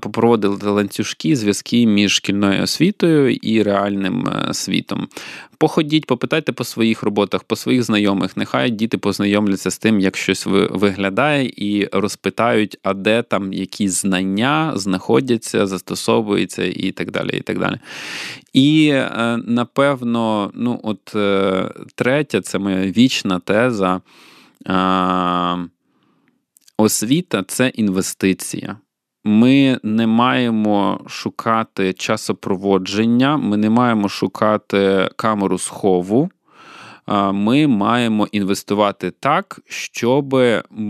попроводити 0.00 0.66
ланцюжки, 0.66 1.36
зв'язки 1.36 1.86
між 1.86 2.12
шкільною 2.12 2.62
освітою 2.62 3.34
і 3.34 3.62
реальним 3.62 4.28
е, 4.28 4.54
світом. 4.54 5.08
Походіть, 5.60 6.06
попитайте 6.06 6.52
по 6.52 6.64
своїх 6.64 7.02
роботах, 7.02 7.44
по 7.44 7.56
своїх 7.56 7.82
знайомих. 7.82 8.36
Нехай 8.36 8.70
діти 8.70 8.98
познайомляться 8.98 9.70
з 9.70 9.78
тим, 9.78 10.00
як 10.00 10.16
щось 10.16 10.46
виглядає, 10.46 11.52
і 11.56 11.88
розпитають, 11.92 12.78
а 12.82 12.94
де 12.94 13.22
там 13.22 13.52
які 13.52 13.88
знання 13.88 14.72
знаходяться, 14.76 15.66
застосовуються 15.66 16.64
і 16.64 16.92
так 16.92 17.10
далі. 17.10 17.36
І 17.36 17.40
так 17.40 17.58
далі. 17.58 17.76
І 18.52 18.88
е, 18.92 19.38
напевно, 19.46 20.50
ну, 20.54 20.80
от 20.82 21.14
е, 21.14 21.70
третя, 21.94 22.40
це 22.40 22.58
моя 22.58 22.86
вічна 22.86 23.40
теза. 23.40 24.00
Освіта 26.76 27.44
це 27.46 27.68
інвестиція. 27.68 28.76
Ми 29.24 29.78
не 29.82 30.06
маємо 30.06 31.00
шукати 31.06 31.92
часопроводження, 31.92 33.36
ми 33.36 33.56
не 33.56 33.70
маємо 33.70 34.08
шукати 34.08 35.10
камеру 35.16 35.58
схову. 35.58 36.30
Ми 37.32 37.66
маємо 37.66 38.28
інвестувати 38.32 39.12
так, 39.20 39.60
щоб 39.66 40.36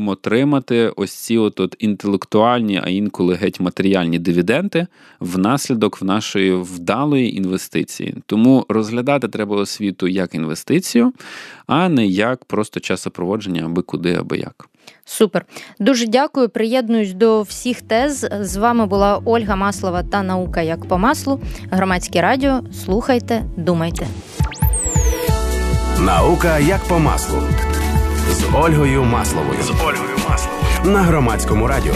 отримати 0.07 0.93
ось 0.97 1.13
ці 1.13 1.39
от, 1.39 1.77
інтелектуальні, 1.79 2.81
а 2.85 2.89
інколи 2.89 3.35
геть 3.35 3.61
матеріальні 3.61 4.19
дивіденти 4.19 4.87
внаслідок 5.21 6.01
в 6.01 6.05
нашої 6.05 6.53
вдалої 6.53 7.37
інвестиції. 7.37 8.15
Тому 8.27 8.67
розглядати 8.69 9.29
треба 9.29 9.57
освіту 9.57 10.09
як 10.09 10.35
інвестицію, 10.35 11.13
а 11.67 11.89
не 11.89 12.07
як 12.07 12.45
просто 12.45 12.81
часопроводження 12.81 13.63
аби 13.65 13.83
куди, 13.83 14.15
аби 14.15 14.39
як. 14.39 14.70
Супер. 15.05 15.47
Дуже 15.79 16.07
дякую. 16.07 16.49
Приєднуюсь 16.49 17.13
до 17.13 17.43
всіх 17.43 17.83
тез. 17.83 18.29
З 18.41 18.57
вами 18.57 18.87
була 18.87 19.21
Ольга 19.25 19.57
Маслова 19.57 20.03
та 20.03 20.23
наука 20.23 20.61
як 20.61 20.89
по 20.89 20.99
маслу. 20.99 21.41
Громадське 21.71 22.23
радіо. 22.23 22.61
Слухайте, 22.85 23.43
думайте. 23.57 24.07
Наука 25.99 26.59
як 26.59 26.81
по 26.81 26.99
маслу 26.99 27.43
з 28.31 28.45
Ольгою 28.55 29.05
Масловою. 29.05 29.63
З 29.63 29.71
Ольгою 29.71 30.19
Масловою 30.29 30.61
на 30.85 31.03
громадському 31.03 31.67
радіо. 31.67 31.95